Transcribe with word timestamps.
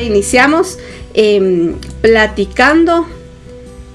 Iniciamos 0.00 0.78
em, 1.14 1.74
platicando 2.00 3.06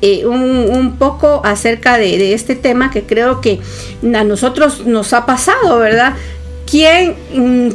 eh, 0.01 0.25
un, 0.25 0.95
poco 0.97 1.41
acerca 1.45 1.97
de, 1.97 2.33
este 2.33 2.55
tema 2.55 2.89
que 2.89 3.03
creo 3.03 3.39
que 3.39 3.59
a 4.03 4.23
nosotros 4.23 4.85
nos 4.87 5.13
ha 5.13 5.27
pasado, 5.27 5.77
¿verdad? 5.77 6.13
¿Quién, 6.69 7.15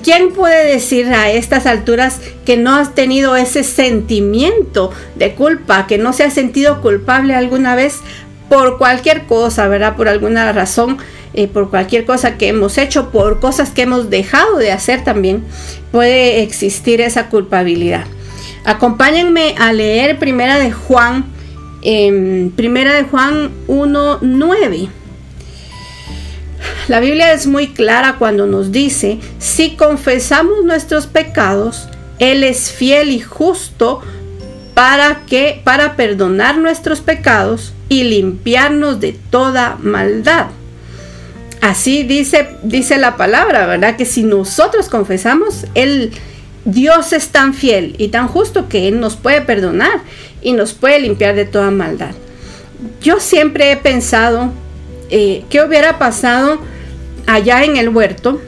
¿Quién 0.03 0.33
puede 0.33 0.73
decir 0.73 1.07
a 1.07 1.31
estas 1.31 1.67
alturas 1.67 2.21
que 2.45 2.57
no 2.57 2.75
has 2.75 2.95
tenido 2.95 3.37
ese 3.37 3.63
sentimiento 3.63 4.91
de 5.15 5.35
culpa, 5.35 5.87
que 5.87 5.99
no 5.99 6.13
se 6.13 6.25
ha 6.25 6.31
sentido 6.31 6.81
culpable 6.81 7.35
alguna 7.35 7.77
vez 7.77 8.01
por 8.49 8.79
cualquier 8.79 9.27
cosa, 9.27 9.69
¿verdad? 9.69 9.97
Por 9.97 10.09
alguna 10.09 10.51
razón, 10.53 10.99
eh, 11.35 11.47
por 11.47 11.71
cualquier 11.71 12.07
cosa 12.07 12.39
que 12.39 12.49
hemos 12.49 12.79
hecho, 12.79 13.11
por 13.11 13.39
cosas 13.39 13.71
que 13.71 13.83
hemos 13.83 14.11
dejado 14.11 14.57
de 14.57 14.73
hacer 14.73 15.05
también, 15.05 15.45
puede 15.93 16.43
existir 16.43 17.01
esa 17.01 17.29
culpabilidad. 17.29 18.07
Acompáñenme 18.67 19.55
a 19.59 19.73
leer 19.73 20.19
Primera 20.19 20.59
de 20.59 20.73
Juan, 20.73 21.25
eh, 21.83 22.51
Primera 22.57 22.95
de 22.95 23.05
Juan 23.05 23.53
1.9. 23.69 24.89
La 26.89 26.99
Biblia 26.99 27.33
es 27.33 27.47
muy 27.47 27.69
clara 27.69 28.17
cuando 28.19 28.47
nos 28.47 28.73
dice, 28.73 29.21
si 29.39 29.77
confesamos 29.77 30.65
nuestros 30.65 31.07
pecados, 31.07 31.89
Él 32.19 32.43
es 32.43 32.73
fiel 32.73 33.11
y 33.11 33.21
justo 33.21 34.03
para 34.75 35.23
que 35.27 35.61
para 35.63 35.95
perdonar 35.95 36.59
nuestros 36.59 37.01
pecados 37.01 37.73
y 37.89 38.03
limpiarnos 38.03 38.99
de 38.99 39.17
toda 39.31 39.79
maldad. 39.81 40.47
Así 41.61 42.03
dice, 42.03 42.49
dice 42.65 42.99
la 42.99 43.17
palabra, 43.17 43.67
¿verdad? 43.67 43.97
Que 43.97 44.05
si 44.05 44.25
nosotros 44.25 44.89
confesamos, 44.89 45.67
Él 45.75 46.13
Dios 46.67 47.13
es 47.13 47.29
tan 47.29 47.55
fiel 47.55 47.95
y 47.97 48.09
tan 48.09 48.27
justo 48.27 48.69
que 48.69 48.89
Él 48.89 48.99
nos 49.01 49.17
puede 49.17 49.41
perdonar 49.41 50.03
y 50.43 50.53
nos 50.53 50.75
puede 50.75 50.99
limpiar 50.99 51.37
de 51.37 51.45
toda 51.45 51.71
maldad. 51.71 52.11
Yo 53.01 53.21
siempre 53.21 53.71
he 53.71 53.77
pensado 53.77 54.53
eh, 55.09 55.45
qué 55.49 55.63
hubiera 55.63 55.99
pasado 55.99 56.59
allá 57.27 57.65
en 57.65 57.77
el 57.77 57.89
huerto 57.89 58.41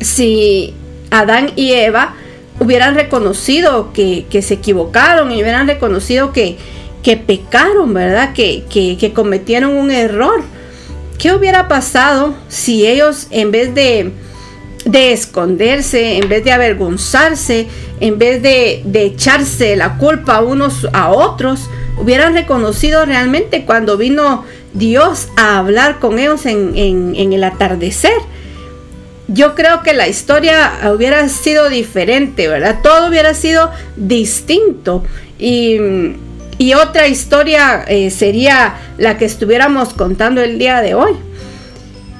si 0.00 0.74
Adán 1.10 1.52
y 1.54 1.72
Eva 1.72 2.16
hubieran 2.58 2.96
reconocido 2.96 3.92
que, 3.92 4.26
se 4.42 4.54
equivocaron 4.54 5.30
y 5.30 5.40
hubieran 5.42 5.68
reconocido 5.68 6.32
que, 6.32 6.56
que 7.04 7.16
pecaron, 7.16 7.94
¿verdad? 7.94 8.32
Que, 8.34 8.64
que, 8.68 9.12
cometieron 9.12 9.76
un 9.76 9.92
error. 9.92 10.42
¿Qué 11.18 11.32
hubiera 11.32 11.68
pasado 11.68 12.34
si 12.48 12.86
ellos 12.86 13.28
en 13.30 13.52
vez 13.52 13.74
de 13.74 14.12
de 14.86 15.12
esconderse, 15.12 16.16
en 16.16 16.28
vez 16.28 16.44
de 16.44 16.52
avergonzarse, 16.52 17.66
en 18.00 18.18
vez 18.18 18.40
de, 18.40 18.82
echarse 18.94 19.76
la 19.76 19.98
culpa 19.98 20.40
unos 20.40 20.86
a 20.92 21.10
otros, 21.10 21.68
hubieran 21.98 22.34
reconocido 22.34 23.04
realmente 23.04 23.64
cuando 23.64 23.96
vino 23.96 24.44
Dios 24.74 25.28
a 25.36 25.58
hablar 25.58 25.98
con 25.98 26.20
ellos 26.20 26.46
en, 26.46 27.14
el 27.16 27.44
atardecer. 27.44 28.14
Yo 29.26 29.56
creo 29.56 29.82
que 29.82 29.92
la 29.92 30.06
historia 30.06 30.72
hubiera 30.94 31.28
sido 31.28 31.68
diferente, 31.68 32.46
¿verdad? 32.46 32.78
Todo 32.80 33.08
hubiera 33.08 33.34
sido 33.34 33.72
distinto. 33.96 35.02
Y, 35.38 35.80
otra 36.74 37.08
historia 37.08 37.84
eh, 37.88 38.10
sería 38.10 38.76
la 38.98 39.18
que 39.18 39.24
estuviéramos 39.24 39.94
contando 39.94 40.42
el 40.42 40.58
día 40.60 40.80
de 40.80 40.94
hoy. 40.94 41.12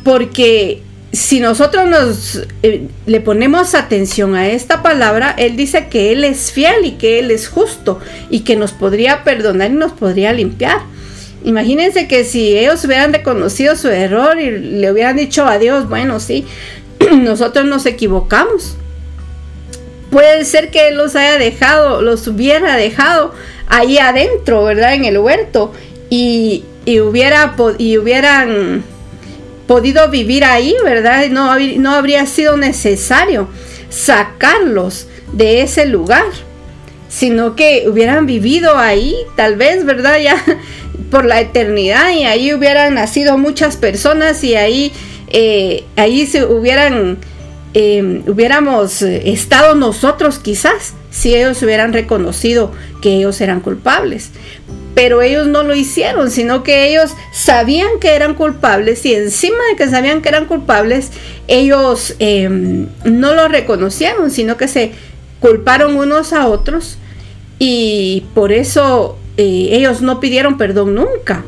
Porque 0.02 0.82
si 1.12 1.40
nosotros 1.40 1.86
nos 1.86 2.42
eh, 2.62 2.88
le 3.06 3.20
ponemos 3.20 3.74
atención 3.74 4.34
a 4.34 4.48
esta 4.48 4.82
palabra, 4.82 5.34
Él 5.38 5.56
dice 5.56 5.88
que 5.88 6.12
Él 6.12 6.24
es 6.24 6.52
fiel 6.52 6.84
y 6.84 6.92
que 6.92 7.18
Él 7.18 7.30
es 7.30 7.48
justo 7.48 8.00
y 8.28 8.40
que 8.40 8.56
nos 8.56 8.72
podría 8.72 9.24
perdonar 9.24 9.70
y 9.70 9.74
nos 9.74 9.92
podría 9.92 10.32
limpiar. 10.32 10.80
Imagínense 11.44 12.08
que 12.08 12.24
si 12.24 12.58
ellos 12.58 12.84
hubieran 12.84 13.12
reconocido 13.12 13.76
su 13.76 13.88
error 13.88 14.38
y 14.40 14.50
le 14.50 14.90
hubieran 14.90 15.16
dicho 15.16 15.46
a 15.46 15.58
Dios, 15.58 15.88
bueno, 15.88 16.18
sí, 16.18 16.44
nosotros 17.12 17.64
nos 17.66 17.86
equivocamos. 17.86 18.76
Puede 20.10 20.44
ser 20.44 20.70
que 20.70 20.88
Él 20.88 20.96
los 20.96 21.14
haya 21.14 21.38
dejado, 21.38 22.02
los 22.02 22.26
hubiera 22.26 22.76
dejado 22.76 23.32
ahí 23.68 23.98
adentro, 23.98 24.64
¿verdad? 24.64 24.94
En 24.94 25.04
el 25.04 25.18
huerto 25.18 25.72
y, 26.10 26.64
y 26.84 27.00
hubiera, 27.00 27.54
y 27.78 27.96
hubieran 27.98 28.82
podido 29.66 30.08
vivir 30.10 30.44
ahí, 30.44 30.74
¿verdad? 30.84 31.28
No, 31.28 31.58
no 31.58 31.92
habría 31.92 32.26
sido 32.26 32.56
necesario 32.56 33.48
sacarlos 33.88 35.06
de 35.32 35.62
ese 35.62 35.86
lugar, 35.86 36.24
sino 37.08 37.56
que 37.56 37.86
hubieran 37.88 38.26
vivido 38.26 38.76
ahí, 38.76 39.16
tal 39.36 39.56
vez, 39.56 39.84
¿verdad? 39.84 40.18
Ya 40.20 40.42
por 41.10 41.24
la 41.24 41.40
eternidad 41.40 42.12
y 42.12 42.24
ahí 42.24 42.52
hubieran 42.52 42.94
nacido 42.94 43.38
muchas 43.38 43.76
personas 43.76 44.42
y 44.44 44.54
ahí, 44.54 44.92
eh, 45.28 45.84
ahí 45.96 46.26
se 46.26 46.44
hubieran, 46.44 47.18
eh, 47.74 48.22
hubiéramos 48.26 49.02
estado 49.02 49.74
nosotros 49.74 50.38
quizás 50.38 50.94
si 51.10 51.34
ellos 51.34 51.62
hubieran 51.62 51.92
reconocido 51.92 52.72
que 53.02 53.14
ellos 53.14 53.40
eran 53.40 53.60
culpables 53.60 54.30
pero 54.96 55.20
ellos 55.20 55.46
no 55.46 55.62
lo 55.62 55.74
hicieron, 55.74 56.30
sino 56.30 56.62
que 56.62 56.88
ellos 56.88 57.14
sabían 57.30 58.00
que 58.00 58.14
eran 58.14 58.32
culpables 58.32 59.04
y 59.04 59.12
encima 59.12 59.58
de 59.70 59.76
que 59.76 59.90
sabían 59.90 60.22
que 60.22 60.30
eran 60.30 60.46
culpables, 60.46 61.10
ellos 61.48 62.16
em, 62.18 62.86
no 63.04 63.34
lo 63.34 63.46
reconocieron, 63.46 64.30
sino 64.30 64.56
que 64.56 64.68
se 64.68 64.92
culparon 65.38 65.98
unos 65.98 66.32
a 66.32 66.46
otros 66.46 66.96
y 67.58 68.24
por 68.32 68.52
eso 68.52 69.18
eh, 69.36 69.68
ellos 69.72 70.00
no 70.00 70.18
pidieron 70.18 70.56
perdón 70.56 70.94
nunca, 70.94 71.44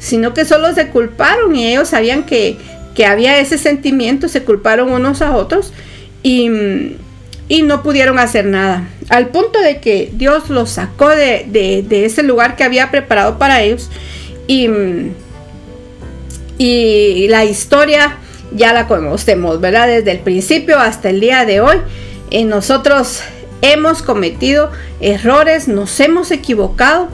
sino 0.00 0.34
que 0.34 0.44
solo 0.44 0.74
se 0.74 0.88
culparon 0.88 1.54
y 1.54 1.68
ellos 1.68 1.90
sabían 1.90 2.26
que, 2.26 2.56
que 2.96 3.06
había 3.06 3.38
ese 3.38 3.58
sentimiento, 3.58 4.26
se 4.26 4.42
culparon 4.42 4.90
unos 4.90 5.22
a 5.22 5.36
otros 5.36 5.72
y 6.24 6.50
y 7.48 7.62
no 7.62 7.82
pudieron 7.82 8.18
hacer 8.18 8.44
nada. 8.44 8.88
Al 9.08 9.28
punto 9.28 9.60
de 9.60 9.80
que 9.80 10.10
Dios 10.12 10.50
los 10.50 10.70
sacó 10.70 11.08
de, 11.08 11.86
ese 11.90 12.22
lugar 12.22 12.56
que 12.56 12.64
había 12.64 12.90
preparado 12.90 13.38
para 13.38 13.62
ellos. 13.62 13.90
Y, 14.46 14.68
y, 16.58 17.26
la 17.28 17.44
historia 17.44 18.18
ya 18.52 18.72
la 18.72 18.86
conocemos, 18.86 19.60
¿verdad? 19.60 19.88
Desde 19.88 20.12
el 20.12 20.20
principio 20.20 20.78
hasta 20.78 21.10
el 21.10 21.20
día 21.20 21.44
de 21.46 21.60
hoy. 21.60 21.76
Eh, 22.30 22.44
nosotros 22.44 23.22
hemos 23.62 24.02
cometido 24.02 24.70
errores, 25.00 25.68
nos 25.68 25.98
hemos 26.00 26.30
equivocado. 26.30 27.08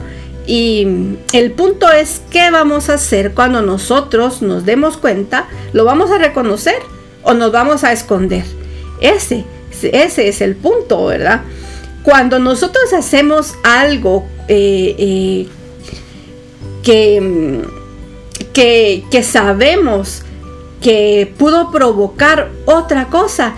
Y 0.47 0.85
el 1.33 1.51
punto 1.53 1.91
es 1.91 2.21
qué 2.29 2.51
vamos 2.51 2.89
a 2.89 2.95
hacer 2.95 3.33
cuando 3.33 3.61
nosotros 3.61 4.43
nos 4.43 4.63
demos 4.63 4.97
cuenta, 4.97 5.47
lo 5.73 5.85
vamos 5.85 6.11
a 6.11 6.19
reconocer 6.19 6.75
o 7.23 7.33
nos 7.33 7.51
vamos 7.51 7.83
a 7.83 7.91
esconder. 7.91 8.43
Ese 9.01 9.43
ese 9.81 10.27
es 10.27 10.41
el 10.41 10.55
punto, 10.55 11.05
¿verdad? 11.05 11.41
Cuando 12.03 12.39
nosotros 12.39 12.93
hacemos 12.93 13.55
algo 13.63 14.27
eh, 14.47 14.95
eh, 14.97 15.47
que, 16.83 17.61
que, 18.53 19.23
sabemos 19.23 20.21
que 20.81 21.33
pudo 21.37 21.71
provocar 21.71 22.49
otra 22.65 23.07
cosa, 23.07 23.55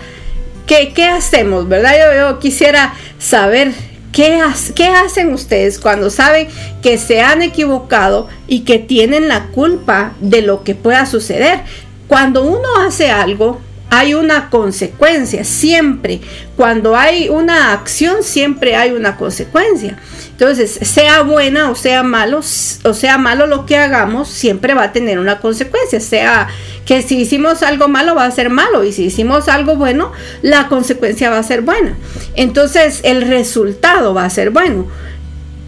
¿qué, 0.66 1.04
hacemos, 1.04 1.68
verdad? 1.68 1.92
Yo, 2.16 2.38
quisiera 2.38 2.94
saber 3.18 3.72
¿Qué, 4.12 4.40
¿Qué, 4.74 4.86
hacen 4.86 5.34
ustedes 5.34 5.78
cuando 5.78 6.08
saben 6.08 6.48
que 6.82 6.96
se 6.96 7.20
han 7.20 7.42
equivocado 7.42 8.26
y 8.48 8.60
que 8.60 8.78
tienen 8.78 9.28
la 9.28 9.48
culpa 9.48 10.14
de 10.20 10.40
lo 10.40 10.64
que 10.64 10.74
pueda 10.74 11.04
suceder? 11.04 11.60
Cuando 12.08 12.42
uno 12.42 12.66
hace 12.80 13.10
algo 13.10 13.60
hay 13.90 14.14
una 14.14 14.50
consecuencia, 14.50 15.44
siempre. 15.44 16.20
Cuando 16.56 16.96
hay 16.96 17.28
una 17.28 17.72
acción, 17.72 18.22
siempre 18.22 18.76
hay 18.76 18.92
una 18.92 19.16
consecuencia. 19.16 19.98
Entonces, 20.30 20.78
sea 20.82 21.22
buena 21.22 21.70
o 21.70 21.74
sea 21.74 22.02
malo, 22.02 22.38
o 22.38 22.94
sea 22.94 23.18
malo 23.18 23.46
lo 23.46 23.66
que 23.66 23.76
hagamos, 23.76 24.28
siempre 24.28 24.74
va 24.74 24.84
a 24.84 24.92
tener 24.92 25.18
una 25.18 25.40
consecuencia. 25.40 26.00
Sea 26.00 26.48
que 26.84 27.02
si 27.02 27.18
hicimos 27.18 27.62
algo 27.62 27.88
malo 27.88 28.14
va 28.14 28.24
a 28.24 28.30
ser 28.30 28.50
malo 28.50 28.84
y 28.84 28.92
si 28.92 29.04
hicimos 29.04 29.48
algo 29.48 29.76
bueno, 29.76 30.12
la 30.42 30.68
consecuencia 30.68 31.30
va 31.30 31.38
a 31.38 31.42
ser 31.42 31.62
buena. 31.62 31.96
Entonces, 32.34 33.00
el 33.04 33.22
resultado 33.22 34.14
va 34.14 34.24
a 34.24 34.30
ser 34.30 34.50
bueno. 34.50 34.86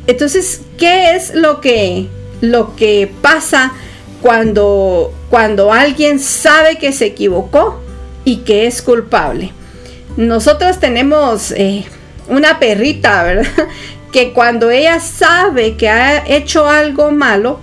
Entonces, 0.06 0.60
¿qué 0.78 1.16
es 1.16 1.34
lo 1.34 1.60
que, 1.60 2.08
lo 2.40 2.76
que 2.76 3.10
pasa 3.22 3.72
cuando, 4.20 5.12
cuando 5.30 5.72
alguien 5.72 6.20
sabe 6.20 6.76
que 6.78 6.92
se 6.92 7.06
equivocó? 7.06 7.80
Y 8.24 8.38
que 8.38 8.66
es 8.66 8.82
culpable. 8.82 9.52
Nosotros 10.16 10.78
tenemos 10.80 11.52
eh, 11.52 11.84
una 12.28 12.58
perrita, 12.58 13.22
¿verdad? 13.24 13.68
Que 14.12 14.32
cuando 14.32 14.70
ella 14.70 15.00
sabe 15.00 15.76
que 15.76 15.88
ha 15.88 16.26
hecho 16.26 16.68
algo 16.68 17.10
malo, 17.10 17.60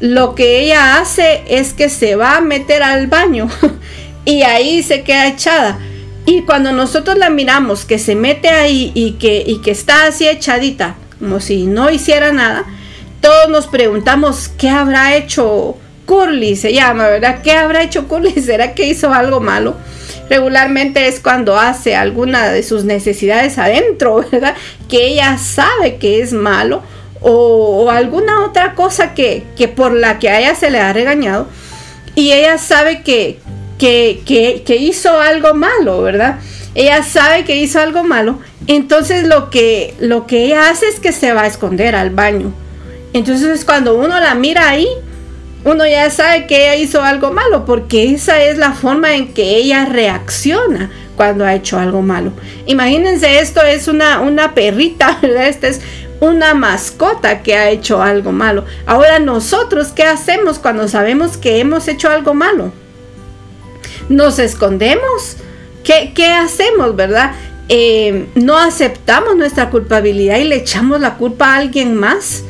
lo 0.00 0.34
que 0.34 0.60
ella 0.60 0.98
hace 0.98 1.42
es 1.48 1.72
que 1.72 1.88
se 1.88 2.16
va 2.16 2.36
a 2.36 2.40
meter 2.40 2.82
al 2.82 3.06
baño 3.06 3.48
y 4.24 4.42
ahí 4.42 4.82
se 4.82 5.02
queda 5.02 5.28
echada. 5.28 5.78
Y 6.26 6.42
cuando 6.42 6.72
nosotros 6.72 7.16
la 7.16 7.30
miramos 7.30 7.84
que 7.84 7.98
se 7.98 8.16
mete 8.16 8.48
ahí 8.48 8.90
y 8.94 9.12
que, 9.12 9.44
y 9.46 9.60
que 9.60 9.70
está 9.70 10.06
así 10.06 10.26
echadita, 10.26 10.96
como 11.20 11.40
si 11.40 11.66
no 11.66 11.88
hiciera 11.88 12.32
nada, 12.32 12.64
todos 13.20 13.48
nos 13.48 13.68
preguntamos 13.68 14.48
qué 14.58 14.68
habrá 14.68 15.14
hecho 15.16 15.78
Curly, 16.06 16.56
se 16.56 16.72
llama, 16.72 17.08
¿verdad? 17.08 17.42
¿Qué 17.42 17.52
habrá 17.52 17.82
hecho 17.82 18.08
Curly? 18.08 18.32
¿Será 18.42 18.74
que 18.74 18.86
hizo 18.86 19.12
algo 19.12 19.40
malo? 19.40 19.76
Regularmente 20.30 21.06
es 21.06 21.20
cuando 21.20 21.58
hace 21.58 21.94
alguna 21.94 22.48
de 22.48 22.62
sus 22.62 22.84
necesidades 22.84 23.58
adentro, 23.58 24.24
¿verdad? 24.32 24.54
Que 24.88 25.08
ella 25.08 25.36
sabe 25.38 25.96
que 25.96 26.20
es 26.20 26.32
malo 26.32 26.82
o, 27.20 27.90
alguna 27.90 28.44
otra 28.44 28.74
cosa 28.74 29.14
que, 29.14 29.44
que, 29.56 29.68
por 29.68 29.92
la 29.92 30.18
que 30.18 30.28
a 30.28 30.40
ella 30.40 30.54
se 30.54 30.70
le 30.70 30.80
ha 30.80 30.92
regañado 30.92 31.48
y 32.14 32.32
ella 32.32 32.58
sabe 32.58 33.02
que, 33.02 33.38
que, 33.78 34.76
hizo 34.80 35.20
algo 35.20 35.54
malo, 35.54 36.02
¿verdad? 36.02 36.38
Ella 36.74 37.02
sabe 37.02 37.44
que 37.44 37.56
hizo 37.56 37.80
algo 37.80 38.04
malo, 38.04 38.38
entonces 38.66 39.26
lo 39.26 39.50
que, 39.50 39.94
lo 39.98 40.26
que 40.26 40.44
ella 40.44 40.70
hace 40.70 40.88
es 40.88 41.00
que 41.00 41.12
se 41.12 41.32
va 41.32 41.42
a 41.42 41.46
esconder 41.46 41.94
al 41.94 42.10
baño. 42.10 42.52
Entonces 43.12 43.64
cuando 43.64 43.96
uno 43.96 44.20
la 44.20 44.34
mira 44.34 44.68
ahí, 44.68 44.88
uno 45.66 45.86
ya 45.86 46.08
sabe 46.08 46.46
que 46.46 46.56
ella 46.56 46.76
hizo 46.76 47.02
algo 47.02 47.30
malo, 47.32 47.66
porque 47.66 48.14
esa 48.14 48.42
es 48.42 48.56
la 48.56 48.72
forma 48.72 49.14
en 49.14 49.34
que 49.34 49.56
ella 49.56 49.84
reacciona 49.84 50.90
cuando 51.16 51.44
ha 51.44 51.54
hecho 51.54 51.78
algo 51.78 52.00
malo. 52.00 52.32
Imagínense, 52.64 53.40
esto 53.40 53.60
es 53.62 53.86
una, 53.86 54.20
una 54.20 54.54
perrita, 54.54 55.18
¿verdad? 55.22 55.48
Esta 55.48 55.68
es 55.68 55.82
una 56.20 56.54
mascota 56.54 57.42
que 57.42 57.54
ha 57.54 57.68
hecho 57.68 58.00
algo 58.02 58.32
malo. 58.32 58.64
Ahora 58.86 59.18
nosotros, 59.18 59.88
¿qué 59.88 60.04
hacemos 60.04 60.58
cuando 60.58 60.88
sabemos 60.88 61.36
que 61.36 61.60
hemos 61.60 61.86
hecho 61.88 62.08
algo 62.08 62.32
malo? 62.32 62.72
nos 64.08 64.38
escondemos. 64.38 65.36
¿Qué, 65.84 66.26
hacemos, 66.26 66.96
verdad? 66.96 67.32
Eh, 67.68 68.26
no 68.34 68.58
aceptamos 68.58 69.36
nuestra 69.36 69.70
culpabilidad 69.70 70.38
y 70.38 70.44
le 70.44 70.56
echamos 70.56 71.00
la 71.00 71.14
culpa 71.14 71.54
a 71.54 71.56
alguien 71.58 71.94
más. 71.94 72.42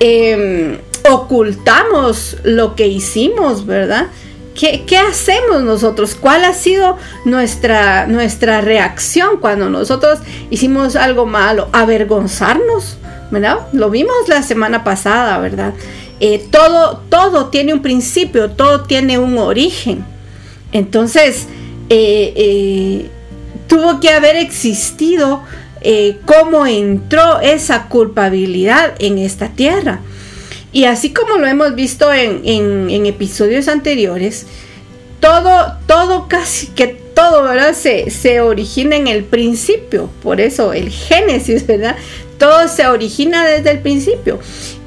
Em, 0.00 0.78
ocultamos 1.10 2.36
lo 2.44 2.74
que 2.74 2.86
hicimos, 2.86 3.66
¿verdad? 3.66 4.06
¿Qué, 4.54 4.98
hacemos 4.98 5.62
nosotros? 5.62 6.14
¿Cuál 6.14 6.44
ha 6.44 6.52
sido 6.52 6.98
nuestra, 7.24 8.06
nuestra 8.06 8.60
reacción 8.60 9.38
cuando 9.40 9.70
nosotros 9.70 10.18
hicimos 10.50 10.94
algo 10.94 11.24
malo? 11.24 11.68
Avergonzarnos, 11.72 12.98
¿verdad? 13.30 13.60
Lo 13.72 13.88
vimos 13.90 14.14
la 14.28 14.42
semana 14.42 14.84
pasada, 14.84 15.38
¿verdad? 15.38 15.72
Eh, 16.20 16.46
todo, 16.50 17.02
todo 17.08 17.46
tiene 17.46 17.72
un 17.72 17.82
principio, 17.82 18.50
todo 18.50 18.82
tiene 18.82 19.18
un 19.18 19.38
origen. 19.38 20.04
Entonces, 20.70 21.48
eh, 21.88 22.32
eh, 22.36 23.10
tuvo 23.66 24.00
que 24.00 24.10
haber 24.10 24.36
existido 24.36 25.42
cómo 26.26 26.64
entró 26.64 27.40
esa 27.40 27.88
culpabilidad 27.88 28.94
en 29.00 29.18
esta 29.18 29.48
tierra. 29.48 29.98
Y 30.72 30.84
así 30.84 31.12
como 31.12 31.36
lo 31.36 31.46
hemos 31.46 31.74
visto 31.74 32.12
en, 32.12 33.06
episodios 33.06 33.68
anteriores, 33.68 34.46
todo, 35.20 35.76
todo, 35.86 36.28
casi 36.28 36.68
que 36.68 36.86
todo, 36.86 37.42
¿verdad? 37.42 37.74
Se, 37.74 38.10
se, 38.10 38.40
origina 38.40 38.96
en 38.96 39.06
el 39.06 39.24
principio. 39.24 40.08
Por 40.22 40.40
eso 40.40 40.72
el 40.72 40.90
Génesis, 40.90 41.66
¿verdad? 41.66 41.96
Todo 42.38 42.68
se 42.68 42.86
origina 42.86 43.44
desde 43.46 43.70
el 43.70 43.80
principio. 43.80 44.40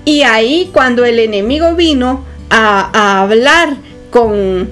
Y 0.03 0.23
ahí 0.23 0.69
cuando 0.73 1.05
el 1.05 1.19
enemigo 1.19 1.75
vino 1.75 2.25
a, 2.49 2.89
a 2.93 3.21
hablar 3.21 3.77
con, 4.11 4.69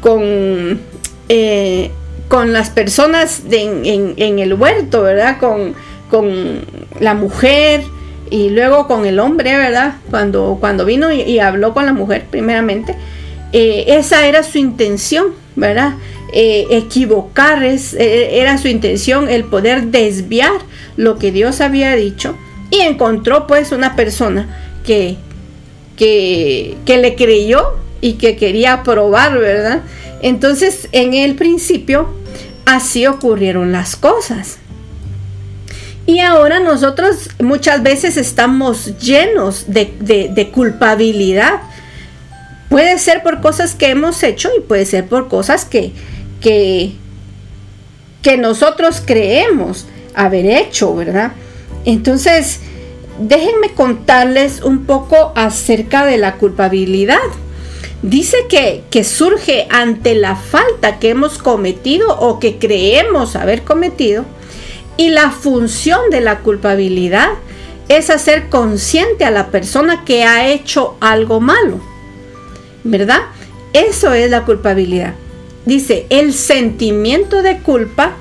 con, 0.00 0.80
eh, 1.28 1.90
con 2.28 2.52
las 2.52 2.70
personas 2.70 3.42
en, 3.50 4.38
el 4.38 4.54
huerto, 4.54 5.02
¿verdad? 5.02 5.38
Con, 5.38 5.74
con, 6.10 6.60
la 7.00 7.14
mujer 7.14 7.82
y 8.30 8.50
luego 8.50 8.86
con 8.86 9.06
el 9.06 9.18
hombre, 9.20 9.56
¿verdad? 9.56 9.94
Cuando, 10.10 10.56
cuando 10.60 10.84
vino 10.84 11.12
y, 11.12 11.38
habló 11.38 11.74
con 11.74 11.86
la 11.86 11.92
mujer 11.92 12.26
primeramente, 12.30 12.94
eh, 13.52 13.84
esa 13.88 14.26
era 14.26 14.42
su 14.42 14.58
intención, 14.58 15.28
¿verdad? 15.56 15.94
Eh, 16.32 16.66
equivocar 16.70 17.64
es, 17.64 17.94
era 17.94 18.58
su 18.58 18.68
intención 18.68 19.30
el 19.30 19.44
poder 19.44 19.86
desviar 19.86 20.52
lo 20.96 21.18
que 21.18 21.32
Dios 21.32 21.60
había 21.62 21.94
dicho 21.96 22.36
y 22.70 22.80
encontró 22.80 23.46
pues 23.46 23.72
una 23.72 23.96
persona 23.96 24.46
que, 24.84 25.16
que, 25.96 26.76
que 26.84 26.98
le 26.98 27.14
creyó 27.14 27.78
y 28.00 28.14
que 28.14 28.36
quería 28.36 28.82
probar, 28.82 29.38
¿verdad? 29.38 29.82
Entonces, 30.22 30.88
en 30.92 31.14
el 31.14 31.34
principio, 31.34 32.08
así 32.64 33.06
ocurrieron 33.06 33.72
las 33.72 33.96
cosas. 33.96 34.58
Y 36.08 36.20
ahora 36.20 36.58
nosotros 36.58 37.28
muchas 37.38 37.82
veces 37.82 38.16
estamos 38.16 38.96
llenos 38.98 39.66
de, 39.66 40.50
culpabilidad. 40.54 41.60
Puede 42.70 42.98
ser 42.98 43.22
por 43.22 43.42
cosas 43.42 43.74
que 43.74 43.90
hemos 43.90 44.22
hecho 44.22 44.48
y 44.56 44.62
puede 44.62 44.86
ser 44.86 45.06
por 45.06 45.28
cosas 45.28 45.66
que, 45.66 45.92
que, 46.40 46.94
que 48.22 48.38
nosotros 48.38 49.02
creemos 49.04 49.84
haber 50.14 50.46
hecho, 50.46 50.94
¿verdad? 50.94 51.32
Entonces, 51.84 52.60
déjenme 53.18 53.74
contarles 53.74 54.62
un 54.62 54.86
poco 54.86 55.34
acerca 55.36 56.06
de 56.06 56.16
la 56.16 56.36
culpabilidad. 56.36 57.18
Dice 58.00 58.46
que, 58.48 58.82
que 58.90 59.04
surge 59.04 59.66
ante 59.68 60.14
la 60.14 60.36
falta 60.36 61.00
que 61.00 61.10
hemos 61.10 61.36
cometido 61.36 62.18
o 62.18 62.38
que 62.38 62.56
creemos 62.56 63.36
haber 63.36 63.62
cometido. 63.62 64.24
Y 64.98 65.08
la 65.08 65.30
función 65.30 66.10
de 66.10 66.20
la 66.20 66.40
culpabilidad 66.40 67.30
es 67.88 68.10
hacer 68.10 68.50
consciente 68.50 69.24
a 69.24 69.30
la 69.30 69.46
persona 69.46 70.04
que 70.04 70.24
ha 70.24 70.48
hecho 70.48 70.98
algo 71.00 71.40
malo. 71.40 71.80
¿Verdad? 72.84 73.20
Eso 73.72 74.12
es 74.12 74.30
la 74.30 74.44
culpabilidad. 74.44 75.14
Dice, 75.64 76.06
el 76.10 76.34
sentimiento 76.34 77.40
de 77.42 77.60
culpa 77.60 78.12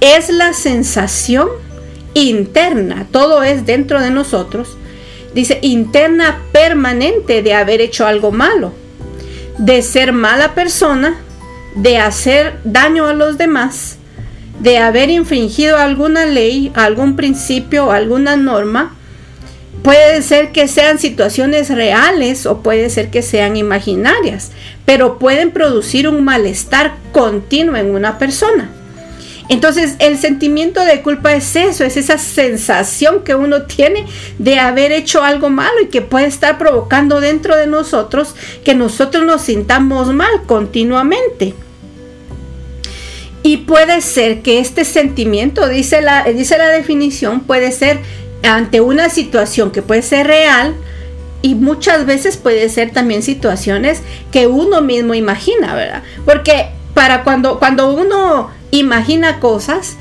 es 0.00 0.30
la 0.30 0.54
sensación 0.54 1.48
interna, 2.14 3.06
todo 3.10 3.42
es 3.42 3.66
dentro 3.66 4.00
de 4.00 4.10
nosotros. 4.10 4.78
Dice, 5.34 5.58
interna 5.60 6.40
permanente 6.52 7.42
de 7.42 7.52
haber 7.52 7.82
hecho 7.82 8.06
algo 8.06 8.32
malo 8.32 8.72
de 9.58 9.82
ser 9.82 10.12
mala 10.12 10.54
persona, 10.54 11.16
de 11.74 11.98
hacer 11.98 12.58
daño 12.64 13.06
a 13.06 13.14
los 13.14 13.38
demás, 13.38 13.98
de 14.62 14.78
haber 14.78 15.10
infringido 15.10 15.76
alguna 15.76 16.24
ley, 16.24 16.70
algún 16.74 17.16
principio 17.16 17.90
alguna 17.90 18.36
norma. 18.36 18.94
Puede 19.82 20.22
ser 20.22 20.52
que 20.52 20.68
sean 20.68 21.00
situaciones 21.00 21.68
reales 21.68 22.46
o 22.46 22.62
puede 22.62 22.88
ser 22.88 23.10
que 23.10 23.22
sean 23.22 23.56
imaginarias, 23.56 24.52
pero 24.84 25.18
pueden 25.18 25.50
producir 25.50 26.08
un 26.08 26.22
malestar 26.22 26.94
continuo 27.10 27.74
en 27.74 27.92
una 27.92 28.18
persona. 28.18 28.70
Entonces 29.48 29.96
el 29.98 30.16
sentimiento 30.16 30.84
de 30.84 31.02
culpa 31.02 31.34
es 31.34 31.56
eso, 31.56 31.82
es 31.82 31.96
esa 31.96 32.16
sensación 32.16 33.24
que 33.24 33.34
uno 33.34 33.62
tiene 33.62 34.06
de 34.38 34.60
haber 34.60 34.92
hecho 34.92 35.24
algo 35.24 35.50
malo 35.50 35.80
y 35.82 35.88
que 35.88 36.02
puede 36.02 36.26
estar 36.26 36.56
provocando 36.56 37.20
dentro 37.20 37.56
de 37.56 37.66
nosotros 37.66 38.36
que 38.64 38.76
nosotros 38.76 39.24
nos 39.24 39.42
sintamos 39.42 40.14
mal 40.14 40.44
continuamente. 40.46 41.54
Y 43.42 43.58
puede 43.58 44.00
ser 44.00 44.42
que 44.42 44.60
este 44.60 44.84
sentimiento, 44.84 45.68
dice 45.68 46.00
la, 46.00 46.24
dice 46.24 46.58
la 46.58 46.68
definición, 46.68 47.40
puede 47.40 47.72
ser 47.72 47.98
ante 48.44 48.80
una 48.80 49.08
situación 49.08 49.70
que 49.70 49.82
puede 49.82 50.02
ser 50.02 50.26
real, 50.26 50.74
y 51.42 51.56
muchas 51.56 52.06
veces 52.06 52.36
puede 52.36 52.68
ser 52.68 52.92
también 52.92 53.22
situaciones 53.22 54.00
que 54.30 54.46
uno 54.46 54.80
mismo 54.80 55.12
imagina, 55.14 55.74
¿verdad? 55.74 56.02
Porque 56.24 56.68
para 56.94 57.24
cuando, 57.24 57.58
cuando 57.58 57.92
uno 57.92 58.50
imagina 58.70 59.40
cosas 59.40 59.96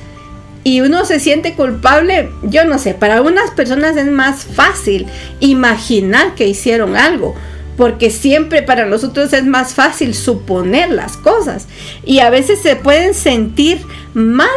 y 0.63 0.81
uno 0.81 1.03
se 1.05 1.19
siente 1.19 1.55
culpable, 1.55 2.29
yo 2.43 2.65
no 2.65 2.77
sé, 2.77 2.93
para 2.93 3.15
algunas 3.15 3.50
personas 3.51 3.98
es 3.98 4.05
más 4.05 4.45
fácil 4.45 5.07
imaginar 5.39 6.36
que 6.36 6.48
hicieron 6.48 6.95
algo, 6.95 7.33
porque 7.78 8.10
siempre 8.10 8.62
para 8.62 8.86
nosotros 8.86 9.34
es 9.34 9.46
más 9.46 9.74
fácil 9.74 10.13
suponer 10.13 10.92
las 10.92 11.18
cosas 11.18 11.68
y 12.06 12.20
a 12.20 12.30
veces 12.30 12.60
se 12.62 12.75
pueden 12.75 13.13
sentir 13.13 13.82
mal, 14.13 14.50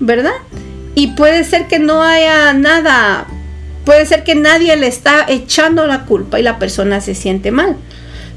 ¿verdad? 0.00 0.34
Y 0.94 1.08
puede 1.08 1.44
ser 1.44 1.66
que 1.66 1.78
no 1.78 2.02
haya 2.02 2.52
nada, 2.52 3.26
puede 3.84 4.06
ser 4.06 4.24
que 4.24 4.34
nadie 4.34 4.76
le 4.76 4.86
está 4.86 5.26
echando 5.28 5.86
la 5.86 6.04
culpa 6.04 6.40
y 6.40 6.42
la 6.42 6.58
persona 6.58 7.00
se 7.00 7.14
siente 7.14 7.50
mal 7.50 7.76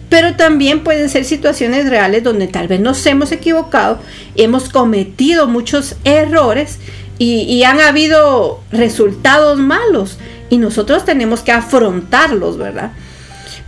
pero 0.10 0.36
también 0.36 0.84
pueden 0.84 1.08
ser 1.10 1.24
situaciones 1.24 1.88
reales 1.90 2.24
donde 2.24 2.48
tal 2.48 2.68
vez 2.68 2.80
nos 2.80 3.06
hemos 3.06 3.32
equivocado, 3.32 4.00
hemos 4.36 4.70
cometido 4.70 5.48
muchos 5.48 5.96
errores 6.04 6.80
y, 7.20 7.64
han 7.64 7.82
habido 7.82 8.62
resultados 8.72 9.60
malos 9.60 10.18
y 10.50 10.58
nosotros 10.58 11.04
tenemos 11.04 11.42
que 11.42 11.52
afrontarlos, 11.52 12.58
¿verdad? 12.58 12.94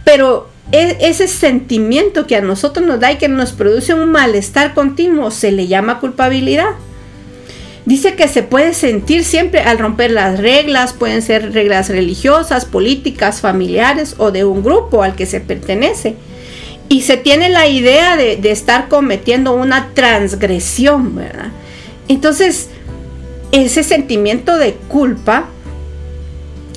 Pero 0.06 0.50
e, 0.71 0.97
ese 1.01 1.27
sentimiento 1.27 2.27
que 2.27 2.35
a 2.35 2.41
nosotros 2.41 2.85
nos 2.85 2.99
da 2.99 3.11
y 3.11 3.17
que 3.17 3.27
nos 3.27 3.51
produce 3.51 3.93
un 3.93 4.11
malestar 4.11 4.73
continuo 4.73 5.31
se 5.31 5.51
le 5.51 5.67
llama 5.67 5.99
culpabilidad. 5.99 6.71
Dice 7.85 8.15
que 8.15 8.27
se 8.27 8.43
puede 8.43 8.73
sentir 8.73 9.23
siempre 9.23 9.61
al 9.61 9.79
romper 9.79 10.11
las 10.11 10.39
reglas, 10.39 10.93
pueden 10.93 11.21
ser 11.21 11.51
reglas 11.51 11.89
religiosas, 11.89 12.65
políticas, 12.65 13.41
familiares 13.41 14.15
o 14.19 14.31
de 14.31 14.45
un 14.45 14.63
grupo 14.63 15.01
al 15.01 15.15
que 15.15 15.25
se 15.25 15.41
pertenece. 15.41 16.15
Y 16.89 17.01
se 17.01 17.17
tiene 17.17 17.49
la 17.49 17.67
idea 17.67 18.17
de, 18.17 18.39
estar 18.51 18.87
cometiendo 18.87 19.53
una 19.53 19.89
transgresión, 19.93 21.15
¿verdad? 21.15 21.51
Entonces, 22.07 22.69
ese 23.51 23.83
sentimiento 23.83 24.57
de 24.57 24.73
culpa, 24.87 25.45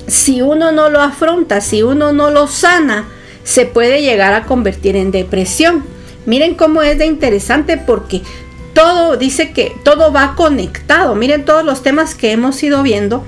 si 0.07 0.41
uno 0.41 0.71
no 0.71 0.89
lo 0.89 1.01
afronta, 1.01 1.61
si 1.61 1.83
uno 1.83 2.13
no 2.13 2.31
lo 2.31 2.47
sana, 2.47 3.09
se 3.45 3.65
puede 3.65 4.01
llegar 4.01 4.33
a 4.33 4.43
convertir 4.43 4.97
en 4.97 5.11
depresión. 5.11 5.85
Miren 6.25 6.55
cómo 6.55 6.81
es 6.81 6.97
de 6.97 7.05
interesante 7.05 7.77
porque 7.77 8.21
todo 8.73 9.15
dice 9.15 9.51
que 9.51 9.71
todo 9.83 10.11
va 10.11 10.35
conectado. 10.35 11.15
Miren 11.15 11.45
todos 11.45 11.63
los 11.63 11.81
temas 11.81 12.15
que 12.15 12.31
hemos 12.31 12.61
ido 12.61 12.83
viendo. 12.83 13.23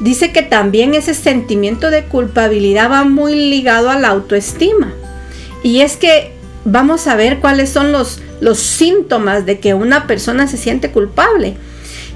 Dice 0.00 0.32
que 0.32 0.42
también 0.42 0.94
ese 0.94 1.14
sentimiento 1.14 1.90
de 1.90 2.04
culpabilidad 2.04 2.90
va 2.90 3.04
muy 3.04 3.34
ligado 3.34 3.88
a 3.88 3.98
la 3.98 4.08
autoestima. 4.08 4.92
Y 5.62 5.80
es 5.80 5.96
que 5.96 6.32
vamos 6.64 7.06
a 7.06 7.14
ver 7.14 7.38
cuáles 7.38 7.70
son 7.70 7.92
los, 7.92 8.20
los 8.40 8.58
síntomas 8.58 9.46
de 9.46 9.60
que 9.60 9.74
una 9.74 10.08
persona 10.08 10.48
se 10.48 10.56
siente 10.56 10.90
culpable. 10.90 11.54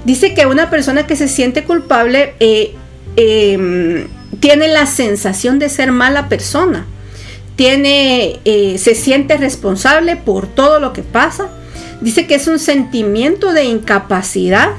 Dice 0.03 0.33
que 0.33 0.45
una 0.45 0.69
persona 0.69 1.07
que 1.07 1.15
se 1.15 1.29
siente 1.29 1.63
culpable 1.63 2.33
eh, 2.41 2.75
em, 3.15 4.07
tiene 4.41 4.67
la 4.67 4.85
sensación 4.85 5.59
de 5.59 5.69
ser 5.69 5.93
mala 5.93 6.27
persona. 6.27 6.85
Tiene, 7.57 8.39
eh, 8.45 8.77
se 8.77 8.95
siente 8.95 9.35
responsable 9.35 10.15
por 10.15 10.47
todo 10.47 10.79
lo 10.79 10.93
que 10.93 11.03
pasa 11.03 11.49
Dice 12.01 12.27
que 12.27 12.35
es 12.35 12.47
un 12.47 12.59
sentimiento 12.59 13.53
de 13.53 13.63
incapacidad, 13.63 14.69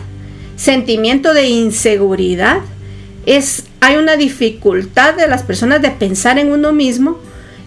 sentimiento 0.57 1.35
de 1.35 1.49
inseguridad. 1.49 2.59
Es, 3.27 3.65
hay 3.81 3.97
una 3.97 4.17
dificultad 4.17 5.15
de 5.15 5.27
las 5.27 5.43
personas 5.43 5.83
de 5.83 5.91
pensar 5.91 6.39
en 6.39 6.53
uno 6.53 6.73
mismo, 6.73 7.19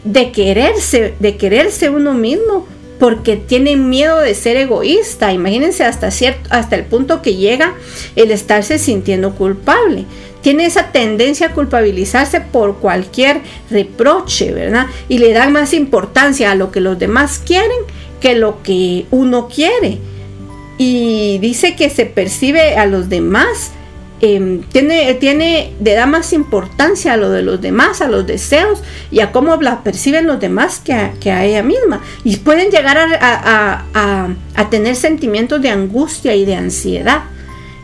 de 0.05 0.31
quererse, 0.31 1.13
de 1.19 1.35
quererse 1.35 1.89
uno 1.89 2.13
mismo, 2.13 2.65
porque 3.01 3.35
tienen 3.35 3.89
miedo 3.89 4.19
de 4.19 4.35
ser 4.35 4.57
egoísta. 4.57 5.33
Imagínense 5.33 5.83
hasta, 5.83 6.11
cierto, 6.11 6.47
hasta 6.51 6.75
el 6.75 6.85
punto 6.85 7.23
que 7.23 7.35
llega 7.35 7.73
el 8.15 8.29
estarse 8.29 8.77
sintiendo 8.77 9.33
culpable. 9.33 10.05
Tiene 10.41 10.67
esa 10.67 10.91
tendencia 10.91 11.47
a 11.47 11.53
culpabilizarse 11.53 12.41
por 12.41 12.77
cualquier 12.77 13.41
reproche, 13.71 14.51
¿verdad? 14.51 14.85
Y 15.09 15.17
le 15.17 15.33
dan 15.33 15.51
más 15.51 15.73
importancia 15.73 16.51
a 16.51 16.55
lo 16.55 16.69
que 16.69 16.79
los 16.79 16.99
demás 16.99 17.41
quieren 17.43 17.79
que 18.19 18.35
lo 18.35 18.61
que 18.61 19.07
uno 19.09 19.47
quiere. 19.47 19.97
Y 20.77 21.39
dice 21.39 21.75
que 21.75 21.89
se 21.89 22.05
percibe 22.05 22.75
a 22.75 22.85
los 22.85 23.09
demás, 23.09 23.71
em, 24.21 24.61
tiene, 24.63 25.13
tiene, 25.15 25.73
le 25.83 25.93
da 25.93 26.05
más 26.05 26.33
importancia 26.33 27.13
a 27.13 27.17
lo 27.17 27.29
de 27.29 27.41
los 27.41 27.61
demás, 27.61 28.01
a 28.01 28.07
los 28.07 28.25
deseos 28.25 28.81
y 29.11 29.19
a 29.19 29.31
cómo 29.31 29.55
la 29.57 29.83
perciben 29.83 30.27
los 30.27 30.39
demás 30.39 30.79
que 30.83 30.93
a, 31.31 31.45
ella 31.45 31.63
misma. 31.63 32.01
Y 32.23 32.37
pueden 32.37 32.69
llegar 32.71 32.97
a, 32.97 33.85
a, 34.55 34.69
tener 34.69 34.95
sentimientos 34.95 35.61
de 35.61 35.69
angustia 35.69 36.35
y 36.35 36.45
de 36.45 36.55
ansiedad 36.55 37.23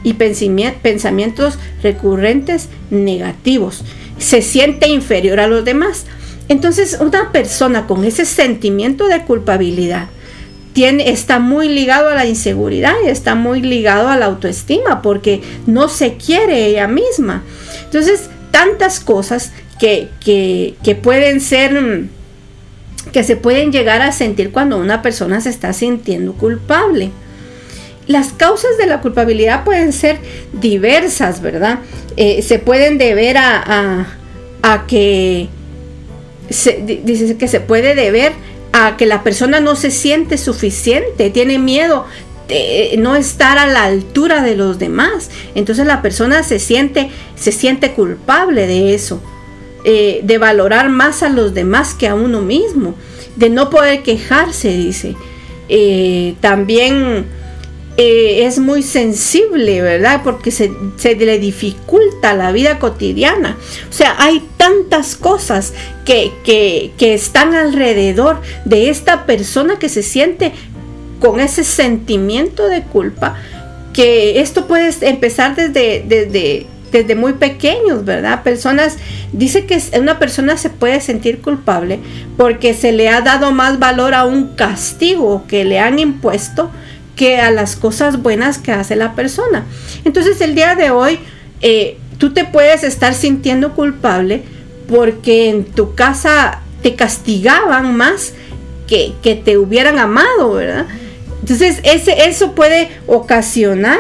y 0.03 0.13
pensamientos 0.13 1.57
recurrentes 1.83 2.69
negativos. 2.89 3.83
Se 4.19 4.41
siente 4.41 4.87
inferior 4.87 5.39
a 5.39 5.47
los 5.47 5.65
demás. 5.65 6.05
Entonces, 6.49 6.97
una 7.01 7.31
persona 7.31 7.87
con 7.87 8.05
ese 8.05 8.25
sentimiento 8.25 9.07
de 9.07 9.23
culpabilidad 9.23 10.07
está 10.85 11.39
muy 11.39 11.69
ligado 11.69 12.09
a 12.09 12.15
la 12.15 12.25
inseguridad 12.25 12.93
y 13.05 13.09
está 13.09 13.35
muy 13.35 13.61
ligado 13.61 14.07
a 14.07 14.17
la 14.17 14.25
autoestima 14.25 15.01
porque 15.01 15.41
no 15.65 15.89
se 15.89 16.15
quiere 16.15 16.67
ella 16.67 16.87
misma. 16.87 17.43
Entonces, 17.85 18.29
tantas 18.51 18.99
cosas 18.99 19.51
que, 19.79 20.09
que 20.21 20.95
pueden 20.95 21.41
ser, 21.41 21.79
mm, 21.79 22.09
que 23.11 23.23
se 23.23 23.35
pueden 23.35 23.71
llegar 23.71 24.01
a 24.01 24.11
sentir 24.11 24.51
cuando 24.51 24.77
una 24.77 25.01
persona 25.01 25.41
se 25.41 25.49
está 25.49 25.73
sintiendo 25.73 26.33
culpable. 26.33 27.11
Las 28.07 28.29
causas 28.29 28.77
de 28.77 28.85
la 28.85 29.01
culpabilidad 29.01 29.65
pueden 29.65 29.91
ser 29.91 30.17
diversas, 30.53 31.41
¿verdad? 31.41 31.79
Eh, 32.15 32.41
se 32.41 32.57
pueden 32.57 32.97
deber 32.97 33.37
a, 33.37 34.07
a, 34.63 34.87
que 34.87 35.49
se, 36.49 36.81
dice 37.03 37.37
que 37.37 37.47
se 37.49 37.59
puede 37.59 37.95
deber 37.95 38.31
a 38.79 38.95
que 38.95 39.07
la 39.07 39.23
persona 39.23 39.59
no 39.59 39.75
se 39.75 39.89
siente 39.89 40.37
suficiente, 40.37 41.31
tiene 41.31 41.57
miedo 41.57 42.05
de 42.47 42.95
no 42.99 43.15
estar 43.15 43.57
a 43.57 43.65
la 43.65 43.85
altura 43.85 44.43
de 44.43 44.55
los 44.55 44.77
demás. 44.77 45.31
Entonces 45.55 45.87
la 45.87 46.03
persona 46.03 46.43
se 46.43 46.59
siente, 46.59 47.09
se 47.35 47.51
siente 47.51 47.93
culpable 47.93 48.67
de 48.67 48.93
eso, 48.93 49.21
eh, 49.83 50.21
de 50.23 50.37
valorar 50.37 50.89
más 50.89 51.23
a 51.23 51.29
los 51.29 51.55
demás 51.55 51.95
que 51.95 52.07
a 52.07 52.13
uno 52.13 52.41
mismo, 52.41 52.93
de 53.35 53.49
no 53.49 53.69
poder 53.71 54.03
quejarse, 54.03 54.69
dice. 54.69 55.15
Eh, 55.69 56.35
también 56.39 57.25
eh, 57.99 58.45
es 58.45 58.59
muy 58.59 58.83
sensible, 58.83 59.81
¿verdad? 59.81 60.21
Porque 60.23 60.51
se, 60.51 60.69
le 61.15 61.39
dificulta 61.39 62.35
la 62.35 62.51
vida 62.51 62.77
cotidiana. 62.77 63.57
O 63.89 63.93
sea, 63.93 64.15
hay 64.19 64.43
tantas 64.57 65.15
cosas 65.15 65.73
que, 66.05 66.31
que, 66.43 67.13
están 67.15 67.55
alrededor 67.55 68.39
de 68.65 68.91
esta 68.91 69.25
persona 69.25 69.79
que 69.79 69.89
se 69.89 70.03
siente 70.03 70.51
con 71.19 71.39
ese 71.39 71.63
sentimiento 71.63 72.69
de 72.69 72.83
culpa, 72.83 73.35
que 73.93 74.41
esto 74.41 74.67
puede 74.67 74.93
empezar 75.01 75.55
desde, 75.55 76.05
desde, 76.07 76.67
desde 76.91 77.15
muy 77.15 77.33
pequeños, 77.33 78.05
¿verdad? 78.05 78.43
Personas, 78.43 78.97
dice 79.33 79.65
que 79.65 79.81
una 79.99 80.19
persona 80.19 80.55
se 80.57 80.69
puede 80.69 81.01
sentir 81.01 81.41
culpable 81.41 81.97
porque 82.37 82.75
se 82.75 82.91
le 82.91 83.09
ha 83.09 83.21
dado 83.21 83.51
más 83.51 83.79
valor 83.79 84.13
a 84.13 84.25
un 84.25 84.55
castigo 84.55 85.45
que 85.47 85.65
le 85.65 85.79
han 85.79 85.97
impuesto 85.97 86.69
que 87.17 87.37
a 87.41 87.51
las 87.51 87.75
cosas 87.75 88.21
buenas 88.21 88.57
que 88.59 88.71
hace 88.71 88.95
la 88.95 89.13
persona. 89.15 89.65
Entonces 90.05 90.39
el 90.39 90.55
día 90.55 90.75
de 90.75 90.91
hoy 90.91 91.19
eh, 91.61 91.97
tú 92.17 92.33
te 92.33 92.45
puedes 92.45 92.83
estar 92.85 93.13
sintiendo 93.13 93.73
culpable 93.73 94.43
porque 94.87 95.49
en 95.49 95.65
tu 95.65 95.95
casa 95.95 96.61
te 96.81 96.95
castigaban 96.95 97.97
más 97.97 98.33
que, 98.87 99.13
que 99.21 99.35
te 99.35 99.57
hubieran 99.57 99.99
amado, 99.99 100.53
¿verdad? 100.53 100.85
Entonces 101.41 101.79
ese, 101.83 102.29
eso 102.29 102.53
puede 102.53 102.89
ocasionar 103.07 103.99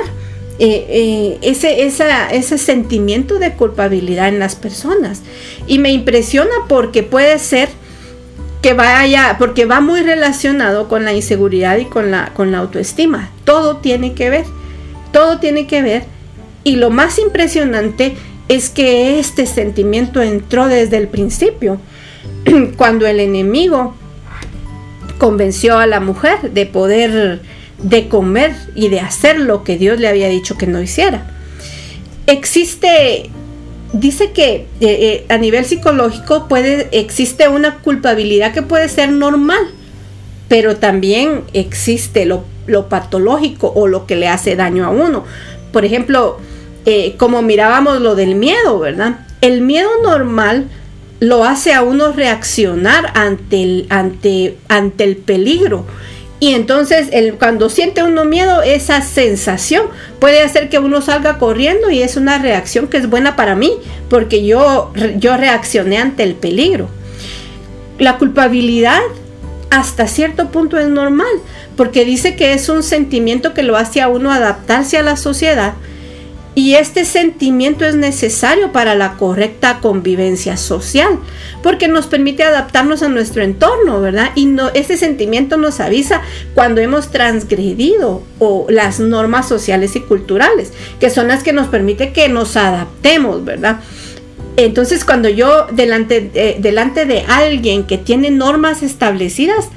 eh, 0.59 0.85
eh, 0.89 1.37
ese, 1.41 1.85
ese 1.85 2.57
sentimiento 2.57 3.39
de 3.39 3.53
culpabilidad 3.53 4.27
en 4.27 4.39
las 4.39 4.55
personas. 4.55 5.21
Y 5.67 5.79
me 5.79 5.91
impresiona 5.91 6.53
porque 6.67 7.03
puede 7.03 7.37
ser 7.39 7.69
que 8.67 8.73
vaya, 8.73 9.37
porque 9.39 9.63
va 9.63 9.79
muy 9.79 10.01
relacionado 10.01 10.89
con 10.89 11.05
la 11.05 11.13
inseguridad 11.13 11.77
y 11.77 11.85
con 11.85 12.11
la, 12.11 12.33
con 12.33 12.51
la 12.51 12.57
autoestima. 12.57 13.29
Todo 13.45 13.77
tiene 13.77 14.13
que 14.13 14.29
ver, 14.29 14.43
todo 15.13 15.39
tiene 15.39 15.67
que 15.67 15.81
ver. 15.81 16.03
Y 16.65 16.75
lo 16.75 16.89
más 16.89 17.17
impresionante 17.17 18.17
es 18.49 18.69
que 18.69 19.19
este 19.19 19.45
sentimiento 19.45 20.21
entró 20.21 20.67
desde 20.67 20.97
el 20.97 21.07
principio, 21.07 21.79
cuando 22.75 23.07
el 23.07 23.21
enemigo 23.21 23.95
convenció 25.17 25.77
a 25.77 25.87
la 25.87 26.01
mujer 26.01 26.51
de 26.51 26.65
poder 26.65 27.41
de 27.81 28.09
comer 28.09 28.53
y 28.75 28.89
de 28.89 28.99
hacer 28.99 29.39
lo 29.39 29.63
que 29.63 29.77
Dios 29.77 29.97
le 29.97 30.09
había 30.09 30.27
dicho 30.27 30.57
que 30.57 30.67
no 30.67 30.81
hiciera. 30.81 31.31
Existe 32.25 33.29
dice 33.93 34.31
que 34.31 34.55
eh, 34.55 34.65
eh, 34.81 35.25
a 35.29 35.37
nivel 35.37 35.65
psicológico 35.65 36.47
puede, 36.47 36.87
existe 36.91 37.47
una 37.47 37.79
culpabilidad 37.79 38.53
que 38.53 38.61
puede 38.61 38.89
ser 38.89 39.11
normal, 39.11 39.59
pero 40.47 40.77
también 40.77 41.43
existe 41.53 42.25
lo, 42.25 42.45
patológico 42.89 43.71
o 43.75 43.87
lo 43.87 44.05
que 44.05 44.15
le 44.15 44.27
hace 44.27 44.55
daño 44.55 44.85
a 44.85 44.89
uno. 44.89 45.23
Por 45.71 45.85
ejemplo, 45.85 46.37
eh, 46.85 47.15
como 47.17 47.41
mirábamos 47.41 48.01
lo 48.01 48.15
del 48.15 48.35
miedo, 48.35 48.79
¿verdad? 48.79 49.19
El 49.41 49.61
miedo 49.61 49.89
normal 50.03 50.67
lo 51.19 51.45
hace 51.45 51.73
a 51.73 51.81
uno 51.81 52.11
reaccionar 52.11 53.11
ante 53.15 53.63
el, 53.63 53.87
ante, 53.89 54.57
ante 54.67 55.03
el 55.03 55.17
peligro 55.17 55.85
y 56.39 56.53
entonces 56.53 57.09
el, 57.11 57.33
cuando 57.35 57.69
siente 57.69 58.03
uno 58.03 58.23
miedo, 58.23 58.61
esa 58.61 59.01
sensación 59.01 59.87
puede 60.19 60.41
hacer 60.43 60.69
que 60.69 60.77
uno 60.77 61.01
salga 61.01 61.39
corriendo 61.39 61.89
y 61.89 62.03
es 62.03 62.15
una 62.15 62.37
reacción 62.37 62.87
que 62.87 62.97
es 62.97 63.09
buena 63.09 63.35
para 63.35 63.55
mí, 63.55 63.73
porque 64.09 64.45
yo, 64.45 64.93
yo 65.17 65.35
reaccioné 65.35 65.97
ante 65.97 66.23
el 66.23 66.35
peligro. 66.35 66.89
La 67.97 68.17
culpabilidad 68.17 69.01
hasta 69.71 70.07
cierto 70.07 70.49
punto 70.49 70.77
es 70.77 70.87
normal, 70.87 71.27
porque 71.75 72.05
dice 72.05 72.35
que 72.35 72.53
es 72.53 72.69
un 72.69 72.83
sentimiento 72.83 73.55
que 73.55 73.63
lo 73.63 73.75
hace 73.75 74.01
a 74.01 74.07
uno 74.07 74.31
adaptarse 74.31 74.97
a 74.97 75.03
la 75.03 75.17
sociedad 75.17 75.73
Y 76.57 76.73
este 76.73 77.05
sentimiento 77.05 77.85
es 77.85 77.93
necesario 77.93 78.71
para 78.71 78.95
la 78.95 79.13
correcta 79.13 79.77
convivencia 79.79 80.57
social, 80.57 81.19
porque 81.61 81.87
nos 81.87 82.07
permite 82.07 82.41
adaptarnos 82.41 83.03
a 83.03 83.09
nuestro 83.09 83.43
entorno, 83.43 84.01
¿verdad? 84.01 84.31
Y 84.33 84.47
no, 84.47 84.69
este 84.69 84.97
sentimiento 84.97 85.57
nos 85.57 85.79
avisa 85.79 86.23
cuando 86.55 86.81
hemos 86.81 87.11
transgredido 87.11 88.23
o 88.39 88.65
las 88.71 88.99
normas 88.99 89.47
sociales 89.47 89.95
y 89.95 89.99
culturales, 89.99 90.73
que 90.99 91.11
son 91.11 91.27
las 91.27 91.43
que 91.43 91.53
nos 91.53 91.67
permite 91.67 92.11
que 92.11 92.27
nos 92.27 92.57
adaptemos, 92.57 93.45
¿verdad? 93.45 93.81
Entonces, 94.55 95.05
cuando 95.05 95.29
yo 95.29 95.67
delante, 95.71 96.57
delante 96.57 97.05
de 97.05 97.21
alguien 97.27 97.83
que 97.83 97.99
tiene 97.99 98.31
normas 98.31 98.81
establecidas, 98.81 99.67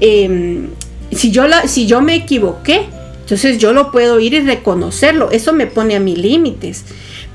em, 0.00 0.68
si, 1.12 1.30
yo 1.30 1.46
la, 1.46 1.68
si 1.68 1.86
yo 1.86 2.00
me 2.00 2.14
equivoqué, 2.14 2.88
entonces 3.24 3.56
yo 3.56 3.72
lo 3.72 3.90
puedo 3.90 4.20
ir 4.20 4.34
y 4.34 4.40
reconocerlo. 4.40 5.30
Eso 5.30 5.54
me 5.54 5.66
pone 5.66 5.96
a 5.96 6.00
mis 6.00 6.18
límites. 6.18 6.84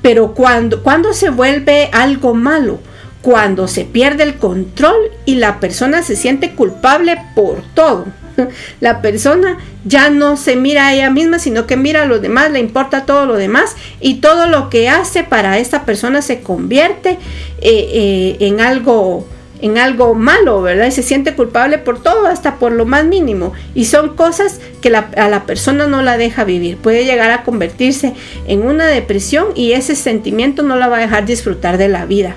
Pero 0.02 0.34
cuando, 0.34 0.84
cuando 0.84 1.12
se 1.12 1.30
vuelve 1.30 1.90
algo 1.92 2.32
malo, 2.32 2.78
cuando 3.22 3.66
se 3.66 3.84
pierde 3.84 4.22
el 4.22 4.36
control 4.36 5.10
y 5.26 5.34
la 5.34 5.58
persona 5.58 6.04
se 6.04 6.14
siente 6.14 6.52
culpable 6.52 7.18
por 7.34 7.62
todo. 7.74 8.06
La 8.80 9.02
persona 9.02 9.58
ya 9.84 10.08
no 10.08 10.36
se 10.36 10.56
mira 10.56 10.86
a 10.86 10.94
ella 10.94 11.10
misma, 11.10 11.38
sino 11.38 11.66
que 11.66 11.76
mira 11.76 12.02
a 12.02 12.06
los 12.06 12.22
demás, 12.22 12.50
le 12.50 12.60
importa 12.60 13.04
todo 13.04 13.26
lo 13.26 13.34
demás 13.34 13.74
y 14.00 14.20
todo 14.20 14.46
lo 14.46 14.70
que 14.70 14.88
hace 14.88 15.24
para 15.24 15.58
esta 15.58 15.84
persona 15.84 16.22
se 16.22 16.40
convierte 16.40 17.10
eh, 17.10 17.18
eh, 17.60 18.36
en 18.40 18.60
algo 18.60 19.26
en 19.62 19.78
algo 19.78 20.14
malo, 20.14 20.62
¿verdad? 20.62 20.86
Y 20.86 20.92
se 20.92 21.02
siente 21.02 21.34
culpable 21.34 21.78
por 21.78 22.02
todo, 22.02 22.26
hasta 22.26 22.56
por 22.56 22.72
lo 22.72 22.86
más 22.86 23.04
mínimo. 23.04 23.52
Y 23.74 23.86
son 23.86 24.16
cosas 24.16 24.60
que 24.80 24.94
a 24.94 25.28
la 25.28 25.46
persona 25.46 25.86
no 25.86 26.02
la 26.02 26.16
deja 26.16 26.44
vivir. 26.44 26.76
Puede 26.76 27.04
llegar 27.04 27.30
a 27.30 27.42
convertirse 27.42 28.14
en 28.46 28.66
una 28.66 28.86
depresión 28.86 29.48
y 29.54 29.72
ese 29.72 29.96
sentimiento 29.96 30.62
no 30.62 30.76
la 30.76 30.88
va 30.88 30.98
a 30.98 31.00
dejar 31.00 31.26
disfrutar 31.26 31.78
de 31.78 31.88
la 31.88 32.06
vida. 32.06 32.36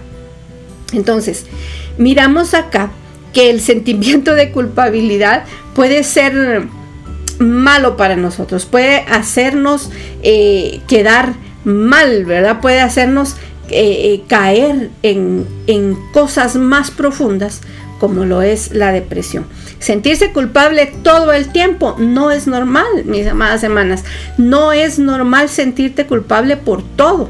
Entonces, 0.94 1.46
miramos 1.98 2.54
acá 2.54 2.92
que 3.34 3.50
el 3.50 3.62
sentimiento 3.62 4.36
de 4.36 4.52
culpabilidad 4.52 5.46
puede 5.74 6.04
ser 6.04 6.64
malo 7.40 7.98
para 7.98 8.16
nosotros, 8.16 8.66
puede 8.66 8.98
hacernos 9.10 9.90
eh, 10.22 10.82
quedar 10.88 11.34
mal, 11.64 12.26
¿verdad? 12.26 12.60
Puede 12.62 12.80
hacernos 12.80 13.36
eh, 13.70 14.14
eh, 14.14 14.24
caer 14.28 14.90
en, 15.04 15.48
en 15.68 15.98
cosas 16.12 16.56
más 16.56 16.92
profundas 16.92 17.62
como 18.00 18.26
lo 18.26 18.42
es 18.42 18.74
la 18.74 18.92
depresión. 18.92 19.46
Sentirse 19.80 20.34
culpable 20.34 20.94
todo 21.04 21.32
el 21.32 21.52
tiempo 21.54 21.96
no 21.98 22.32
es 22.32 22.48
normal, 22.48 22.86
mis 23.06 23.28
amadas 23.28 23.64
hermanas. 23.64 24.04
No 24.38 24.74
es 24.74 25.00
normal 25.00 25.48
sentirte 25.48 26.06
culpable 26.06 26.58
por 26.58 26.84
todo. 26.84 27.30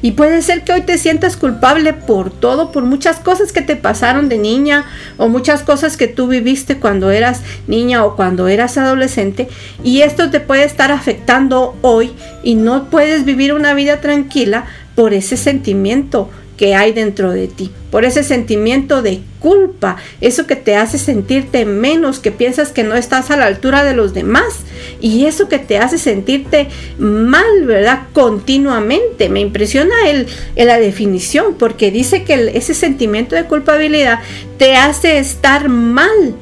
Y 0.00 0.12
puede 0.12 0.42
ser 0.42 0.64
que 0.64 0.72
hoy 0.72 0.82
te 0.82 0.98
sientas 0.98 1.38
culpable 1.38 1.94
por 1.94 2.30
todo, 2.30 2.72
por 2.72 2.84
muchas 2.84 3.20
cosas 3.20 3.52
que 3.52 3.62
te 3.62 3.74
pasaron 3.74 4.28
de 4.28 4.36
niña 4.36 4.84
o 5.16 5.28
muchas 5.28 5.62
cosas 5.62 5.96
que 5.96 6.08
tú 6.08 6.26
viviste 6.26 6.78
cuando 6.78 7.10
eras 7.10 7.40
niña 7.66 8.04
o 8.04 8.14
cuando 8.14 8.48
eras 8.48 8.76
adolescente. 8.76 9.48
Y 9.82 10.02
esto 10.02 10.30
te 10.30 10.40
puede 10.40 10.64
estar 10.64 10.92
afectando 10.92 11.74
hoy 11.80 12.12
y 12.42 12.54
no 12.54 12.90
puedes 12.90 13.24
vivir 13.24 13.54
una 13.54 13.72
vida 13.72 14.02
tranquila 14.02 14.66
por 14.94 15.14
ese 15.14 15.36
sentimiento 15.36 16.30
que 16.56 16.74
hay 16.74 16.92
dentro 16.92 17.32
de 17.32 17.48
ti, 17.48 17.70
por 17.90 18.04
ese 18.04 18.22
sentimiento 18.22 19.02
de 19.02 19.20
culpa, 19.40 19.96
eso 20.20 20.46
que 20.46 20.56
te 20.56 20.76
hace 20.76 20.98
sentirte 20.98 21.64
menos, 21.64 22.20
que 22.20 22.30
piensas 22.30 22.70
que 22.70 22.84
no 22.84 22.94
estás 22.94 23.30
a 23.30 23.36
la 23.36 23.46
altura 23.46 23.82
de 23.82 23.94
los 23.94 24.14
demás 24.14 24.60
y 25.00 25.26
eso 25.26 25.48
que 25.48 25.58
te 25.58 25.78
hace 25.78 25.98
sentirte 25.98 26.68
mal, 26.98 27.64
¿verdad? 27.64 28.04
Continuamente. 28.12 29.28
Me 29.28 29.40
impresiona 29.40 29.94
el, 30.08 30.28
la 30.56 30.78
definición 30.78 31.54
porque 31.58 31.90
dice 31.90 32.22
que 32.22 32.52
ese 32.54 32.74
sentimiento 32.74 33.34
de 33.34 33.44
culpabilidad 33.44 34.20
te 34.56 34.76
hace 34.76 35.18
estar 35.18 35.68
mal 35.68 36.34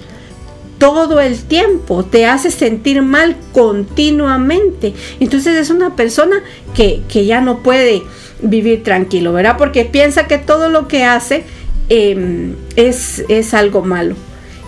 todo 0.78 1.20
el 1.20 1.40
tiempo, 1.44 2.04
te 2.04 2.26
hace 2.26 2.50
sentir 2.50 3.02
mal 3.02 3.36
continuamente. 3.52 4.92
Entonces 5.20 5.56
es 5.56 5.70
una 5.70 5.94
persona 5.94 6.42
que, 6.74 7.02
que 7.08 7.24
ya 7.24 7.40
no 7.40 7.62
puede 7.62 8.02
vivir 8.42 8.82
tranquilo, 8.82 9.32
¿verdad? 9.32 9.56
Porque 9.56 9.84
piensa 9.84 10.26
que 10.26 10.38
todo 10.38 10.68
lo 10.68 10.88
que 10.88 11.04
hace 11.04 11.44
em, 11.88 12.54
es, 12.76 13.24
es, 13.28 13.54
algo 13.54 13.82
malo. 13.82 14.16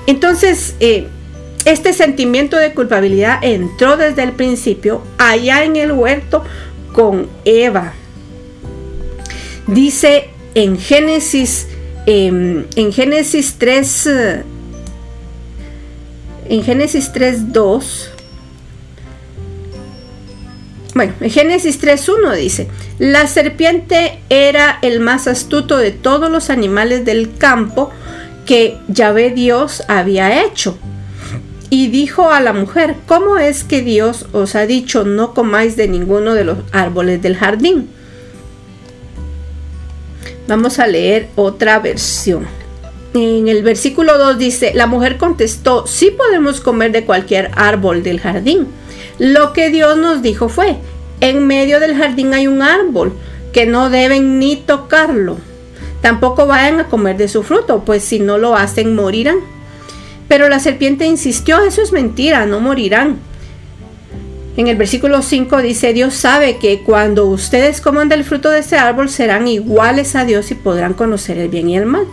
Entonces, 0.06 0.76
eh, 0.80 1.06
este 1.64 1.92
sentimiento 1.92 2.56
de 2.56 2.72
culpabilidad 2.72 3.38
entró 3.42 3.96
desde 3.96 4.22
el 4.22 4.32
principio 4.32 5.02
allá 5.18 5.64
en 5.64 5.76
el 5.76 5.92
huerto 5.92 6.44
con 6.92 7.28
Eva. 7.44 7.94
Dice 9.66 10.28
en 10.54 10.78
Génesis, 10.78 11.66
em, 12.06 12.64
en 12.76 12.92
Génesis 12.92 13.56
3, 13.58 14.08
en 16.48 16.62
Génesis 16.62 17.12
3, 17.12 17.52
2, 17.52 18.13
bueno, 20.94 21.12
en 21.20 21.30
Génesis 21.30 21.82
3.1 21.82 22.36
dice, 22.36 22.68
la 22.98 23.26
serpiente 23.26 24.20
era 24.28 24.78
el 24.80 25.00
más 25.00 25.26
astuto 25.26 25.76
de 25.76 25.90
todos 25.90 26.30
los 26.30 26.50
animales 26.50 27.04
del 27.04 27.36
campo 27.36 27.90
que 28.46 28.78
Yahvé 28.86 29.30
Dios 29.30 29.82
había 29.88 30.44
hecho. 30.44 30.78
Y 31.68 31.88
dijo 31.88 32.30
a 32.30 32.40
la 32.40 32.52
mujer, 32.52 32.94
¿cómo 33.08 33.38
es 33.38 33.64
que 33.64 33.82
Dios 33.82 34.26
os 34.32 34.54
ha 34.54 34.66
dicho 34.66 35.02
no 35.04 35.34
comáis 35.34 35.76
de 35.76 35.88
ninguno 35.88 36.34
de 36.34 36.44
los 36.44 36.58
árboles 36.70 37.20
del 37.20 37.36
jardín? 37.36 37.88
Vamos 40.46 40.78
a 40.78 40.86
leer 40.86 41.28
otra 41.34 41.80
versión. 41.80 42.46
En 43.14 43.48
el 43.48 43.64
versículo 43.64 44.16
2 44.18 44.38
dice, 44.38 44.72
la 44.74 44.86
mujer 44.86 45.16
contestó, 45.16 45.88
sí 45.88 46.12
podemos 46.16 46.60
comer 46.60 46.92
de 46.92 47.04
cualquier 47.04 47.50
árbol 47.56 48.04
del 48.04 48.20
jardín 48.20 48.68
lo 49.18 49.52
que 49.52 49.70
Dios 49.70 49.96
nos 49.96 50.22
dijo 50.22 50.48
fue, 50.48 50.76
en 51.20 51.46
medio 51.46 51.80
del 51.80 51.96
jardín 51.96 52.34
hay 52.34 52.46
un 52.46 52.62
árbol 52.62 53.12
que 53.52 53.66
no 53.66 53.90
deben 53.90 54.38
ni 54.38 54.56
tocarlo. 54.56 55.38
Tampoco 56.00 56.46
vayan 56.46 56.80
a 56.80 56.88
comer 56.88 57.16
de 57.16 57.28
su 57.28 57.42
fruto, 57.42 57.84
pues 57.84 58.04
si 58.04 58.18
no 58.18 58.36
lo 58.36 58.56
hacen 58.56 58.94
morirán. 58.94 59.38
Pero 60.28 60.48
la 60.48 60.58
serpiente 60.58 61.06
insistió, 61.06 61.62
eso 61.62 61.80
es 61.80 61.92
mentira, 61.92 62.44
no 62.46 62.60
morirán. 62.60 63.18
En 64.56 64.68
el 64.68 64.76
versículo 64.76 65.22
5 65.22 65.62
dice, 65.62 65.92
Dios 65.92 66.14
sabe 66.14 66.58
que 66.58 66.82
cuando 66.82 67.26
ustedes 67.26 67.80
coman 67.80 68.08
del 68.08 68.24
fruto 68.24 68.50
de 68.50 68.60
ese 68.60 68.76
árbol 68.76 69.08
serán 69.08 69.48
iguales 69.48 70.14
a 70.14 70.24
Dios 70.24 70.50
y 70.50 70.54
podrán 70.54 70.94
conocer 70.94 71.38
el 71.38 71.48
bien 71.48 71.68
y 71.68 71.76
el 71.76 71.86
mal. 71.86 72.06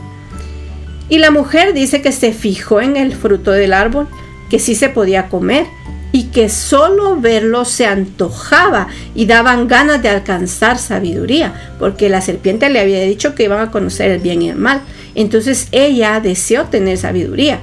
Y 1.09 1.19
la 1.19 1.29
mujer 1.29 1.73
dice 1.73 2.01
que 2.01 2.11
se 2.11 2.33
fijó 2.33 2.81
en 2.81 2.95
el 2.95 3.13
fruto 3.15 3.51
del 3.51 3.73
árbol, 3.73 4.07
que 4.49 4.59
sí 4.59 4.75
se 4.75 4.89
podía 4.89 5.27
comer 5.27 5.65
y 6.11 6.23
que 6.25 6.49
solo 6.49 7.19
verlo 7.19 7.65
se 7.65 7.85
antojaba 7.85 8.87
y 9.15 9.25
daban 9.25 9.67
ganas 9.67 10.01
de 10.01 10.09
alcanzar 10.09 10.77
sabiduría, 10.77 11.75
porque 11.79 12.09
la 12.09 12.21
serpiente 12.21 12.69
le 12.69 12.79
había 12.79 13.01
dicho 13.01 13.33
que 13.35 13.43
iban 13.43 13.61
a 13.61 13.71
conocer 13.71 14.11
el 14.11 14.19
bien 14.19 14.41
y 14.41 14.49
el 14.49 14.57
mal. 14.57 14.81
Entonces 15.15 15.67
ella 15.71 16.19
deseó 16.19 16.65
tener 16.65 16.97
sabiduría. 16.97 17.59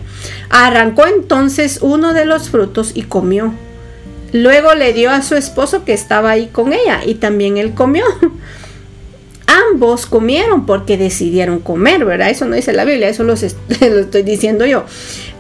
Arrancó 0.51 1.07
entonces 1.07 1.79
uno 1.83 2.13
de 2.13 2.25
los 2.25 2.51
frutos 2.51 2.93
y 2.95 3.03
comió. 3.03 3.55
Luego 4.33 4.75
le 4.75 4.93
dio 4.93 5.11
a 5.11 5.23
su 5.23 5.35
esposo 5.35 5.85
que 5.85 5.95
estaba 5.95 6.31
ahí 6.31 6.49
con 6.53 6.73
ella 6.73 7.01
y 7.05 7.15
también 7.15 7.57
él 7.57 7.75
comió. 7.75 8.05
Ambos 9.73 10.05
comieron 10.05 10.67
porque 10.67 10.99
decidieron 10.99 11.61
comer, 11.61 12.05
¿verdad? 12.05 12.29
Eso 12.29 12.45
no 12.45 12.55
dice 12.55 12.75
la 12.75 12.85
Biblia, 12.85 13.09
eso 13.09 13.25
lo 13.25 13.33
estoy 13.33 14.23
diciendo 14.23 14.67
yo 14.67 14.85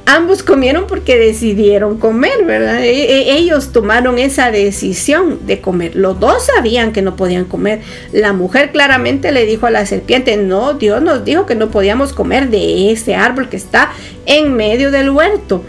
ambos 0.08 0.42
comieron 0.42 0.86
porque 0.86 1.18
decidieron 1.18 1.98
comer, 1.98 2.44
¿verdad? 2.46 2.82
E, 2.82 2.90
e, 2.90 3.36
ellos 3.36 3.72
tomaron 3.72 4.18
esa 4.18 4.50
decisión 4.50 5.46
de 5.46 5.60
comer. 5.60 5.96
Los 5.96 6.18
dos 6.18 6.46
sabían 6.46 6.92
que 6.92 7.02
no 7.02 7.14
podían 7.14 7.44
comer. 7.44 7.82
La 8.12 8.32
mujer 8.32 8.72
claramente 8.72 9.32
le 9.32 9.44
dijo 9.44 9.66
a 9.66 9.70
la 9.70 9.84
serpiente, 9.84 10.38
no, 10.38 10.72
Dios 10.72 11.02
nos 11.02 11.26
dijo 11.26 11.44
que 11.44 11.54
no 11.54 11.70
podíamos 11.70 12.14
comer 12.14 12.48
de 12.48 12.90
ese 12.90 13.16
árbol 13.16 13.50
que 13.50 13.58
está 13.58 13.92
en 14.24 14.54
medio 14.54 14.90
del 14.90 15.10
huerto. 15.10 15.62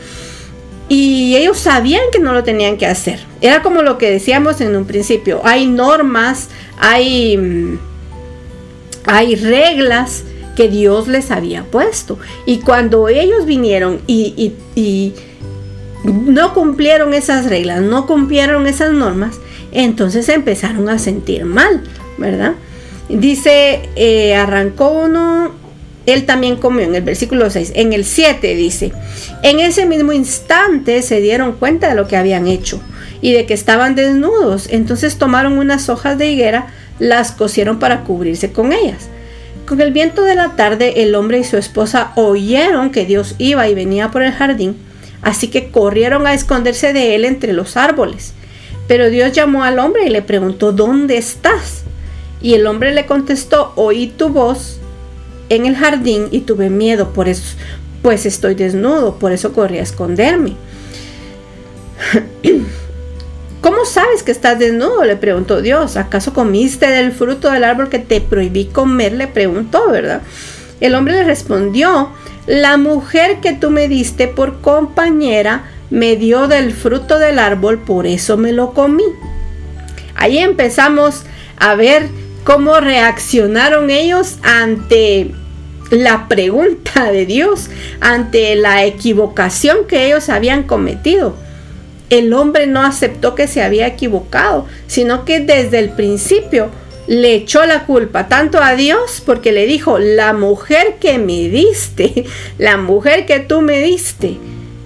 Y 0.88 1.36
ellos 1.36 1.60
sabían 1.60 2.04
que 2.10 2.20
no 2.20 2.32
lo 2.32 2.44
tenían 2.44 2.78
que 2.78 2.86
hacer. 2.86 3.20
Era 3.42 3.62
como 3.62 3.82
lo 3.82 3.98
que 3.98 4.10
decíamos 4.10 4.62
en 4.62 4.74
un 4.74 4.86
principio. 4.86 5.42
Hay 5.44 5.68
normas, 5.68 6.48
hay, 6.80 7.38
mm, 7.38 7.80
hay 9.06 9.36
reglas 9.36 10.24
que 10.60 10.68
Dios 10.68 11.08
les 11.08 11.32
había 11.32 11.64
puesto. 11.64 12.20
Y 12.46 12.58
cuando 12.58 13.08
ellos 13.08 13.46
vinieron 13.46 14.02
y, 14.08 15.14
no 16.04 16.54
cumplieron 16.54 17.14
esas 17.14 17.46
reglas, 17.46 17.80
no 17.80 18.06
cumplieron 18.06 18.68
esas 18.68 18.92
normas, 18.92 19.40
entonces 19.72 20.28
empezaron 20.28 20.90
a 20.90 21.00
sentir 21.00 21.46
mal, 21.46 21.82
¿verdad? 22.18 22.56
Dice, 23.08 23.88
eh, 23.96 24.36
arrancó 24.36 24.90
uno, 24.90 25.54
él 26.06 26.26
también 26.26 26.58
comió 26.58 26.82
en 26.82 26.94
el 26.94 27.04
versículo 27.04 27.50
6. 27.50 27.72
En 27.76 27.94
el 27.94 28.04
7 28.04 28.54
dice, 28.56 28.92
en 29.44 29.62
ese 29.62 29.86
mismo 29.86 30.12
instante 30.12 31.02
se 31.04 31.22
dieron 31.22 31.54
cuenta 31.54 31.88
de 31.88 31.96
lo 31.96 32.06
que 32.06 32.18
habían 32.18 32.48
hecho 32.48 32.82
y 33.22 33.32
de 33.32 33.46
que 33.46 33.54
estaban 33.54 33.96
desnudos. 33.96 34.68
Entonces 34.70 35.18
tomaron 35.18 35.58
unas 35.58 35.88
hojas 35.88 36.18
de 36.18 36.30
higuera, 36.30 36.68
las 37.00 37.32
cosieron 37.32 37.80
para 37.80 38.04
cubrirse 38.04 38.52
con 38.52 38.74
ellas. 38.74 39.08
Con 39.70 39.80
el 39.82 39.92
viento 39.92 40.24
de 40.24 40.34
la 40.34 40.56
tarde, 40.56 41.04
el 41.04 41.14
hombre 41.14 41.38
y 41.38 41.44
su 41.44 41.56
esposa 41.56 42.12
oyeron 42.16 42.90
que 42.90 43.06
Dios 43.06 43.36
iba 43.38 43.68
y 43.70 43.76
venía 43.76 44.10
por 44.10 44.24
el 44.24 44.32
jardín, 44.32 44.76
así 45.22 45.50
que 45.50 45.70
corrieron 45.70 46.26
a 46.26 46.34
esconderse 46.34 46.92
de 46.92 47.14
él 47.14 47.24
entre 47.24 47.54
los 47.54 47.78
árboles. 47.78 48.34
Pero 48.88 49.12
Dios 49.12 49.32
llamó 49.32 49.64
al 49.64 49.78
hombre 49.78 50.08
y 50.08 50.10
le 50.10 50.24
preguntó, 50.24 50.72
¿dónde 50.72 51.18
estás? 51.18 51.84
Y 52.42 52.56
el 52.56 52.66
hombre 52.66 52.96
le 52.96 53.06
contestó, 53.06 53.74
oí 53.76 54.08
tu 54.08 54.30
voz 54.30 54.80
en 55.50 55.68
el 55.68 55.76
jardín 55.76 56.30
y 56.32 56.40
tuve 56.40 56.72
miedo, 56.72 57.14
por 57.14 57.30
eso, 57.30 57.56
pues 58.02 58.26
estoy 58.26 58.56
desnudo, 58.56 59.20
por 59.20 59.34
eso 59.34 59.54
corrí 59.54 59.78
a 59.78 59.84
esconderme. 59.84 60.56
¿Cómo 63.62 63.84
sabes 63.86 64.24
que 64.24 64.32
estás 64.32 64.58
desnudo? 64.58 65.04
le 65.04 65.18
preguntó 65.18 65.62
Dios. 65.62 65.98
¿Acaso 65.98 66.34
comiste 66.34 66.88
del 66.88 67.12
fruto 67.12 67.52
del 67.52 67.64
árbol 67.64 67.90
que 67.90 68.00
te 68.00 68.22
prohibí 68.22 68.66
comer? 68.66 69.14
le 69.14 69.28
preguntó, 69.28 69.90
¿verdad? 69.90 70.22
El 70.80 70.96
hombre 70.96 71.16
le 71.16 71.24
respondió, 71.24 72.12
la 72.48 72.78
mujer 72.78 73.42
que 73.42 73.54
tú 73.54 73.70
me 73.70 73.90
diste 73.90 74.28
por 74.28 74.62
compañera 74.62 75.66
me 75.90 76.16
dio 76.16 76.48
del 76.48 76.72
fruto 76.72 77.20
del 77.20 77.38
árbol, 77.38 77.80
por 77.80 78.08
eso 78.08 78.38
me 78.38 78.54
lo 78.54 78.74
comí. 78.74 79.04
Ahí 80.16 80.38
empezamos 80.38 81.24
a 81.58 81.76
ver 81.76 82.08
cómo 82.46 82.80
reaccionaron 82.80 83.90
ellos 83.90 84.38
ante 84.42 85.32
la 85.92 86.28
pregunta 86.28 87.12
de 87.12 87.26
Dios, 87.26 87.70
ante 88.00 88.56
la 88.56 88.86
equivocación 88.86 89.80
que 89.88 90.08
ellos 90.08 90.30
habían 90.30 90.64
cometido. 90.64 91.36
El 92.10 92.34
hombre 92.34 92.68
no 92.68 92.82
aceptó 92.82 93.36
que 93.36 93.48
se 93.48 93.62
había 93.62 93.88
equivocado, 93.88 94.66
sino 94.88 95.26
que 95.26 95.40
desde 95.40 95.80
el 95.80 95.90
principio 95.90 96.70
le 97.08 97.34
echó 97.34 97.66
la 97.66 97.86
culpa 97.86 98.28
tanto 98.28 98.62
a 98.62 98.76
Dios 98.76 99.24
porque 99.26 99.52
le 99.52 99.66
dijo, 99.66 99.98
la 99.98 100.34
mujer 100.34 100.96
que 101.00 101.18
me 101.18 101.50
diste, 101.50 102.26
la 102.58 102.78
mujer 102.78 103.26
que 103.26 103.40
tú 103.40 103.62
me 103.62 103.82
diste, 103.82 104.38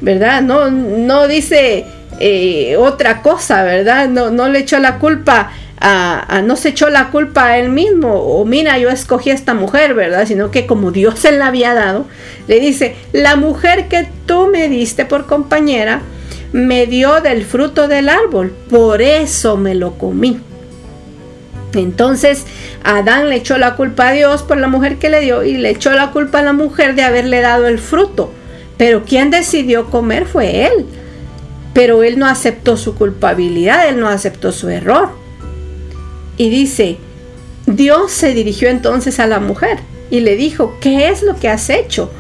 ¿verdad? 0.02 0.42
No, 0.42 0.72
no 0.72 1.28
dice 1.28 1.86
eh, 2.20 2.78
otra 2.78 3.22
cosa, 3.22 3.64
¿verdad? 3.64 4.08
No, 4.08 4.32
no 4.32 4.48
le 4.48 4.60
echó 4.60 4.80
la 4.80 5.00
culpa 5.00 5.52
a, 5.86 6.42
no 6.46 6.56
se 6.56 6.70
echó 6.70 6.90
la 6.90 7.10
culpa 7.10 7.48
a 7.48 7.58
él 7.58 7.68
mismo, 7.68 8.14
o 8.14 8.46
mira, 8.46 8.78
yo 8.78 8.90
escogí 8.90 9.32
a 9.32 9.34
esta 9.34 9.54
mujer, 9.54 9.94
¿verdad? 9.94 10.26
Sino 10.26 10.50
que 10.50 10.66
como 10.66 10.92
Dios 10.92 11.20
se 11.20 11.34
la 11.34 11.48
había 11.48 11.74
dado, 11.74 12.06
le 12.48 12.62
dice, 12.62 12.96
la 13.12 13.36
mujer 13.36 13.90
que 13.90 14.08
tú 14.26 14.48
me 14.48 14.70
diste 14.70 15.04
por 15.04 15.26
compañera, 15.26 16.02
me 16.54 16.86
dio 16.86 17.20
del 17.20 17.44
fruto 17.44 17.88
del 17.88 18.08
árbol, 18.08 18.54
por 18.70 19.02
eso 19.02 19.58
me 19.58 19.76
lo 19.76 19.98
comí. 19.98 20.40
Entonces 21.74 22.46
Adán 22.84 23.30
le 23.30 23.38
echó 23.38 23.58
la 23.58 23.76
culpa 23.76 24.10
a 24.10 24.12
Dios 24.12 24.44
por 24.44 24.58
la 24.58 24.68
mujer 24.68 24.98
que 24.98 25.10
le 25.10 25.22
dio 25.22 25.44
y 25.44 25.58
le 25.58 25.72
echó 25.72 25.92
la 25.92 26.12
culpa 26.12 26.40
a 26.40 26.44
la 26.44 26.54
mujer 26.54 26.96
de 26.96 27.02
haberle 27.02 27.42
dado 27.42 27.68
el 27.68 27.80
fruto. 27.80 28.32
Pero 28.78 29.04
quien 29.04 29.32
decidió 29.32 29.90
comer 29.90 30.26
fue 30.26 30.68
él. 30.68 30.86
Pero 31.74 32.04
él 32.04 32.20
no 32.20 32.28
aceptó 32.28 32.78
su 32.78 32.94
culpabilidad, 32.94 33.90
él 33.90 34.00
no 34.00 34.08
aceptó 34.08 34.52
su 34.52 34.70
error. 34.70 35.10
Y 36.38 36.50
dice, 36.50 36.98
Dios 37.66 38.12
se 38.12 38.34
dirigió 38.34 38.70
entonces 38.70 39.20
a 39.20 39.26
la 39.26 39.40
mujer 39.40 39.80
y 40.12 40.20
le 40.20 40.36
dijo, 40.36 40.78
¿qué 40.80 41.10
es 41.10 41.24
lo 41.24 41.36
que 41.36 41.50
has 41.50 41.72
hecho? 41.72 42.12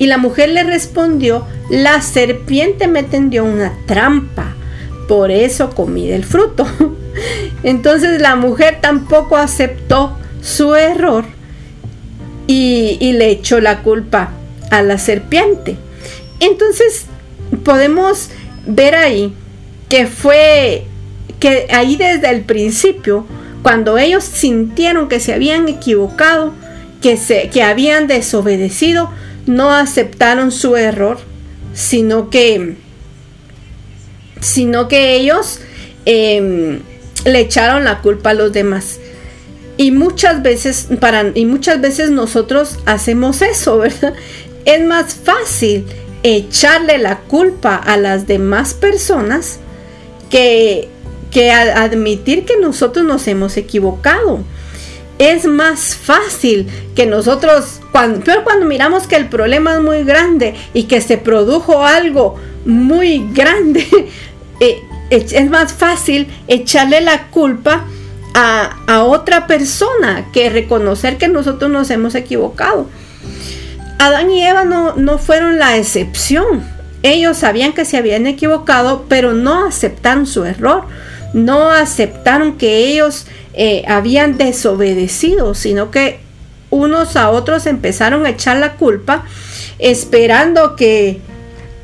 Y 0.00 0.06
la 0.06 0.16
mujer 0.16 0.48
le 0.48 0.64
respondió, 0.64 1.46
la 1.68 2.00
serpiente 2.00 2.88
me 2.88 3.02
tendió 3.02 3.44
una 3.44 3.74
trampa, 3.86 4.54
por 5.06 5.30
eso 5.30 5.74
comí 5.74 6.08
del 6.08 6.24
fruto. 6.24 6.66
Entonces 7.64 8.18
la 8.18 8.34
mujer 8.34 8.78
tampoco 8.80 9.36
aceptó 9.36 10.16
su 10.40 10.74
error 10.74 11.26
y, 12.46 13.12
le 13.12 13.28
echó 13.30 13.60
la 13.60 13.82
culpa 13.82 14.30
a 14.70 14.80
la 14.80 14.96
serpiente. 14.96 15.76
Entonces 16.40 17.04
podemos 17.62 18.30
ver 18.66 18.94
ahí 18.94 19.34
que 19.90 20.06
fue 20.06 20.86
que 21.38 21.66
ahí 21.70 21.96
desde 21.96 22.30
el 22.30 22.40
principio 22.40 23.26
cuando 23.62 23.98
ellos 23.98 24.24
sintieron 24.24 25.10
que 25.10 25.20
se 25.20 25.34
habían 25.34 25.68
equivocado, 25.68 26.54
que, 27.02 27.18
se, 27.18 27.50
que 27.50 27.62
habían 27.62 28.06
desobedecido, 28.06 29.10
no 29.46 29.70
aceptaron 29.70 30.52
su 30.52 30.76
error, 30.76 31.18
sino 31.74 32.30
que, 32.30 32.76
sino 34.40 34.88
que 34.88 35.14
ellos 35.16 35.60
em, 36.04 36.80
le 37.24 37.40
echaron 37.40 37.84
la 37.84 38.00
culpa 38.00 38.30
a 38.30 38.34
los 38.34 38.52
demás. 38.52 38.98
Y 39.76 39.92
muchas 39.92 40.42
veces, 40.42 40.88
para, 41.00 41.32
y 41.34 41.46
muchas 41.46 41.80
veces 41.80 42.10
nosotros 42.10 42.78
hacemos 42.86 43.42
eso, 43.42 43.78
¿verdad? 43.78 44.14
Es 44.64 44.84
más 44.84 45.14
fácil 45.14 45.86
echarle 46.22 46.98
la 46.98 47.20
culpa 47.20 47.76
a 47.76 47.96
las 47.96 48.26
demás 48.26 48.74
personas 48.74 49.58
que 50.28 50.88
que 51.30 51.50
admitir 51.50 52.44
que 52.44 52.56
nosotros 52.58 53.04
nos 53.04 53.26
hemos 53.28 53.56
equivocado. 53.56 54.40
Es 55.20 55.44
más 55.44 55.96
fácil 55.96 56.66
que 56.96 57.04
nosotros, 57.04 57.82
cuando, 57.92 58.22
pero 58.24 58.42
cuando 58.42 58.64
miramos 58.64 59.06
que 59.06 59.16
el 59.16 59.28
problema 59.28 59.74
es 59.74 59.82
muy 59.82 60.02
grande 60.02 60.54
y 60.72 60.84
que 60.84 61.02
se 61.02 61.18
produjo 61.18 61.84
algo 61.84 62.36
muy 62.64 63.28
grande, 63.30 63.86
eh, 64.60 64.80
es 65.10 65.50
más 65.50 65.74
fácil 65.74 66.26
echarle 66.48 67.02
la 67.02 67.26
culpa 67.26 67.84
a, 68.32 68.78
a, 68.86 69.04
otra 69.04 69.46
persona 69.46 70.30
que 70.32 70.48
reconocer 70.48 71.18
que 71.18 71.28
nosotros 71.28 71.70
nos 71.70 71.90
hemos 71.90 72.14
equivocado. 72.14 72.88
Adán 73.98 74.30
y 74.30 74.42
Eva 74.42 74.64
no, 74.64 74.96
no 74.96 75.18
fueron 75.18 75.58
la 75.58 75.76
excepción. 75.76 76.64
Ellos 77.02 77.36
sabían 77.36 77.74
que 77.74 77.84
se 77.84 77.98
habían 77.98 78.26
equivocado, 78.26 79.04
pero 79.06 79.34
no 79.34 79.66
aceptaron 79.66 80.26
su 80.26 80.46
error 80.46 80.86
no 81.32 81.70
aceptaron 81.70 82.56
que 82.56 82.88
ellos 82.88 83.26
eh, 83.52 83.82
habían 83.88 84.38
desobedecido, 84.38 85.54
sino 85.54 85.90
que 85.90 86.20
unos 86.70 87.16
a 87.16 87.30
otros 87.30 87.66
empezaron 87.66 88.24
a 88.24 88.30
echar 88.30 88.56
la 88.58 88.74
culpa, 88.74 89.24
esperando 89.78 90.76
que, 90.76 91.20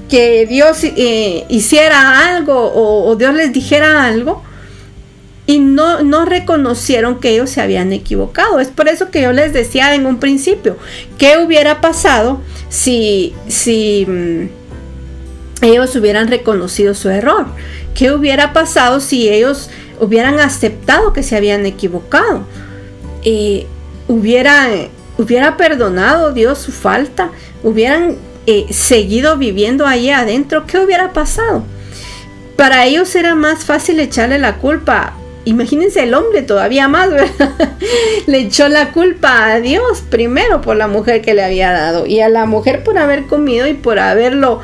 que 0.08 0.46
Dios 0.46 0.84
eh, 0.84 1.44
hiciera 1.48 2.36
algo 2.36 2.72
o, 2.74 3.16
Dios 3.16 3.34
les 3.34 3.52
dijera 3.52 4.04
algo. 4.04 4.42
Y 5.48 5.60
no, 5.60 6.02
no 6.02 6.24
reconocieron 6.24 7.20
que 7.20 7.30
ellos 7.30 7.50
se 7.50 7.60
habían 7.60 7.92
equivocado. 7.92 8.58
Es 8.58 8.66
por 8.66 8.88
eso 8.88 9.12
que 9.12 9.22
yo 9.22 9.32
les 9.32 9.52
decía 9.52 9.94
en 9.94 10.04
un 10.06 10.18
principio, 10.18 10.76
¿qué 11.18 11.38
hubiera 11.38 11.80
pasado 11.80 12.40
si, 12.68 13.32
si 13.46 14.04
mm, 14.08 15.64
ellos 15.64 15.94
hubieran 15.94 16.26
reconocido 16.26 16.94
su 16.94 17.10
error? 17.10 17.46
¿Qué 17.94 18.10
hubiera 18.10 18.52
pasado 18.52 18.98
si 18.98 19.28
ellos 19.28 19.70
hubieran 20.00 20.40
aceptado 20.40 21.12
que 21.12 21.22
se 21.22 21.36
habían 21.36 21.66
equivocado? 21.66 22.46
Eh, 23.22 23.66
hubiera, 24.08 24.68
hubiera 25.18 25.56
perdonado 25.56 26.32
Dios 26.32 26.58
su 26.58 26.72
falta, 26.72 27.30
hubieran 27.62 28.16
eh, 28.46 28.66
seguido 28.70 29.36
viviendo 29.36 29.86
ahí 29.86 30.10
adentro, 30.10 30.66
¿qué 30.66 30.78
hubiera 30.78 31.12
pasado? 31.12 31.64
Para 32.56 32.86
ellos 32.86 33.14
era 33.14 33.34
más 33.34 33.64
fácil 33.64 34.00
echarle 34.00 34.38
la 34.38 34.56
culpa 34.56 35.14
imagínense 35.46 36.02
el 36.02 36.12
hombre 36.12 36.42
todavía 36.42 36.88
más, 36.88 37.10
¿verdad? 37.10 37.54
le 38.26 38.38
echó 38.38 38.68
la 38.68 38.92
culpa 38.92 39.46
a 39.46 39.60
Dios 39.60 40.02
primero 40.10 40.60
por 40.60 40.76
la 40.76 40.88
mujer 40.88 41.22
que 41.22 41.34
le 41.34 41.42
había 41.42 41.72
dado 41.72 42.04
y 42.04 42.20
a 42.20 42.28
la 42.28 42.46
mujer 42.46 42.82
por 42.82 42.98
haber 42.98 43.26
comido 43.26 43.66
y 43.66 43.72
por 43.72 43.98
haberlo 43.98 44.60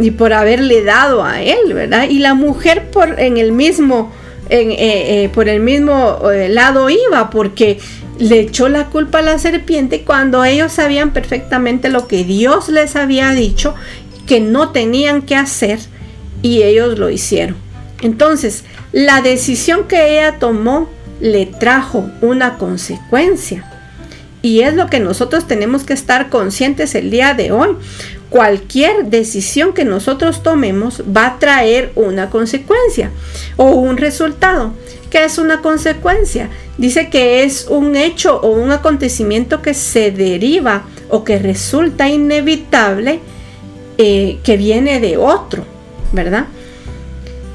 y 0.00 0.10
por 0.10 0.32
haberle 0.32 0.82
dado 0.82 1.22
a 1.24 1.40
él, 1.40 1.72
¿verdad? 1.72 2.08
Y 2.10 2.18
la 2.18 2.34
mujer 2.34 2.90
por 2.90 3.20
en 3.20 3.36
el 3.36 3.52
mismo 3.52 4.12
eh, 4.50 5.24
eh, 5.24 5.30
por 5.32 5.48
el 5.48 5.60
mismo 5.60 6.30
eh, 6.30 6.48
lado 6.48 6.90
iba 6.90 7.30
porque 7.30 7.78
le 8.18 8.40
echó 8.40 8.68
la 8.68 8.86
culpa 8.86 9.18
a 9.18 9.22
la 9.22 9.38
serpiente 9.38 10.02
cuando 10.02 10.44
ellos 10.44 10.72
sabían 10.72 11.12
perfectamente 11.12 11.88
lo 11.88 12.06
que 12.06 12.24
Dios 12.24 12.68
les 12.68 12.94
había 12.94 13.30
dicho 13.30 13.74
que 14.26 14.40
no 14.40 14.70
tenían 14.70 15.22
que 15.22 15.36
hacer 15.36 15.78
y 16.42 16.62
ellos 16.62 16.98
lo 16.98 17.10
hicieron. 17.10 17.56
Entonces, 18.02 18.64
la 18.92 19.22
decisión 19.22 19.88
que 19.88 20.18
ella 20.18 20.38
tomó 20.38 20.90
le 21.20 21.46
trajo 21.46 22.08
una 22.20 22.58
consecuencia. 22.58 23.70
Y 24.42 24.60
es 24.60 24.74
lo 24.74 24.88
que 24.88 25.00
nosotros 25.00 25.46
tenemos 25.46 25.84
que 25.84 25.94
estar 25.94 26.28
conscientes 26.28 26.94
el 26.94 27.10
día 27.10 27.32
de 27.32 27.50
hoy. 27.50 27.76
Cualquier 28.34 29.10
decisión 29.10 29.74
que 29.74 29.84
nosotros 29.84 30.42
tomemos 30.42 31.04
va 31.16 31.26
a 31.26 31.38
traer 31.38 31.92
una 31.94 32.30
consecuencia 32.30 33.12
o 33.56 33.66
un 33.66 33.96
resultado. 33.96 34.72
¿Qué 35.08 35.22
es 35.22 35.38
una 35.38 35.62
consecuencia? 35.62 36.48
Dice 36.76 37.10
que 37.10 37.44
es 37.44 37.68
un 37.70 37.94
hecho 37.94 38.40
o 38.40 38.48
un 38.48 38.72
acontecimiento 38.72 39.62
que 39.62 39.72
se 39.72 40.10
deriva 40.10 40.82
o 41.10 41.22
que 41.22 41.38
resulta 41.38 42.08
inevitable 42.08 43.20
eh, 43.98 44.40
que 44.42 44.56
viene 44.56 44.98
de 44.98 45.16
otro, 45.16 45.64
¿verdad? 46.10 46.46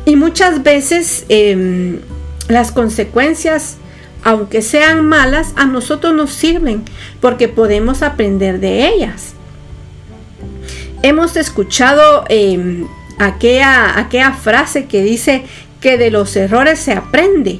Y 0.06 0.16
muchas 0.16 0.64
veces 0.64 1.26
em, 1.28 2.00
las 2.48 2.72
consecuencias, 2.72 3.76
aunque 4.24 4.62
sean 4.62 5.06
malas, 5.06 5.52
a 5.58 5.66
nosotros 5.66 6.14
nos 6.14 6.32
sirven 6.32 6.84
porque 7.20 7.50
podemos 7.50 8.02
aprender 8.02 8.62
de 8.62 8.88
ellas. 8.88 9.34
Hemos 11.02 11.38
escuchado 11.38 12.26
em, 12.28 12.86
aquella, 13.18 14.34
frase 14.34 14.86
que 14.86 15.02
dice 15.02 15.44
que 15.80 15.98
de 15.98 16.12
los 16.12 16.36
errores 16.36 16.80
se 16.80 16.92
aprende. 16.92 17.60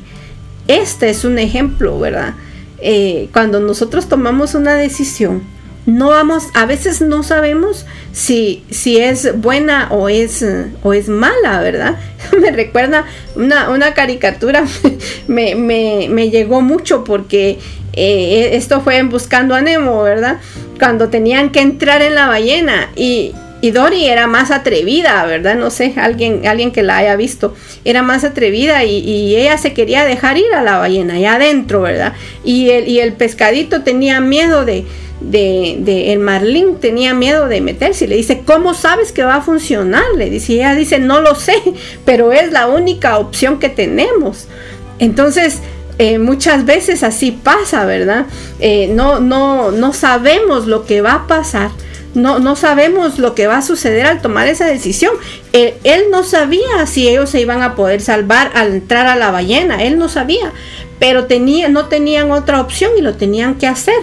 Este 0.68 1.10
es 1.10 1.24
un 1.24 1.40
ejemplo, 1.40 1.98
¿verdad? 2.00 2.34
Eh, 2.80 3.30
cuando 3.32 3.60
nosotros 3.60 4.10
tomamos 4.10 4.56
una 4.56 4.76
decisión, 4.76 5.42
no 5.86 6.10
vamos, 6.10 6.48
a 6.54 6.66
veces 6.66 7.02
no 7.02 7.24
sabemos 7.24 7.86
si, 8.12 8.64
si 8.70 8.98
es 8.98 9.40
buena 9.40 9.88
o 9.92 10.10
es, 10.10 10.46
o 10.84 10.94
es 10.94 11.08
mala, 11.10 11.62
¿verdad? 11.62 11.98
me 12.42 12.52
recuerda 12.52 13.06
una, 13.36 13.94
caricatura, 13.94 14.66
me, 15.28 15.56
me, 15.56 16.30
llegó 16.30 16.62
mucho 16.62 17.04
porque 17.04 17.60
eh, 18.00 18.56
esto 18.56 18.82
fue 18.82 18.98
en 18.98 19.10
Buscando 19.10 19.56
a 19.56 19.62
Nemo, 19.62 20.02
¿verdad? 20.04 20.40
Cuando 20.80 21.10
tenían 21.10 21.52
que 21.52 21.60
entrar 21.60 22.02
en 22.02 22.16
la 22.16 22.28
ballena 22.28 22.90
y, 22.96 23.34
y 23.62 23.72
Dory 23.72 24.06
era 24.06 24.28
más 24.28 24.52
atrevida, 24.52 25.26
¿verdad? 25.26 25.56
No 25.56 25.70
sé, 25.70 25.94
alguien, 25.98 26.48
alguien 26.48 26.72
que 26.72 26.82
la 26.82 26.98
haya 26.98 27.16
visto, 27.16 27.54
era 27.84 28.02
más 28.02 28.24
atrevida 28.24 28.86
y, 28.86 29.36
ella 29.36 29.58
se 29.58 29.74
quería 29.74 30.06
dejar 30.06 30.38
ir 30.38 30.54
a 30.54 30.64
la 30.64 30.78
ballena, 30.78 31.16
allá 31.16 31.36
adentro, 31.36 31.82
¿verdad? 31.82 32.14
Y 32.44 32.70
el, 32.70 32.88
y 32.88 33.12
pescadito 33.12 33.84
tenía 33.84 34.22
miedo 34.22 34.64
de, 34.64 34.86
de, 35.22 36.14
el 36.14 36.20
marlín 36.20 36.78
tenía 36.80 37.14
miedo 37.14 37.48
de 37.48 37.60
meterse 37.60 38.06
y 38.06 38.08
le 38.08 38.16
dice, 38.16 38.44
¿cómo 38.46 38.74
sabes 38.74 39.12
que 39.12 39.24
va 39.24 39.36
a 39.36 39.42
funcionar? 39.42 40.04
Le 40.16 40.30
dice, 40.30 40.54
ella 40.54 40.76
dice, 40.76 41.00
no 41.00 41.22
lo 41.22 41.36
sé, 41.36 41.62
pero 42.06 42.32
es 42.32 42.52
la 42.52 42.68
única 42.68 43.18
opción 43.18 43.60
que 43.60 43.70
tenemos. 43.70 44.48
Entonces, 45.00 45.60
eh, 46.00 46.18
muchas 46.18 46.66
veces 46.66 47.04
así 47.04 47.32
pasa, 47.32 47.84
¿verdad? 47.84 48.26
Eh, 48.62 48.90
no, 48.94 49.20
no, 49.20 49.72
no 49.72 49.92
sabemos 49.92 50.66
lo 50.66 50.86
que 50.86 51.02
va 51.02 51.14
a 51.14 51.28
pasar. 51.28 51.72
No, 52.16 52.40
no 52.40 52.56
sabemos 52.56 53.20
lo 53.20 53.36
que 53.36 53.48
va 53.48 53.58
a 53.58 53.62
suceder 53.62 54.06
al 54.06 54.22
tomar 54.22 54.48
esa 54.48 54.66
decisión. 54.66 55.14
Eh, 55.52 55.78
él 55.84 56.06
no 56.10 56.24
sabía 56.24 56.86
si 56.88 57.10
ellos 57.10 57.30
se 57.30 57.42
iban 57.42 57.62
a 57.62 57.76
poder 57.76 58.00
salvar 58.00 58.50
al 58.56 58.70
entrar 58.70 59.08
a 59.08 59.18
la 59.18 59.30
ballena. 59.30 59.84
Él 59.84 60.00
no 60.00 60.08
sabía. 60.08 60.54
Pero 61.00 61.26
tenía, 61.26 61.68
no 61.68 61.88
tenían 61.88 62.32
otra 62.32 62.62
opción 62.62 62.92
y 62.98 63.02
lo 63.02 63.16
tenían 63.16 63.56
que 63.56 63.68
hacer. 63.68 64.00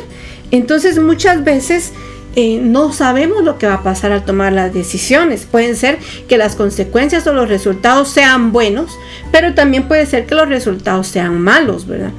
Entonces 0.50 0.98
muchas 0.98 1.44
veces 1.44 1.92
eh, 2.38 2.60
no 2.62 2.92
sabemos 2.92 3.42
lo 3.42 3.56
que 3.56 3.66
va 3.66 3.74
a 3.74 3.82
pasar 3.82 4.12
al 4.12 4.26
tomar 4.26 4.52
las 4.52 4.72
decisiones. 4.72 5.46
Pueden 5.50 5.74
ser 5.74 5.98
que 6.28 6.36
las 6.36 6.54
consecuencias 6.54 7.26
o 7.26 7.32
los 7.32 7.48
resultados 7.48 8.10
sean 8.10 8.52
buenos, 8.52 8.98
pero 9.32 9.54
también 9.54 9.88
puede 9.88 10.04
ser 10.04 10.26
que 10.26 10.34
los 10.34 10.46
resultados 10.46 11.06
sean 11.06 11.40
malos, 11.40 11.86
¿verdad? 11.86 12.12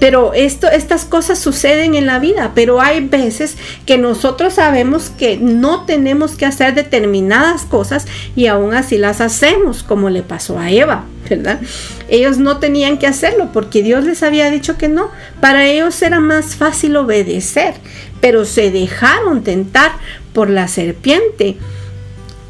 Pero 0.00 0.34
esto, 0.34 0.68
estas 0.68 1.04
cosas 1.04 1.38
suceden 1.38 1.94
en 1.94 2.06
la 2.06 2.18
vida, 2.18 2.52
pero 2.54 2.80
hay 2.80 3.00
veces 3.06 3.56
que 3.86 3.96
nosotros 3.96 4.54
sabemos 4.54 5.10
que 5.10 5.36
no 5.36 5.84
tenemos 5.86 6.32
que 6.32 6.46
hacer 6.46 6.74
determinadas 6.74 7.62
cosas 7.62 8.06
y 8.36 8.46
aún 8.46 8.74
así 8.74 8.98
las 8.98 9.20
hacemos, 9.20 9.82
como 9.82 10.10
le 10.10 10.22
pasó 10.22 10.58
a 10.58 10.70
Eva, 10.70 11.04
¿verdad? 11.30 11.60
Ellos 12.08 12.38
no 12.38 12.58
tenían 12.58 12.98
que 12.98 13.06
hacerlo 13.06 13.50
porque 13.52 13.82
Dios 13.82 14.04
les 14.04 14.22
había 14.22 14.50
dicho 14.50 14.76
que 14.76 14.88
no. 14.88 15.10
Para 15.40 15.66
ellos 15.66 16.00
era 16.02 16.20
más 16.20 16.56
fácil 16.56 16.96
obedecer, 16.96 17.74
pero 18.20 18.44
se 18.44 18.70
dejaron 18.70 19.42
tentar 19.42 19.92
por 20.32 20.50
la 20.50 20.68
serpiente 20.68 21.56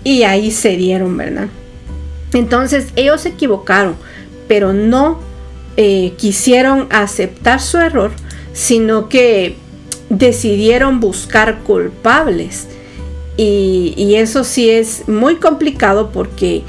y 0.02 0.22
ahí 0.24 0.50
se 0.50 0.76
dieron, 0.76 1.16
¿verdad? 1.16 1.48
Entonces 2.32 2.88
ellos 2.96 3.20
se 3.20 3.30
equivocaron, 3.30 3.94
pero 4.48 4.72
no 4.72 5.33
eh, 5.76 6.12
quisieron 6.16 6.86
aceptar 6.90 7.60
su 7.60 7.78
error, 7.78 8.12
sino 8.52 9.08
que 9.08 9.56
decidieron 10.08 11.00
buscar 11.00 11.60
culpables. 11.60 12.68
Y, 13.36 14.14
eso 14.14 14.44
sí 14.44 14.70
es 14.70 15.08
muy 15.08 15.36
complicado 15.36 16.10
porque 16.12 16.62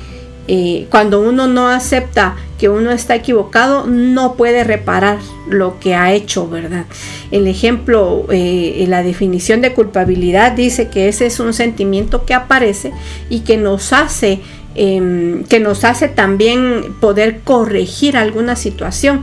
eh, 0.47 0.87
cuando 0.89 1.21
uno 1.21 1.45
no 1.45 1.69
acepta 1.69 2.35
que 2.57 2.69
uno 2.69 2.91
está 2.91 3.13
equivocado, 3.15 3.85
no 3.85 4.35
puede 4.35 4.63
reparar 4.63 5.19
lo 5.47 5.79
que 5.79 5.93
ha 5.93 6.13
hecho, 6.13 6.47
¿verdad? 6.49 6.85
El 7.29 7.47
ejemplo, 7.47 8.25
eh, 8.31 8.85
la 8.87 9.03
definición 9.03 9.61
de 9.61 9.73
culpabilidad 9.73 10.53
dice 10.53 10.89
que 10.89 11.07
ese 11.07 11.27
es 11.27 11.39
un 11.39 11.53
sentimiento 11.53 12.25
que 12.25 12.33
aparece 12.33 12.91
y 13.29 13.41
que 13.41 13.57
nos 13.57 13.93
hace 13.93 14.39
Em, 14.77 15.45
que 15.45 15.61
nos 15.61 15.85
hace 15.85 16.09
también 16.09 16.95
poder 16.99 17.39
corregir 17.45 18.17
alguna 18.17 18.57
situación. 18.57 19.21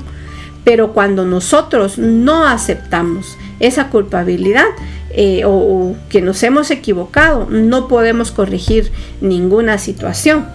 Pero 0.65 0.95
cuando 0.95 1.27
nosotros 1.27 1.99
no 1.99 2.47
aceptamos 2.47 3.37
esa 3.61 3.88
culpabilidad 3.88 4.65
eh, 5.11 5.43
o, 5.45 5.95
que 6.09 6.23
nos 6.23 6.43
hemos 6.43 6.71
equivocado, 6.71 7.47
no 7.51 7.87
podemos 7.87 8.31
corregir 8.31 8.91
ninguna 9.21 9.77
situación. 9.77 10.47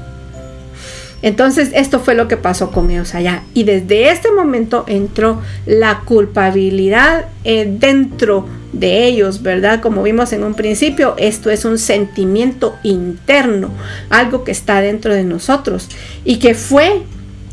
Entonces 1.21 1.69
esto 1.75 1.99
fue 1.99 2.15
lo 2.15 2.27
que 2.27 2.37
pasó 2.37 2.71
con 2.71 2.89
ellos 2.89 3.13
allá. 3.13 3.43
Y 3.53 3.65
desde 3.65 4.09
este 4.09 4.31
momento 4.31 4.83
entró 4.87 5.41
la 5.67 5.99
culpabilidad 6.05 7.25
eh, 7.43 7.67
dentro 7.69 8.47
de 8.73 9.05
ellos, 9.07 9.41
¿verdad? 9.41 9.81
Como 9.81 10.03
vimos 10.03 10.33
en 10.33 10.43
un 10.43 10.53
principio, 10.53 11.15
esto 11.17 11.49
es 11.49 11.65
un 11.65 11.77
sentimiento 11.77 12.75
interno, 12.83 13.71
algo 14.09 14.43
que 14.43 14.51
está 14.51 14.81
dentro 14.81 15.13
de 15.13 15.23
nosotros 15.23 15.87
y 16.25 16.37
que 16.37 16.53
fue 16.53 17.03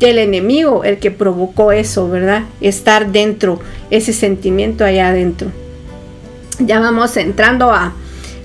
el 0.01 0.19
enemigo 0.19 0.83
el 0.83 0.99
que 0.99 1.11
provocó 1.11 1.71
eso, 1.71 2.09
¿verdad? 2.09 2.43
Estar 2.61 3.11
dentro, 3.11 3.59
ese 3.89 4.13
sentimiento 4.13 4.85
allá 4.85 5.09
adentro. 5.09 5.51
Ya 6.59 6.79
vamos 6.79 7.17
entrando 7.17 7.71
a, 7.71 7.93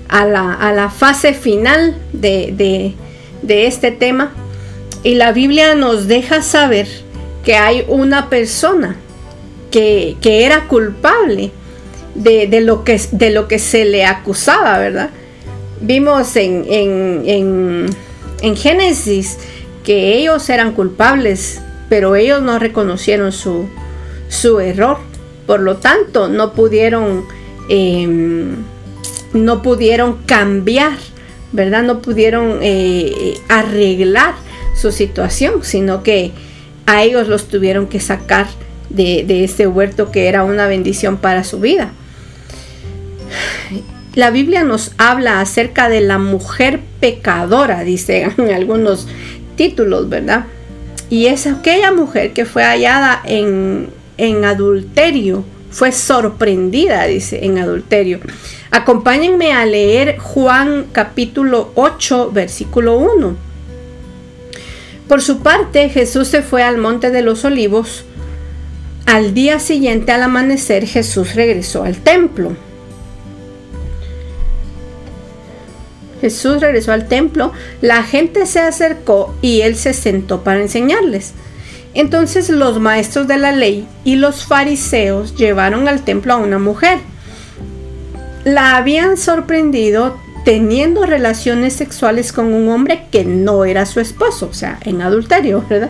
la, 0.09 0.91
fase 0.95 1.33
final 1.33 1.97
de, 2.13 2.95
este 3.47 3.91
tema 3.91 4.33
y 5.03 5.15
la 5.15 5.31
Biblia 5.31 5.75
nos 5.75 6.07
deja 6.07 6.41
saber 6.41 6.87
que 7.43 7.55
hay 7.55 7.85
una 7.87 8.29
persona 8.29 8.95
que, 9.71 10.17
que 10.21 10.45
era 10.45 10.67
culpable 10.67 11.51
de, 12.15 12.61
lo 12.61 12.83
que, 12.83 12.99
de 13.11 13.29
lo 13.29 13.47
que 13.47 13.59
se 13.59 13.85
le 13.85 14.05
acusaba, 14.05 14.77
¿verdad? 14.79 15.09
Vimos 15.79 16.35
en, 16.35 16.65
en, 16.67 18.55
Génesis 18.55 19.37
que 19.83 20.17
ellos 20.17 20.49
eran 20.49 20.73
culpables, 20.73 21.61
pero 21.89 22.15
ellos 22.15 22.41
no 22.41 22.59
reconocieron 22.59 23.31
su, 23.31 23.67
su 24.29 24.59
error. 24.59 24.97
Por 25.47 25.59
lo 25.59 25.77
tanto, 25.77 26.27
no 26.27 26.53
pudieron, 26.53 27.25
em, 27.69 28.55
no 29.33 29.61
pudieron 29.61 30.17
cambiar, 30.25 30.97
¿verdad? 31.51 31.83
No 31.83 32.01
pudieron 32.01 32.59
eh, 32.61 33.39
arreglar 33.47 34.35
su 34.75 34.91
situación, 34.91 35.63
sino 35.63 36.03
que 36.03 36.31
a 36.85 37.03
ellos 37.03 37.27
los 37.27 37.47
tuvieron 37.47 37.87
que 37.87 37.99
sacar 37.99 38.47
de, 38.89 39.23
de 39.25 39.43
ese 39.43 39.67
huerto 39.67 40.11
que 40.11 40.27
era 40.27 40.43
una 40.43 40.67
bendición 40.67 41.17
para 41.17 41.43
su 41.43 41.59
vida 41.59 41.91
la 44.15 44.29
Biblia 44.29 44.63
nos 44.63 44.91
habla 44.97 45.39
acerca 45.39 45.89
de 45.89 46.01
la 46.01 46.17
mujer 46.17 46.79
pecadora, 46.99 47.83
dice 47.83 48.23
en 48.37 48.51
algunos 48.51 49.07
títulos, 49.55 50.09
¿verdad? 50.09 50.45
Y 51.09 51.27
es 51.27 51.47
aquella 51.47 51.91
mujer 51.91 52.31
que 52.31 52.45
fue 52.45 52.63
hallada 52.63 53.21
en, 53.25 53.89
en 54.17 54.45
adulterio, 54.45 55.43
fue 55.69 55.91
sorprendida, 55.91 57.05
dice, 57.05 57.45
en 57.45 57.57
adulterio. 57.57 58.19
Acompáñenme 58.71 59.51
a 59.51 59.65
leer 59.65 60.17
Juan 60.17 60.87
capítulo 60.91 61.71
8, 61.75 62.31
versículo 62.31 62.97
1. 62.97 63.35
Por 65.07 65.21
su 65.21 65.39
parte, 65.39 65.89
Jesús 65.89 66.29
se 66.29 66.41
fue 66.41 66.63
al 66.63 66.77
monte 66.77 67.11
de 67.11 67.21
los 67.21 67.43
olivos. 67.43 68.05
Al 69.05 69.33
día 69.33 69.59
siguiente, 69.59 70.13
al 70.13 70.23
amanecer, 70.23 70.87
Jesús 70.87 71.35
regresó 71.35 71.83
al 71.83 71.97
templo. 71.97 72.55
Jesús 76.21 76.61
regresó 76.61 76.91
al 76.91 77.07
templo, 77.07 77.51
la 77.81 78.03
gente 78.03 78.45
se 78.45 78.59
acercó 78.59 79.35
y 79.41 79.61
él 79.61 79.75
se 79.75 79.93
sentó 79.93 80.43
para 80.43 80.61
enseñarles. 80.61 81.33
Entonces 81.93 82.49
los 82.49 82.79
maestros 82.79 83.27
de 83.27 83.37
la 83.37 83.51
ley 83.51 83.87
y 84.05 84.15
los 84.15 84.45
fariseos 84.45 85.35
llevaron 85.35 85.87
al 85.87 86.03
templo 86.03 86.33
a 86.33 86.37
una 86.37 86.59
mujer. 86.59 86.99
La 88.45 88.77
habían 88.77 89.17
sorprendido 89.17 90.17
teniendo 90.45 91.05
relaciones 91.05 91.73
sexuales 91.73 92.31
con 92.31 92.53
un 92.53 92.69
hombre 92.69 93.05
que 93.11 93.25
no 93.25 93.65
era 93.65 93.85
su 93.85 93.99
esposo, 93.99 94.47
o 94.49 94.53
sea, 94.53 94.79
en 94.83 95.01
adulterio, 95.01 95.65
¿verdad? 95.69 95.89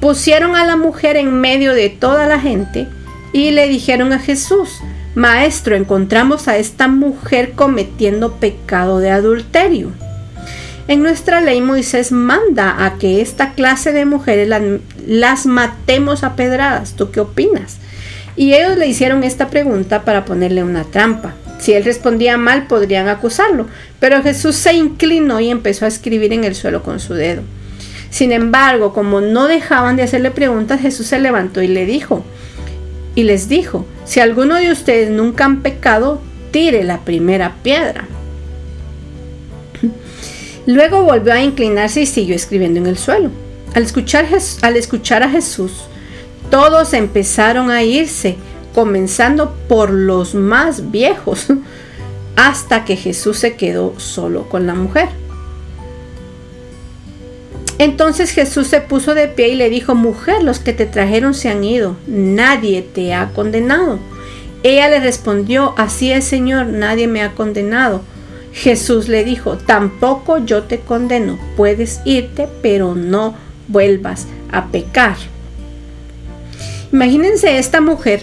Pusieron 0.00 0.54
a 0.54 0.64
la 0.64 0.76
mujer 0.76 1.16
en 1.16 1.32
medio 1.40 1.74
de 1.74 1.88
toda 1.88 2.26
la 2.26 2.38
gente 2.38 2.86
y 3.32 3.50
le 3.50 3.68
dijeron 3.68 4.12
a 4.12 4.18
Jesús, 4.18 4.80
Maestro, 5.16 5.76
encontramos 5.76 6.46
a 6.46 6.58
esta 6.58 6.88
mujer 6.88 7.52
cometiendo 7.52 8.34
pecado 8.34 8.98
de 8.98 9.08
adulterio. 9.08 9.90
En 10.88 11.02
nuestra 11.02 11.40
ley 11.40 11.62
Moisés 11.62 12.12
manda 12.12 12.84
a 12.84 12.98
que 12.98 13.22
esta 13.22 13.54
clase 13.54 13.92
de 13.92 14.04
mujeres 14.04 14.46
las, 15.06 15.46
matemos 15.46 16.22
a 16.22 16.36
pedradas. 16.36 16.96
¿Tú 16.96 17.12
qué 17.12 17.20
opinas? 17.20 17.78
Y 18.36 18.52
ellos 18.52 18.76
le 18.76 18.88
hicieron 18.88 19.24
esta 19.24 19.48
pregunta 19.48 20.02
para 20.02 20.26
ponerle 20.26 20.62
una 20.62 20.84
trampa. 20.84 21.32
Si 21.58 21.72
él 21.72 21.84
respondía 21.84 22.36
mal, 22.36 22.66
podrían 22.66 23.08
acusarlo. 23.08 23.68
Pero 23.98 24.22
Jesús 24.22 24.54
se 24.54 24.74
inclinó 24.74 25.40
y 25.40 25.48
empezó 25.48 25.86
a 25.86 25.88
escribir 25.88 26.34
en 26.34 26.44
el 26.44 26.54
suelo 26.54 26.82
con 26.82 27.00
su 27.00 27.14
dedo. 27.14 27.40
Sin 28.10 28.32
embargo, 28.32 28.92
como 28.92 29.22
no 29.22 29.46
dejaban 29.46 29.96
de 29.96 30.02
hacerle 30.02 30.30
preguntas, 30.30 30.82
Jesús 30.82 31.06
se 31.06 31.18
levantó 31.18 31.62
y 31.62 31.68
le 31.68 31.86
dijo, 31.86 32.22
y 33.16 33.24
les 33.24 33.48
dijo, 33.48 33.86
si 34.04 34.20
alguno 34.20 34.54
de 34.54 34.70
ustedes 34.70 35.10
nunca 35.10 35.46
han 35.46 35.62
pecado, 35.62 36.20
tire 36.52 36.84
la 36.84 37.00
primera 37.00 37.56
piedra. 37.62 38.06
Luego 40.66 41.02
volvió 41.02 41.32
a 41.32 41.42
inclinarse 41.42 42.02
y 42.02 42.06
siguió 42.06 42.36
escribiendo 42.36 42.78
en 42.78 42.86
el 42.86 42.98
suelo. 42.98 43.30
Al 43.74 43.82
escuchar, 43.82 44.26
al 44.62 44.76
escuchar 44.76 45.22
a 45.22 45.30
Jesús, 45.30 45.72
todos 46.50 46.92
empezaron 46.92 47.70
a 47.70 47.82
irse, 47.82 48.36
comenzando 48.74 49.56
por 49.66 49.90
los 49.90 50.34
más 50.34 50.90
viejos, 50.90 51.46
hasta 52.36 52.84
que 52.84 52.96
Jesús 52.96 53.38
se 53.38 53.56
quedó 53.56 53.98
solo 53.98 54.48
con 54.48 54.66
la 54.66 54.74
mujer. 54.74 55.08
Entonces 57.78 58.30
Jesús 58.30 58.68
se 58.68 58.80
puso 58.80 59.14
de 59.14 59.28
pie 59.28 59.48
y 59.48 59.54
le 59.54 59.68
dijo, 59.68 59.94
mujer, 59.94 60.42
los 60.42 60.58
que 60.58 60.72
te 60.72 60.86
trajeron 60.86 61.34
se 61.34 61.50
han 61.50 61.62
ido, 61.62 61.96
nadie 62.06 62.82
te 62.82 63.12
ha 63.14 63.28
condenado. 63.30 63.98
Ella 64.62 64.88
le 64.88 65.00
respondió, 65.00 65.74
así 65.76 66.10
es 66.10 66.24
Señor, 66.24 66.66
nadie 66.66 67.06
me 67.06 67.22
ha 67.22 67.32
condenado. 67.32 68.02
Jesús 68.52 69.08
le 69.08 69.24
dijo, 69.24 69.58
tampoco 69.58 70.38
yo 70.38 70.62
te 70.62 70.80
condeno, 70.80 71.38
puedes 71.56 72.00
irte, 72.06 72.48
pero 72.62 72.94
no 72.94 73.36
vuelvas 73.68 74.26
a 74.50 74.66
pecar. 74.68 75.16
Imagínense 76.92 77.58
esta 77.58 77.82
mujer 77.82 78.22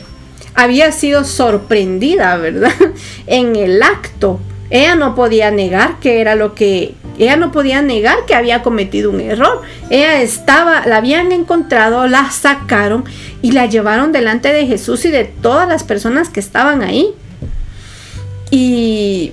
había 0.56 0.92
sido 0.92 1.24
sorprendida, 1.24 2.38
¿verdad? 2.38 2.74
En 3.28 3.56
el 3.56 3.82
acto. 3.82 4.40
Ella 4.70 4.96
no 4.96 5.16
podía 5.16 5.52
negar 5.52 6.00
que 6.00 6.20
era 6.20 6.36
lo 6.36 6.56
que 6.56 6.96
ella 7.18 7.38
no 7.38 7.52
podía 7.52 7.82
negar 7.82 8.26
que 8.26 8.36
había 8.36 8.64
cometido 8.64 9.12
un 9.12 9.22
error. 9.22 9.62
Ella 9.90 10.22
estaba, 10.22 10.86
la 10.86 10.98
habían 10.98 11.32
encontrado, 11.32 12.08
la 12.08 12.32
sacaron 12.32 13.06
y 13.42 13.52
la 13.52 13.68
llevaron 13.68 14.12
delante 14.12 14.52
de 14.52 14.66
Jesús 14.66 15.06
y 15.06 15.12
de 15.12 15.26
todas 15.26 15.68
las 15.68 15.84
personas 15.84 16.30
que 16.30 16.40
estaban 16.40 16.82
ahí. 16.82 17.14
Y 18.50 19.32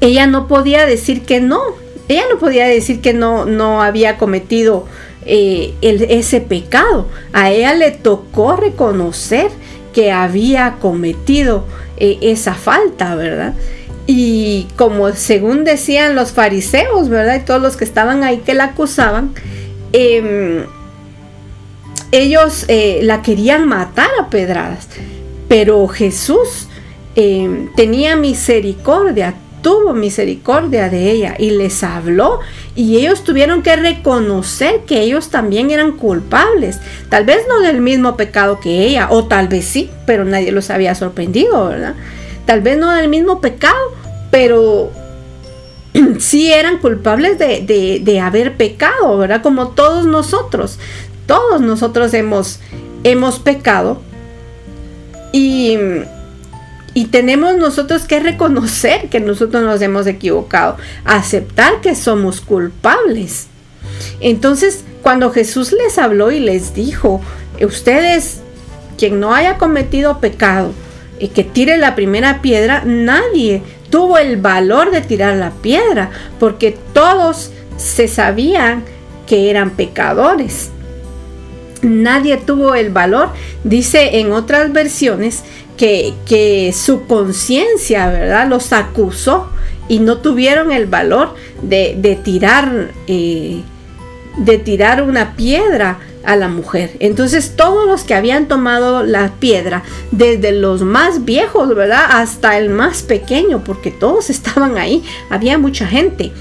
ella 0.00 0.26
no 0.26 0.48
podía 0.48 0.86
decir 0.86 1.22
que 1.22 1.40
no. 1.40 1.60
Ella 2.08 2.24
no 2.30 2.38
podía 2.38 2.66
decir 2.66 3.00
que 3.00 3.14
no, 3.14 3.44
no 3.44 3.82
había 3.82 4.18
cometido 4.18 4.86
eh, 5.24 5.74
ese 5.80 6.40
pecado. 6.40 7.08
A 7.32 7.50
ella 7.50 7.74
le 7.74 7.90
tocó 7.90 8.56
reconocer 8.56 9.50
que 9.92 10.10
había 10.10 10.76
cometido 10.80 11.64
eh, 11.96 12.18
esa 12.22 12.54
falta, 12.54 13.14
¿verdad? 13.14 13.54
Y 14.06 14.66
como 14.76 15.12
según 15.12 15.64
decían 15.64 16.14
los 16.14 16.32
fariseos, 16.32 17.08
¿verdad? 17.08 17.36
Y 17.36 17.44
todos 17.44 17.62
los 17.62 17.76
que 17.76 17.84
estaban 17.84 18.24
ahí 18.24 18.38
que 18.38 18.54
la 18.54 18.64
acusaban, 18.64 19.32
em, 19.92 20.64
ellos 22.10 22.64
eh, 22.68 23.00
la 23.02 23.22
querían 23.22 23.66
matar 23.66 24.10
a 24.20 24.28
pedradas. 24.28 24.88
Pero 25.48 25.86
Jesús 25.88 26.68
em, 27.14 27.72
tenía 27.74 28.16
misericordia, 28.16 29.34
tuvo 29.62 29.94
misericordia 29.94 30.88
de 30.88 31.10
ella 31.10 31.34
y 31.38 31.50
les 31.50 31.84
habló 31.84 32.40
y 32.74 32.96
ellos 32.96 33.22
tuvieron 33.22 33.62
que 33.62 33.76
reconocer 33.76 34.80
que 34.86 35.00
ellos 35.02 35.28
también 35.28 35.70
eran 35.70 35.92
culpables. 35.92 36.78
Tal 37.08 37.24
vez 37.24 37.38
no 37.48 37.60
del 37.60 37.80
mismo 37.80 38.16
pecado 38.16 38.60
que 38.60 38.84
ella, 38.86 39.08
o 39.10 39.24
tal 39.26 39.48
vez 39.48 39.64
sí, 39.64 39.90
pero 40.06 40.24
nadie 40.24 40.52
los 40.52 40.70
había 40.70 40.94
sorprendido, 40.94 41.68
¿verdad? 41.68 41.94
Tal 42.46 42.60
vez 42.60 42.78
no 42.78 42.90
del 42.92 43.08
mismo 43.08 43.40
pecado, 43.40 43.78
pero 44.30 44.90
sí 46.18 46.52
eran 46.52 46.78
culpables 46.78 47.38
de, 47.38 48.20
haber 48.20 48.56
pecado, 48.56 49.18
¿verdad? 49.18 49.42
Como 49.42 49.68
todos 49.68 50.06
nosotros, 50.06 50.78
todos 51.26 51.60
nosotros 51.60 52.14
hemos, 52.14 52.60
hemos 53.04 53.38
pecado 53.38 54.00
y, 55.32 55.76
y 56.94 57.06
tenemos 57.06 57.56
nosotros 57.56 58.04
que 58.04 58.20
reconocer 58.20 59.08
que 59.08 59.20
nosotros 59.20 59.62
nos 59.62 59.80
hemos 59.82 60.06
equivocado, 60.06 60.76
aceptar 61.04 61.80
que 61.80 61.94
somos 61.94 62.40
culpables. 62.40 63.46
Entonces, 64.20 64.84
cuando 65.02 65.30
Jesús 65.30 65.72
les 65.72 65.98
habló 65.98 66.30
y 66.30 66.40
les 66.40 66.74
dijo, 66.74 67.20
ustedes, 67.60 68.40
quien 68.96 69.20
no 69.20 69.34
haya 69.34 69.58
cometido 69.58 70.20
pecado, 70.20 70.72
y 71.22 71.28
que 71.28 71.44
tire 71.44 71.78
la 71.78 71.94
primera 71.94 72.42
piedra, 72.42 72.82
nadie 72.84 73.62
tuvo 73.90 74.18
el 74.18 74.38
valor 74.38 74.90
de 74.90 75.02
tirar 75.02 75.36
la 75.36 75.52
piedra, 75.52 76.10
porque 76.40 76.76
todos 76.92 77.52
se 77.76 78.08
sabían 78.08 78.82
que 79.24 79.48
eran 79.48 79.70
pecadores. 79.70 80.70
Nadie 81.80 82.38
tuvo 82.38 82.74
el 82.74 82.90
valor, 82.90 83.30
dice 83.62 84.18
en 84.18 84.32
otras 84.32 84.72
versiones, 84.72 85.44
que, 85.76 86.12
que 86.26 86.72
su 86.74 87.06
conciencia, 87.06 88.08
¿verdad?, 88.08 88.48
los 88.48 88.72
acusó 88.72 89.48
y 89.88 90.00
no 90.00 90.18
tuvieron 90.18 90.72
el 90.72 90.86
valor 90.86 91.36
de, 91.62 92.18
tirar, 92.24 92.90
eh, 93.06 93.62
de 94.38 94.58
tirar 94.58 95.04
una 95.04 95.36
piedra 95.36 96.00
a 96.24 96.36
la 96.36 96.48
mujer. 96.48 96.96
Entonces 97.00 97.54
todos 97.56 97.86
los 97.86 98.02
que 98.04 98.14
habían 98.14 98.48
tomado 98.48 99.02
la 99.02 99.32
piedra, 99.38 99.82
desde 100.10 100.52
los 100.52 100.82
más 100.82 101.24
viejos, 101.24 101.74
¿verdad? 101.74 102.06
Hasta 102.10 102.58
el 102.58 102.70
más 102.70 103.02
pequeño, 103.02 103.62
porque 103.64 103.90
todos 103.90 104.30
estaban 104.36 104.78
ahí, 104.78 105.02
había 105.30 105.58
mucha 105.58 105.86
gente. 105.86 106.32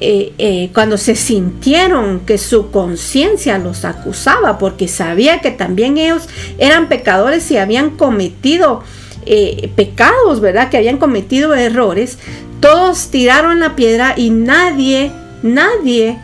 Eh, 0.00 0.32
eh, 0.38 0.70
cuando 0.72 0.96
se 0.96 1.16
sintieron 1.16 2.20
que 2.20 2.38
su 2.38 2.70
conciencia 2.70 3.58
los 3.58 3.84
acusaba, 3.84 4.56
porque 4.56 4.86
sabía 4.86 5.40
que 5.40 5.50
también 5.50 5.98
ellos 5.98 6.28
eran 6.58 6.88
pecadores 6.88 7.50
y 7.50 7.56
habían 7.56 7.90
cometido 7.90 8.84
eh, 9.26 9.72
pecados, 9.74 10.40
¿verdad? 10.40 10.70
Que 10.70 10.76
habían 10.76 10.98
cometido 10.98 11.52
errores, 11.56 12.18
todos 12.60 13.08
tiraron 13.08 13.58
la 13.58 13.74
piedra 13.74 14.14
y 14.16 14.30
nadie, 14.30 15.10
nadie 15.42 16.20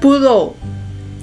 pudo 0.00 0.54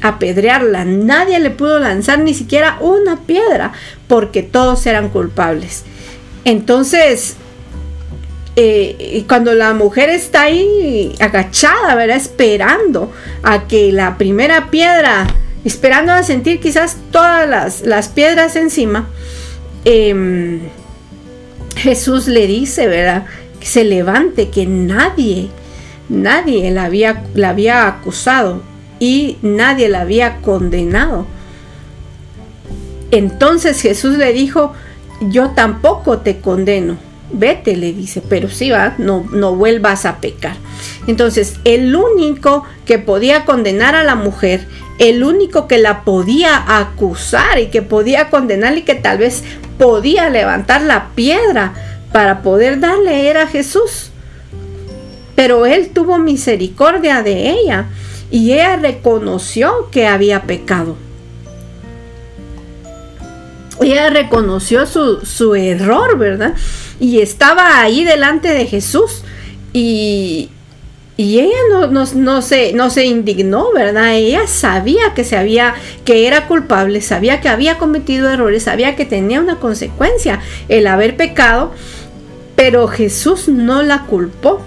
apedrearla. 0.02 0.86
Nadie 0.86 1.40
le 1.40 1.50
pudo 1.50 1.80
lanzar 1.80 2.20
ni 2.20 2.34
siquiera 2.34 2.78
una 2.80 3.22
piedra 3.22 3.74
porque 4.08 4.44
todos 4.44 4.86
eran 4.86 5.10
culpables. 5.10 5.84
Entonces, 6.44 7.36
eh, 8.56 9.26
cuando 9.28 9.54
la 9.54 9.74
mujer 9.74 10.10
está 10.10 10.44
ahí 10.44 11.14
agachada, 11.20 11.96
¿verdad? 11.96 12.18
Esperando 12.18 13.12
a 13.44 13.68
que 13.68 13.92
la 13.92 14.18
primera 14.18 14.70
piedra, 14.70 15.28
esperando 15.64 16.14
a 16.14 16.24
sentir 16.24 16.60
quizás 16.60 16.98
todas 17.12 17.82
las, 17.82 18.10
piedras 18.10 18.56
encima, 18.56 19.10
em, 19.84 20.62
Jesús 21.76 22.28
le 22.28 22.48
dice, 22.48 22.88
¿verdad? 22.88 23.26
Que 23.60 23.66
se 23.66 23.84
levante, 23.84 24.50
que 24.50 24.66
nadie, 24.66 25.50
nadie 26.08 26.72
la 26.72 26.86
había, 26.86 27.24
la 27.34 27.50
había 27.50 27.88
acusado 27.88 28.62
y 29.00 29.38
nadie 29.42 29.90
la 29.90 30.02
había 30.02 30.38
condenado. 30.38 31.26
Entonces 33.12 33.82
Jesús 33.82 34.18
le 34.18 34.34
dijo, 34.34 34.74
yo 35.22 35.52
tampoco 35.52 36.20
te 36.20 36.40
condeno. 36.40 36.98
Vete, 37.32 37.76
le 37.76 37.92
dice, 37.92 38.22
pero 38.28 38.50
si 38.50 38.70
va, 38.70 38.96
no, 38.98 39.26
no 39.32 39.56
vuelvas 39.56 40.06
a 40.06 40.18
pecar. 40.18 40.56
Entonces, 41.08 41.60
el 41.64 41.96
único 41.96 42.64
que 42.86 43.00
podía 43.00 43.46
condenar 43.46 43.96
a 43.96 44.04
la 44.04 44.16
mujer, 44.16 44.68
el 45.00 45.24
único 45.24 45.68
que 45.68 45.78
la 45.78 46.04
podía 46.04 46.78
acusar 46.80 47.60
y 47.60 47.68
que 47.68 47.82
podía 47.82 48.30
condenar 48.30 48.78
y 48.78 48.84
que 48.84 48.96
tal 48.96 49.18
vez 49.18 49.44
podía 49.78 50.30
levantar 50.30 50.82
la 50.82 51.10
piedra 51.16 51.74
para 52.12 52.42
poder 52.42 52.80
darle 52.80 53.30
era 53.30 53.48
Jesús. 53.48 54.12
Pero 55.36 55.66
él 55.66 55.90
tuvo 55.90 56.18
misericordia 56.18 57.24
de 57.24 57.50
ella 57.50 57.88
y 58.32 58.54
ella 58.54 58.78
reconoció 58.78 59.90
que 59.92 60.08
había 60.08 60.44
pecado. 60.44 60.98
Ella 63.82 64.10
reconoció 64.10 64.86
su, 64.86 65.56
error, 65.56 66.18
¿verdad? 66.18 66.54
Y 67.00 67.20
estaba 67.20 67.82
ahí 67.82 68.04
delante 68.04 68.50
de 68.50 68.66
Jesús 68.66 69.24
y, 69.74 70.50
ella 71.18 71.56
no, 71.70 71.88
no, 71.88 72.42
se, 72.42 72.74
no 72.74 72.90
se 72.90 73.06
indignó, 73.06 73.72
¿verdad? 73.74 74.16
Ella 74.16 74.48
sabía 74.48 75.14
que 75.14 75.24
se 75.24 75.38
había, 75.38 75.76
que 76.04 76.28
era 76.28 76.48
culpable, 76.48 77.02
sabía 77.02 77.42
que 77.42 77.50
había 77.50 77.78
cometido 77.78 78.30
errores, 78.30 78.64
sabía 78.64 78.96
que 78.96 79.06
tenía 79.06 79.40
una 79.40 79.58
consecuencia 79.58 80.42
el 80.68 80.88
haber 80.88 81.16
pecado, 81.16 81.72
pero 82.56 82.88
Jesús 82.88 83.48
no 83.48 83.82
la 83.82 84.04
culpó. 84.04 84.62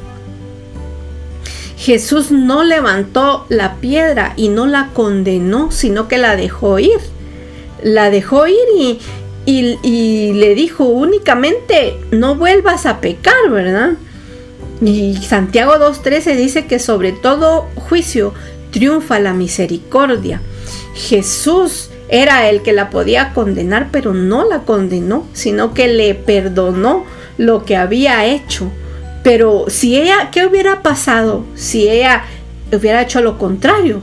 Jesús 1.78 2.32
no 2.32 2.64
levantó 2.64 3.46
la 3.48 3.76
piedra 3.76 4.32
y 4.36 4.48
no 4.48 4.66
la 4.66 4.90
condenó, 4.92 5.70
sino 5.70 6.08
que 6.08 6.18
la 6.18 6.34
dejó 6.34 6.80
ir. 6.80 6.98
La 7.82 8.10
dejó 8.10 8.48
ir 8.48 8.98
y, 9.46 10.32
le 10.34 10.54
dijo 10.56 10.84
únicamente 10.84 11.96
no 12.10 12.34
vuelvas 12.34 12.84
a 12.84 13.00
pecar, 13.00 13.48
¿verdad? 13.50 13.92
Y 14.82 15.16
Santiago 15.18 15.74
2.13 15.74 16.36
dice 16.36 16.66
que 16.66 16.80
sobre 16.80 17.12
todo 17.12 17.68
juicio 17.76 18.34
triunfa 18.72 19.20
la 19.20 19.32
misericordia. 19.32 20.42
Jesús 20.94 21.90
era 22.08 22.48
el 22.48 22.62
que 22.62 22.72
la 22.72 22.90
podía 22.90 23.32
condenar, 23.34 23.90
pero 23.92 24.14
no 24.14 24.44
la 24.44 24.60
condenó, 24.60 25.26
sino 25.32 25.74
que 25.74 25.86
le 25.86 26.14
perdonó 26.16 27.04
lo 27.36 27.64
que 27.64 27.76
había 27.76 28.26
hecho. 28.26 28.72
Pero 29.28 29.66
si 29.68 30.00
ella, 30.00 30.30
¿qué 30.32 30.46
hubiera 30.46 30.80
pasado 30.80 31.44
si 31.54 31.86
ella 31.86 32.22
hubiera 32.72 33.02
hecho 33.02 33.20
lo 33.20 33.36
contrario? 33.36 34.00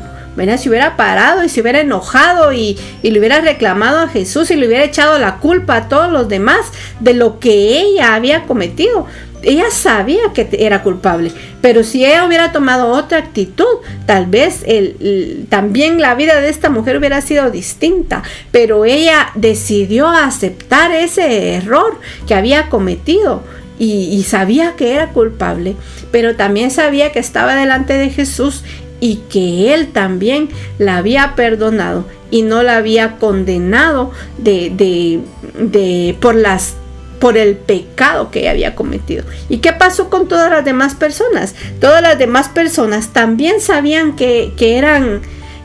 Si 0.60 0.70
hubiera 0.70 0.98
parado 0.98 1.44
y 1.44 1.50
se 1.50 1.62
hubiera 1.62 1.80
enojado 1.80 2.54
y, 2.54 2.78
le 3.02 3.18
hubiera 3.18 3.42
reclamado 3.42 4.02
a 4.02 4.08
Jesús 4.08 4.52
y 4.52 4.56
le 4.56 4.68
hubiera 4.68 4.84
echado 4.84 5.18
la 5.18 5.38
culpa 5.38 5.78
a 5.78 5.90
todos 5.90 6.12
los 6.12 6.30
demás 6.30 6.60
de 7.00 7.16
lo 7.16 7.40
que 7.40 7.80
ella 7.80 8.14
había 8.14 8.44
cometido. 8.44 9.08
Ella 9.42 9.72
sabía 9.72 10.32
que 10.32 10.48
era 10.60 10.84
culpable, 10.84 11.32
pero 11.60 11.84
si 11.84 12.06
ella 12.06 12.28
hubiera 12.28 12.52
tomado 12.52 12.90
otra 12.90 13.18
actitud, 13.18 13.66
tal 14.06 14.28
vez 14.28 14.62
el, 14.68 15.48
también 15.50 16.02
la 16.02 16.14
vida 16.14 16.40
de 16.40 16.50
esta 16.50 16.70
mujer 16.70 16.98
hubiera 16.98 17.22
sido 17.22 17.50
distinta, 17.50 18.22
pero 18.52 18.86
ella 18.86 19.32
decidió 19.34 20.08
aceptar 20.08 20.92
ese 20.92 21.56
error 21.56 22.00
que 22.28 22.36
había 22.36 22.70
cometido. 22.70 23.42
Y, 23.78 24.24
sabía 24.24 24.76
que 24.76 24.94
era 24.94 25.10
culpable, 25.10 25.76
pero 26.12 26.36
también 26.36 26.72
sabía 26.72 27.12
que 27.12 27.20
estaba 27.20 27.56
delante 27.56 27.94
de 27.94 28.10
Jesús 28.10 28.64
y 29.00 29.18
que 29.30 29.74
él 29.74 29.88
también 29.88 30.50
la 30.78 30.98
había 30.98 31.36
perdonado 31.36 32.06
y 32.32 32.42
no 32.42 32.64
la 32.64 32.78
había 32.78 33.18
condenado 33.18 34.12
de, 34.38 34.70
de, 34.70 35.20
de, 35.60 36.16
por 36.20 36.36
las 36.36 36.76
por 37.20 37.38
el 37.38 37.56
pecado 37.56 38.30
que 38.30 38.50
había 38.50 38.76
cometido. 38.76 39.24
¿Y 39.50 39.60
qué 39.60 39.72
pasó 39.72 40.10
con 40.10 40.28
todas 40.28 40.52
las 40.52 40.66
demás 40.66 40.96
personas? 40.96 41.56
Todas 41.80 42.02
las 42.02 42.20
demás 42.20 42.50
personas 42.50 43.14
también 43.14 43.62
sabían 43.62 44.16
que, 44.16 44.54
que 44.58 44.78
eran 44.78 45.22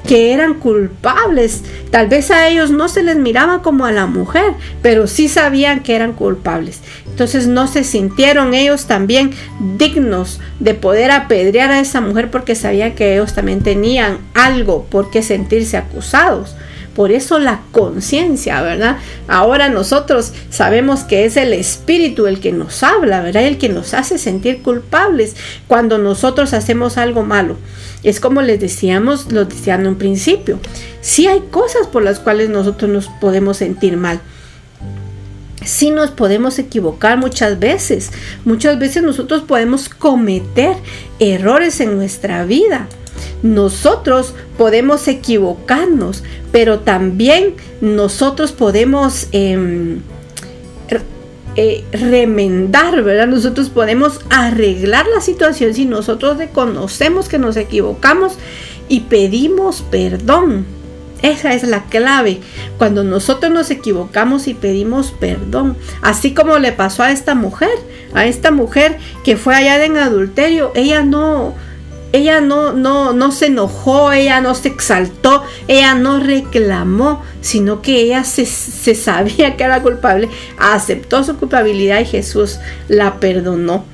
que 0.07 0.33
eran 0.33 0.55
culpables. 0.55 1.63
Tal 1.91 2.09
vez 2.09 2.31
a 2.31 2.49
ellos 2.49 2.71
no 2.71 2.89
se 2.89 3.03
les 3.03 3.17
miraba 3.17 3.63
como 3.63 3.85
a 3.85 3.93
la 3.93 4.07
mujer, 4.07 4.55
pero 4.83 5.07
sí 5.07 5.29
sabían 5.29 5.81
que 5.81 5.95
eran 5.95 6.13
culpables. 6.13 6.81
Entonces 7.07 7.47
no 7.47 7.67
se 7.67 7.85
sintieron 7.85 8.55
ellos 8.55 8.87
también 8.87 9.33
dignos 9.77 10.41
de 10.59 10.75
poder 10.75 11.11
apedrear 11.11 11.71
a 11.71 11.81
esa 11.81 12.01
mujer 12.01 12.31
porque 12.31 12.55
sabían 12.55 12.95
que 12.95 13.15
ellos 13.15 13.35
también 13.35 13.63
tenían 13.63 14.19
algo 14.35 14.85
por 14.85 15.11
qué 15.11 15.23
sentirse 15.23 15.77
acusados. 15.77 16.57
Por 17.01 17.13
eso 17.13 17.39
la 17.39 17.63
conciencia, 17.73 18.61
¿verdad? 18.61 18.99
Ahora 19.27 19.71
nosotros 19.71 20.35
sabemos 20.51 21.01
que 21.01 21.25
es 21.25 21.39
el 21.39 21.55
Espíritu 21.55 22.27
el 22.27 22.41
que 22.41 22.53
nos 22.53 22.83
habla, 22.83 23.23
¿verdad? 23.23 23.45
El 23.45 23.57
que 23.57 23.71
nos 23.71 23.95
hace 23.95 24.19
sentir 24.19 24.61
culpables 24.61 25.35
cuando 25.67 25.97
nosotros 25.97 26.53
hacemos 26.53 26.99
algo 26.99 27.23
malo. 27.23 27.57
Es 28.03 28.21
como 28.21 28.43
les 28.43 28.61
decíamos, 28.61 29.33
lo 29.33 29.47
decía 29.47 29.77
en 29.77 29.87
un 29.87 29.97
principio. 29.97 30.61
Sí 31.01 31.27
hay 31.27 31.41
cosas 31.51 31.87
por 31.87 32.03
las 32.03 32.19
cuales 32.19 32.51
nosotros 32.51 32.91
nos 32.91 33.09
podemos 33.09 33.57
sentir 33.57 33.97
mal. 33.97 34.21
Sí 35.65 35.91
nos 35.91 36.11
podemos 36.11 36.59
equivocar 36.59 37.17
muchas 37.17 37.59
veces. 37.59 38.11
Muchas 38.45 38.79
veces 38.79 39.03
nosotros 39.03 39.45
podemos 39.45 39.89
cometer 39.89 40.77
errores 41.19 41.81
en 41.81 41.97
nuestra 41.97 42.45
vida. 42.45 42.89
Nosotros 43.43 44.35
podemos 44.59 45.09
equivocarnos, 45.09 46.23
pero 46.53 46.81
también 46.81 47.55
nosotros 47.81 48.53
podemos... 48.53 49.29
Em, 49.33 50.01
eh, 51.57 51.85
remendar, 51.91 53.03
¿verdad? 53.03 53.27
Nosotros 53.27 53.71
podemos 53.71 54.21
arreglar 54.31 55.07
la 55.13 55.21
situación 55.21 55.75
si 55.75 55.85
nosotros 55.85 56.39
reconocemos 56.39 57.29
que 57.29 57.41
nos 57.41 57.57
equivocamos 57.57 58.35
y 58.89 59.01
pedimos 59.01 59.83
perdón. 59.91 60.65
Esa 61.23 61.53
es 61.53 61.65
la 61.65 61.85
clave. 61.85 62.41
Cuando 62.79 63.05
nosotros 63.05 63.53
nos 63.53 63.71
equivocamos 63.71 64.49
y 64.49 64.55
pedimos 64.55 65.11
perdón. 65.11 65.77
Así 66.03 66.35
como 66.35 66.59
le 66.59 66.73
pasó 66.73 67.03
a 67.03 67.11
esta 67.11 67.35
mujer. 67.35 67.71
A 68.15 68.27
esta 68.27 68.51
mujer 68.51 68.99
que 69.25 69.37
fue 69.37 69.55
allá 69.55 69.85
en 69.85 69.97
adulterio. 69.97 70.73
Ella 70.75 71.03
no, 71.03 71.55
ella 72.13 72.41
no, 72.41 72.73
no, 72.73 73.13
no 73.13 73.33
se 73.33 73.47
enojó, 73.47 74.13
ella 74.13 74.41
no 74.41 74.55
se 74.55 74.69
exaltó, 74.69 75.45
ella 75.69 75.95
no 75.95 76.21
reclamó, 76.21 77.23
sino 77.41 77.83
que 77.83 78.01
ella 78.01 78.25
se, 78.25 78.47
se 78.47 78.95
sabía 78.95 79.57
que 79.57 79.65
era 79.65 79.83
culpable, 79.83 80.29
aceptó 80.59 81.23
su 81.25 81.37
culpabilidad 81.37 82.01
y 82.01 82.07
Jesús 82.07 82.59
la 82.89 83.21
perdonó 83.21 83.85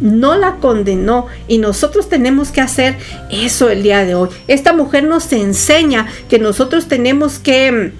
no 0.00 0.36
la 0.36 0.56
condenó 0.56 1.26
y 1.48 1.58
nosotros 1.58 2.08
tenemos 2.08 2.50
que 2.50 2.60
hacer 2.60 2.96
eso 3.30 3.68
el 3.68 3.82
día 3.82 4.04
de 4.04 4.14
hoy. 4.14 4.28
Esta 4.46 4.72
mujer 4.72 5.04
nos 5.04 5.32
enseña 5.32 6.06
que 6.28 6.38
nosotros 6.38 6.86
tenemos 6.86 7.38
que, 7.38 7.92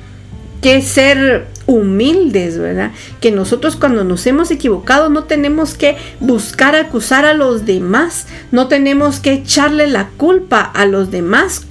que 0.62 0.82
ser 0.82 1.46
humildes, 1.68 2.58
¿verdad? 2.58 2.92
Que 3.20 3.30
nosotros 3.30 3.76
cuando 3.76 4.02
nos 4.02 4.26
hemos 4.26 4.50
equivocado 4.50 5.10
no 5.10 5.24
tenemos 5.24 5.74
que 5.74 5.96
buscar 6.18 6.74
acusar 6.74 7.26
a 7.26 7.34
los 7.34 7.66
demás, 7.66 8.26
no 8.50 8.68
tenemos 8.68 9.20
que 9.20 9.34
echarle 9.34 9.86
la 9.86 10.08
culpa 10.16 10.62
a 10.62 10.86
los 10.86 11.10
demás 11.10 11.66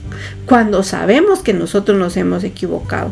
cuando 0.45 0.83
sabemos 0.83 1.39
que 1.39 1.53
nosotros 1.53 1.97
nos 1.97 2.15
hemos 2.15 2.43
equivocado. 2.43 3.11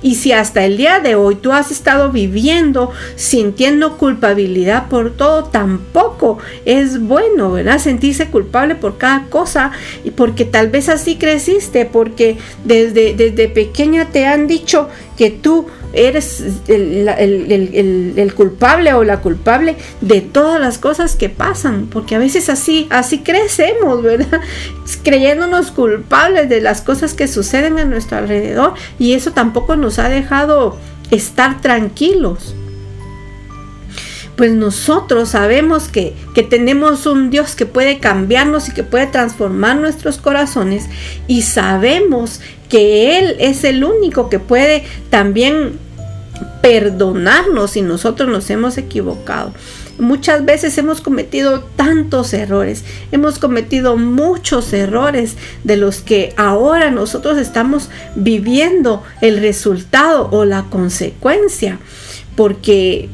Y 0.00 0.16
si 0.16 0.32
hasta 0.32 0.64
el 0.64 0.76
día 0.76 1.00
de 1.00 1.14
hoy 1.14 1.36
tú 1.36 1.52
has 1.52 1.70
estado 1.70 2.10
viviendo 2.10 2.90
sintiendo 3.14 3.98
culpabilidad 3.98 4.88
por 4.88 5.10
todo, 5.10 5.44
tampoco 5.44 6.38
es 6.64 7.00
bueno, 7.00 7.52
¿verdad? 7.52 7.78
Sentirse 7.78 8.28
culpable 8.28 8.74
por 8.74 8.98
cada 8.98 9.26
cosa 9.26 9.70
y 10.02 10.10
porque 10.10 10.44
tal 10.44 10.70
vez 10.70 10.88
así 10.88 11.16
creciste, 11.16 11.84
porque 11.84 12.38
desde, 12.64 13.14
desde 13.14 13.48
pequeña 13.48 14.08
te 14.08 14.26
han 14.26 14.46
dicho 14.46 14.88
que 15.16 15.30
tú 15.30 15.66
eres 15.92 16.42
el, 16.68 18.32
culpable 18.34 18.94
o 18.94 19.04
la 19.04 19.20
culpable 19.20 19.76
de 20.00 20.20
todas 20.20 20.60
las 20.60 20.78
cosas 20.78 21.16
que 21.16 21.28
pasan, 21.28 21.86
porque 21.86 22.14
a 22.14 22.18
veces 22.18 22.48
así, 22.48 22.86
así 22.90 23.18
crecemos, 23.18 24.02
¿verdad? 24.02 24.40
Creyéndonos 25.04 25.70
culpables 25.70 26.48
de 26.48 26.60
las 26.60 26.80
cosas 26.82 27.14
que 27.14 27.28
suceden 27.28 27.78
a 27.78 27.84
nuestro 27.84 28.18
alrededor 28.18 28.74
y 28.98 29.14
eso 29.14 29.32
tampoco 29.32 29.76
nos 29.76 29.98
ha 29.98 30.08
dejado 30.08 30.76
estar 31.10 31.60
tranquilos. 31.60 32.54
Pues 34.36 34.52
nosotros 34.52 35.30
sabemos 35.30 35.88
que, 35.88 36.14
que 36.34 36.42
tenemos 36.42 37.06
un 37.06 37.30
Dios 37.30 37.54
que 37.54 37.66
puede 37.66 37.98
cambiarnos 37.98 38.68
y 38.68 38.72
que 38.72 38.82
puede 38.82 39.06
transformar 39.06 39.76
nuestros 39.76 40.18
corazones 40.18 40.86
y 41.28 41.42
sabemos 41.42 42.40
que 42.68 43.18
Él 43.18 43.36
es 43.38 43.64
el 43.64 43.84
único 43.84 44.30
que 44.30 44.38
puede 44.38 44.84
también 45.10 45.78
perdonarnos 46.62 47.72
si 47.72 47.82
nosotros 47.82 48.28
nos 48.28 48.48
hemos 48.48 48.78
equivocado. 48.78 49.52
Muchas 49.98 50.44
veces 50.44 50.78
hemos 50.78 51.00
cometido 51.00 51.60
tantos 51.76 52.32
errores, 52.32 52.82
hemos 53.12 53.38
cometido 53.38 53.96
muchos 53.96 54.72
errores 54.72 55.36
de 55.64 55.76
los 55.76 56.00
que 56.00 56.32
ahora 56.36 56.90
nosotros 56.90 57.36
estamos 57.36 57.90
viviendo 58.14 59.02
el 59.20 59.38
resultado 59.40 60.30
o 60.32 60.44
la 60.44 60.64
consecuencia, 60.64 61.78
porque 62.36 63.10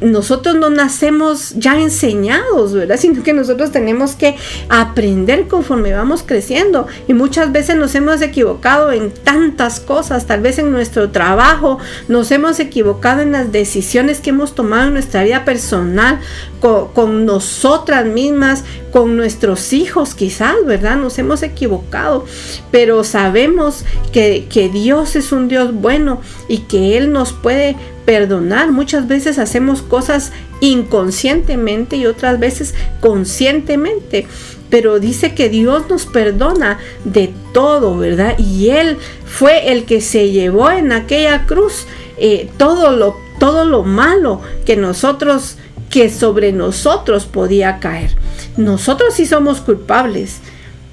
nosotros 0.00 0.56
no 0.56 0.70
nacemos 0.70 1.54
ya 1.56 1.78
enseñados, 1.80 2.72
¿verdad? 2.72 2.96
Sino 3.00 3.22
que 3.22 3.32
nosotros 3.32 3.70
tenemos 3.70 4.12
que 4.12 4.36
aprender 4.68 5.48
conforme 5.48 5.92
vamos 5.92 6.22
creciendo. 6.24 6.86
Y 7.08 7.14
muchas 7.14 7.52
veces 7.52 7.76
nos 7.76 7.94
hemos 7.94 8.22
equivocado 8.22 8.92
en 8.92 9.10
tantas 9.10 9.80
cosas, 9.80 10.26
tal 10.26 10.40
vez 10.40 10.58
en 10.58 10.70
nuestro 10.72 11.10
trabajo, 11.10 11.78
nos 12.08 12.30
hemos 12.30 12.60
equivocado 12.60 13.22
en 13.22 13.32
las 13.32 13.52
decisiones 13.52 14.20
que 14.20 14.30
hemos 14.30 14.54
tomado 14.54 14.88
en 14.88 14.94
nuestra 14.94 15.22
vida 15.24 15.44
personal, 15.44 16.20
con, 16.60 17.24
nosotras 17.24 18.04
mismas, 18.06 18.64
con 18.92 19.16
nuestros 19.16 19.72
hijos 19.72 20.14
quizás, 20.14 20.56
¿verdad? 20.66 20.96
Nos 20.96 21.18
hemos 21.18 21.42
equivocado, 21.42 22.24
pero 22.70 23.02
sabemos 23.04 23.84
que, 24.12 24.46
que 24.50 24.68
Dios 24.68 25.16
es 25.16 25.32
un 25.32 25.48
Dios 25.48 25.72
bueno 25.72 26.20
y 26.48 26.58
que 26.58 26.98
Él 26.98 27.12
nos 27.12 27.32
puede 27.32 27.76
perdonar. 28.10 28.72
Muchas 28.72 29.06
veces 29.06 29.38
hacemos 29.38 29.82
cosas 29.82 30.32
inconscientemente 30.58 31.94
y 31.94 32.06
otras 32.06 32.40
veces 32.40 32.74
conscientemente. 32.98 34.26
Pero 34.68 34.98
dice 34.98 35.32
que 35.32 35.48
Dios 35.48 35.84
nos 35.88 36.06
perdona 36.06 36.80
de 37.04 37.32
todo, 37.52 37.96
¿verdad? 37.96 38.36
Y 38.36 38.70
Él 38.70 38.98
fue 39.26 39.70
el 39.70 39.84
que 39.84 40.00
se 40.00 40.32
llevó 40.32 40.72
en 40.72 40.90
aquella 40.90 41.46
cruz 41.46 41.86
eh, 42.18 42.50
todo, 42.56 42.90
lo, 42.96 43.14
todo 43.38 43.64
lo 43.64 43.84
malo 43.84 44.40
que 44.66 44.74
nosotros 44.76 45.54
que 45.88 46.10
sobre 46.10 46.50
nosotros 46.50 47.26
podía 47.26 47.78
caer. 47.78 48.10
Nosotros 48.56 49.14
sí 49.14 49.24
somos 49.24 49.60
culpables. 49.60 50.40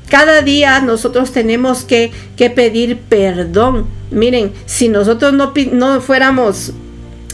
Cada 0.08 0.44
día 0.44 0.82
nosotros 0.82 1.32
tenemos 1.32 1.84
que, 1.84 2.12
que 2.36 2.52
pedir 2.52 3.00
perdón. 3.10 3.88
Miren, 4.12 4.54
si 4.68 4.88
nosotros 4.88 5.34
no, 5.34 5.52
no 5.72 6.00
fuéramos 6.00 6.74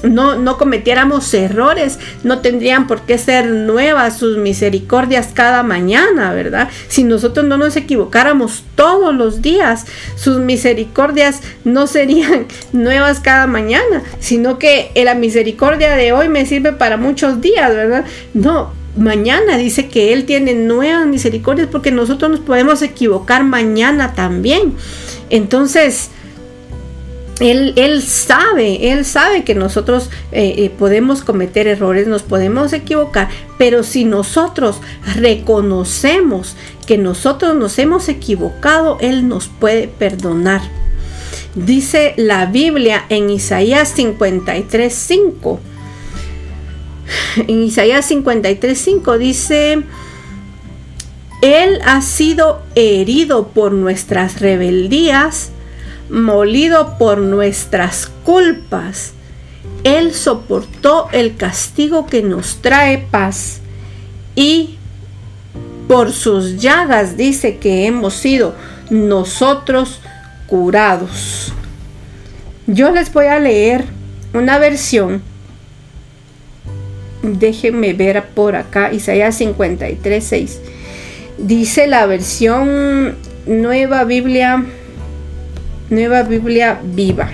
no, 0.03 0.35
no 0.37 0.57
cometiéramos 0.57 1.33
errores, 1.33 1.97
no 2.23 2.39
tendrían 2.39 2.87
por 2.87 3.01
qué 3.01 3.17
ser 3.17 3.47
nuevas 3.47 4.17
sus 4.17 4.37
misericordias 4.37 5.29
cada 5.33 5.63
mañana, 5.63 6.33
¿verdad? 6.33 6.69
Si 6.89 7.03
nosotros 7.03 7.45
no 7.45 7.57
nos 7.57 7.75
equivocáramos 7.75 8.63
todos 8.75 9.15
los 9.15 9.41
días, 9.41 9.85
sus 10.15 10.39
misericordias 10.39 11.41
no 11.63 11.87
serían 11.87 12.47
nuevas 12.73 13.19
cada 13.19 13.47
mañana, 13.47 14.03
sino 14.19 14.59
que 14.59 14.91
la 14.95 15.15
misericordia 15.15 15.95
de 15.95 16.11
hoy 16.11 16.29
me 16.29 16.45
sirve 16.45 16.73
para 16.73 16.97
muchos 16.97 17.41
días, 17.41 17.73
¿verdad? 17.73 18.05
No, 18.33 18.71
mañana 18.97 19.57
dice 19.57 19.87
que 19.87 20.13
Él 20.13 20.25
tiene 20.25 20.53
nuevas 20.53 21.07
misericordias 21.07 21.67
porque 21.71 21.91
nosotros 21.91 22.29
nos 22.29 22.39
podemos 22.41 22.81
equivocar 22.81 23.43
mañana 23.43 24.13
también. 24.13 24.73
Entonces, 25.29 26.11
él, 27.39 28.01
sabe, 28.03 28.91
Él 28.91 29.05
sabe 29.05 29.43
que 29.43 29.55
nosotros 29.55 30.09
eh, 30.31 30.55
eh, 30.57 30.69
podemos 30.69 31.23
cometer 31.23 31.67
errores, 31.67 32.07
nos 32.07 32.21
podemos 32.21 32.73
equivocar, 32.73 33.29
pero 33.57 33.83
si 33.83 34.05
nosotros 34.05 34.77
reconocemos 35.15 36.55
que 36.85 36.97
nosotros 36.97 37.55
nos 37.55 37.79
hemos 37.79 38.07
equivocado, 38.07 38.97
Él 39.01 39.27
nos 39.27 39.47
puede 39.47 39.87
perdonar. 39.87 40.61
Dice 41.55 42.13
la 42.17 42.45
Biblia 42.45 43.05
en 43.09 43.29
Isaías 43.29 43.97
53.5. 43.97 45.59
En 47.47 47.63
Isaías 47.63 48.09
53.5 48.09 49.17
dice, 49.17 49.83
Él 51.41 51.79
ha 51.83 52.01
sido 52.01 52.61
herido 52.75 53.47
por 53.49 53.71
nuestras 53.71 54.39
rebeldías 54.39 55.51
molido 56.13 56.95
por 56.99 57.17
nuestras 57.17 58.09
culpas. 58.23 59.13
Él 59.83 60.13
soportó 60.13 61.09
el 61.11 61.35
castigo 61.35 62.05
que 62.05 62.21
nos 62.21 62.61
trae 62.61 62.99
paz 62.99 63.59
y 64.35 64.77
por 65.87 66.11
sus 66.13 66.61
llagas 66.61 67.17
dice 67.17 67.57
que 67.57 67.87
hemos 67.87 68.13
sido 68.13 68.55
nosotros 68.89 69.99
curados. 70.47 71.51
Yo 72.67 72.91
les 72.91 73.11
voy 73.11 73.25
a 73.25 73.39
leer 73.39 73.83
una 74.33 74.59
versión. 74.59 75.21
Déjenme 77.23 77.93
ver 77.93 78.23
por 78.35 78.55
acá, 78.55 78.93
Isaías 78.93 79.35
53, 79.35 80.23
6. 80.23 80.61
Dice 81.39 81.87
la 81.87 82.05
versión 82.05 83.15
Nueva 83.45 84.03
Biblia 84.03 84.63
Nueva 85.93 86.23
Biblia 86.23 86.79
Viva. 86.83 87.29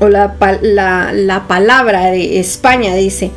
O 0.00 0.08
la, 0.08 0.36
palabra 1.46 2.06
de 2.06 2.40
España 2.40 2.94
dice, 2.94 3.30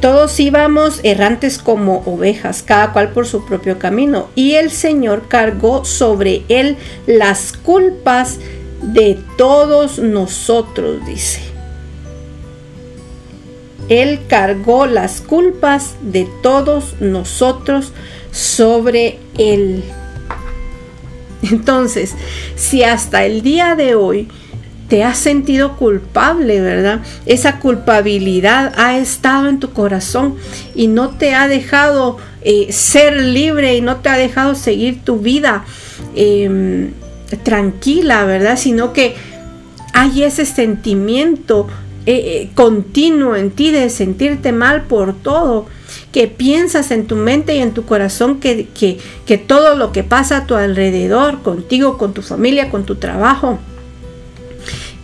todos 0.00 0.40
íbamos 0.40 1.00
errantes 1.02 1.58
como 1.58 2.02
ovejas, 2.06 2.62
cada 2.62 2.92
cual 2.92 3.10
por 3.10 3.26
su 3.26 3.44
propio 3.44 3.78
camino, 3.78 4.28
y 4.34 4.54
el 4.54 4.70
Señor 4.70 5.28
cargó 5.28 5.84
sobre 5.84 6.44
él 6.48 6.76
las 7.06 7.52
culpas 7.52 8.38
de 8.80 9.18
todos 9.36 9.98
nosotros, 9.98 11.04
dice. 11.06 11.40
Él 13.88 14.20
cargó 14.28 14.86
las 14.86 15.20
culpas 15.20 15.94
de 16.00 16.26
todos 16.42 17.00
nosotros 17.00 17.92
sobre 18.38 19.18
él. 19.36 19.82
Entonces, 21.42 22.14
si 22.54 22.84
hasta 22.84 23.24
el 23.24 23.42
día 23.42 23.74
de 23.74 23.96
hoy 23.96 24.28
te 24.88 25.02
has 25.02 25.18
sentido 25.18 25.76
culpable, 25.76 26.60
¿verdad? 26.60 27.00
Esa 27.26 27.58
culpabilidad 27.58 28.72
ha 28.76 28.96
estado 28.96 29.48
en 29.48 29.58
tu 29.58 29.72
corazón 29.72 30.36
y 30.74 30.86
no 30.86 31.10
te 31.10 31.34
ha 31.34 31.48
dejado 31.48 32.16
eh, 32.42 32.72
ser 32.72 33.20
libre 33.20 33.76
y 33.76 33.80
no 33.80 33.96
te 33.96 34.08
ha 34.08 34.16
dejado 34.16 34.54
seguir 34.54 35.04
tu 35.04 35.18
vida 35.18 35.64
em, 36.14 36.92
tranquila, 37.42 38.24
¿verdad? 38.24 38.56
Sino 38.56 38.92
que 38.92 39.16
hay 39.92 40.22
ese 40.22 40.46
sentimiento 40.46 41.66
eh, 42.06 42.12
eh, 42.14 42.50
continuo 42.54 43.34
en 43.36 43.50
ti 43.50 43.72
de 43.72 43.90
sentirte 43.90 44.52
mal 44.52 44.84
por 44.84 45.12
todo 45.12 45.66
que 46.12 46.26
piensas 46.26 46.90
en 46.90 47.06
tu 47.06 47.16
mente 47.16 47.56
y 47.56 47.60
en 47.60 47.72
tu 47.72 47.84
corazón 47.84 48.40
que, 48.40 48.68
que, 49.26 49.38
todo 49.38 49.74
lo 49.74 49.92
que 49.92 50.04
pasa 50.04 50.38
a 50.38 50.46
tu 50.46 50.54
alrededor, 50.54 51.42
contigo, 51.42 51.98
con 51.98 52.14
tu 52.14 52.22
familia, 52.22 52.70
con 52.70 52.84
tu 52.84 52.96
trabajo, 52.96 53.58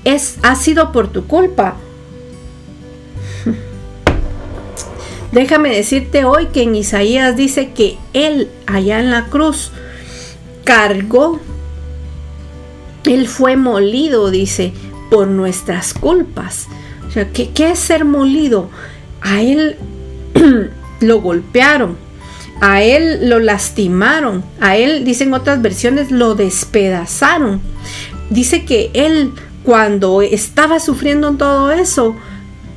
es, 0.04 0.36
ha 0.42 0.54
sido 0.56 0.92
por 0.92 1.08
tu 1.08 1.26
culpa. 1.26 1.76
Déjame 5.32 5.74
decirte 5.74 6.24
hoy 6.24 6.46
que 6.46 6.62
en 6.62 6.74
Isaías 6.74 7.36
dice 7.36 7.72
que 7.72 7.96
Él 8.12 8.50
allá 8.66 9.00
en 9.00 9.10
la 9.10 9.26
cruz 9.26 9.72
cargó, 10.64 11.40
Él 13.04 13.28
fue 13.28 13.56
molido, 13.56 14.30
dice, 14.30 14.72
por 15.10 15.28
nuestras 15.28 15.94
culpas. 15.94 16.68
O 17.06 17.10
sea, 17.10 17.30
¿qué, 17.30 17.50
qué 17.50 17.70
es 17.70 17.78
ser 17.78 18.04
molido? 18.04 18.68
A 19.20 19.42
Él 19.42 19.76
lo 21.00 21.20
golpearon, 21.20 21.96
a 22.60 22.82
él 22.82 23.28
lo 23.28 23.40
lastimaron, 23.40 24.44
a 24.60 24.76
él, 24.76 25.04
dicen 25.04 25.34
otras 25.34 25.60
versiones, 25.60 26.10
lo 26.10 26.34
despedazaron. 26.34 27.60
Dice 28.30 28.64
que 28.64 28.90
él, 28.94 29.32
cuando 29.64 30.22
estaba 30.22 30.80
sufriendo 30.80 31.32
todo 31.34 31.70
eso, 31.72 32.16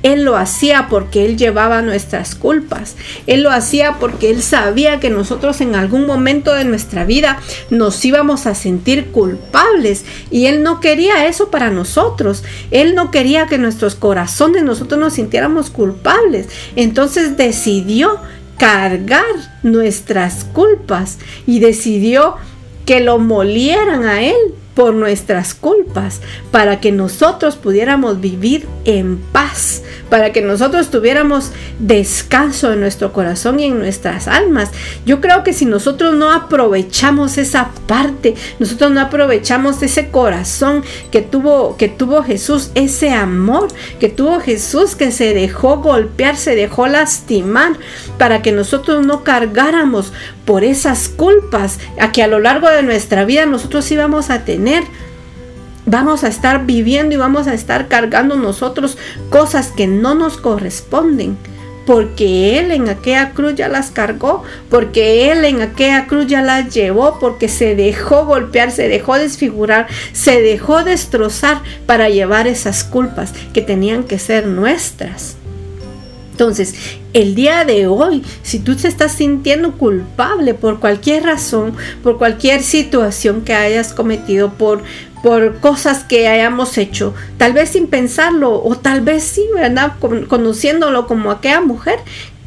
él 0.03 0.23
lo 0.23 0.37
hacía 0.37 0.87
porque 0.89 1.25
Él 1.25 1.37
llevaba 1.37 1.81
nuestras 1.81 2.35
culpas. 2.35 2.95
Él 3.25 3.43
lo 3.43 3.51
hacía 3.51 3.97
porque 3.99 4.29
Él 4.29 4.41
sabía 4.41 4.99
que 4.99 5.09
nosotros 5.09 5.59
en 5.61 5.75
algún 5.75 6.05
momento 6.05 6.53
de 6.53 6.65
nuestra 6.65 7.03
vida 7.03 7.39
nos 7.69 8.03
íbamos 8.05 8.45
a 8.45 8.55
sentir 8.55 9.07
culpables. 9.07 10.05
Y 10.29 10.45
Él 10.45 10.63
no 10.63 10.79
quería 10.79 11.27
eso 11.27 11.49
para 11.49 11.71
nosotros. 11.71 12.43
Él 12.71 12.95
no 12.95 13.11
quería 13.11 13.47
que 13.47 13.57
nuestros 13.57 13.95
corazones 13.95 14.63
nosotros 14.63 14.99
nos 14.99 15.13
sintiéramos 15.13 15.69
culpables. 15.69 16.47
Entonces 16.75 17.35
decidió 17.37 18.19
cargar 18.57 19.25
nuestras 19.63 20.43
culpas 20.45 21.17
y 21.45 21.59
decidió 21.59 22.35
que 22.85 23.01
lo 23.01 23.19
molieran 23.19 24.05
a 24.05 24.21
Él 24.21 24.35
por 24.77 24.93
nuestras 24.93 25.55
culpas, 25.55 26.21
para 26.51 26.79
que 26.79 26.91
nosotros 26.91 27.55
pudiéramos 27.55 28.21
vivir 28.21 28.67
en 28.85 29.17
paz, 29.17 29.81
para 30.07 30.31
que 30.31 30.43
nosotros 30.43 30.91
tuviéramos 30.91 31.51
descanso 31.79 32.71
en 32.71 32.81
nuestro 32.81 33.11
corazón 33.11 33.59
y 33.59 33.65
en 33.65 33.79
nuestras 33.79 34.27
almas. 34.27 34.69
Yo 35.03 35.19
creo 35.19 35.43
que 35.43 35.53
si 35.53 35.65
nosotros 35.65 36.13
no 36.13 36.31
aprovechamos 36.31 37.39
esa 37.39 37.71
parte, 37.87 38.35
nosotros 38.59 38.91
no 38.91 39.01
aprovechamos 39.01 39.81
ese 39.81 40.11
corazón 40.11 40.83
que 41.09 41.23
tuvo 41.23 41.75
que 41.75 41.89
tuvo 41.89 42.21
Jesús, 42.21 42.69
ese 42.75 43.09
amor 43.09 43.69
que 43.99 44.09
tuvo 44.09 44.39
Jesús 44.39 44.95
que 44.95 45.11
se 45.11 45.33
dejó 45.33 45.77
golpear, 45.77 46.37
se 46.37 46.55
dejó 46.55 46.85
lastimar 46.85 47.77
para 48.19 48.43
que 48.43 48.51
nosotros 48.51 49.03
no 49.03 49.23
cargáramos 49.23 50.13
por 50.45 50.63
esas 50.63 51.09
culpas 51.09 51.77
a 51.99 52.13
que 52.13 52.23
a 52.23 52.27
lo 52.27 52.39
largo 52.39 52.69
de 52.69 52.81
nuestra 52.81 53.25
vida 53.25 53.45
nosotros 53.45 53.91
íbamos 53.91 54.29
a 54.29 54.45
tener. 54.45 54.66
Vamos 55.85 56.25
a 56.25 56.27
estar 56.27 56.65
viviendo 56.65 57.15
y 57.15 57.17
vamos 57.17 57.47
a 57.47 57.53
estar 57.53 57.87
cargando 57.87 58.35
nosotros 58.35 58.97
cosas 59.29 59.69
que 59.69 59.87
no 59.87 60.15
nos 60.15 60.37
corresponden. 60.37 61.37
Porque 61.85 62.59
Él 62.59 62.71
en 62.71 62.89
aquella 62.89 63.31
cruz 63.31 63.55
ya 63.55 63.69
las 63.69 63.91
cargó, 63.91 64.43
porque 64.69 65.31
Él 65.31 65.45
en 65.45 65.61
aquella 65.61 66.05
cruz 66.05 66.27
ya 66.27 66.41
las 66.41 66.73
llevó, 66.73 67.17
porque 67.19 67.47
se 67.47 67.75
dejó 67.75 68.25
golpear, 68.25 68.71
se 68.71 68.89
dejó 68.89 69.15
desfigurar, 69.15 69.87
se 70.11 70.41
dejó 70.41 70.83
destrozar 70.83 71.61
para 71.85 72.09
llevar 72.09 72.47
esas 72.47 72.83
culpas 72.83 73.31
que 73.53 73.61
tenían 73.61 74.03
que 74.03 74.19
ser 74.19 74.47
nuestras. 74.47 75.37
Entonces, 76.31 76.75
el 77.17 77.33
día 77.33 77.65
de 77.65 77.87
hoy, 77.87 78.23
si 78.43 78.59
tú 78.59 78.75
te 78.75 78.87
estás 78.87 79.13
sintiendo 79.13 79.71
culpable 79.71 80.53
por 80.53 80.79
cualquier 80.79 81.23
razón, 81.23 81.75
por 82.03 82.19
cualquier 82.19 82.61
situación 82.61 83.41
que 83.41 83.55
hayas 83.55 83.91
cometido, 83.91 84.53
por, 84.53 84.83
por 85.23 85.59
cosas 85.59 86.03
que 86.03 86.27
hayamos 86.27 86.77
hecho, 86.77 87.15
tal 87.39 87.53
vez 87.53 87.69
sin 87.69 87.87
pensarlo, 87.87 88.61
o 88.63 88.77
tal 88.77 89.01
vez 89.01 89.23
sí, 89.23 89.43
¿verdad? 89.55 89.93
conociéndolo 90.27 91.07
como 91.07 91.31
aquella 91.31 91.61
mujer 91.61 91.97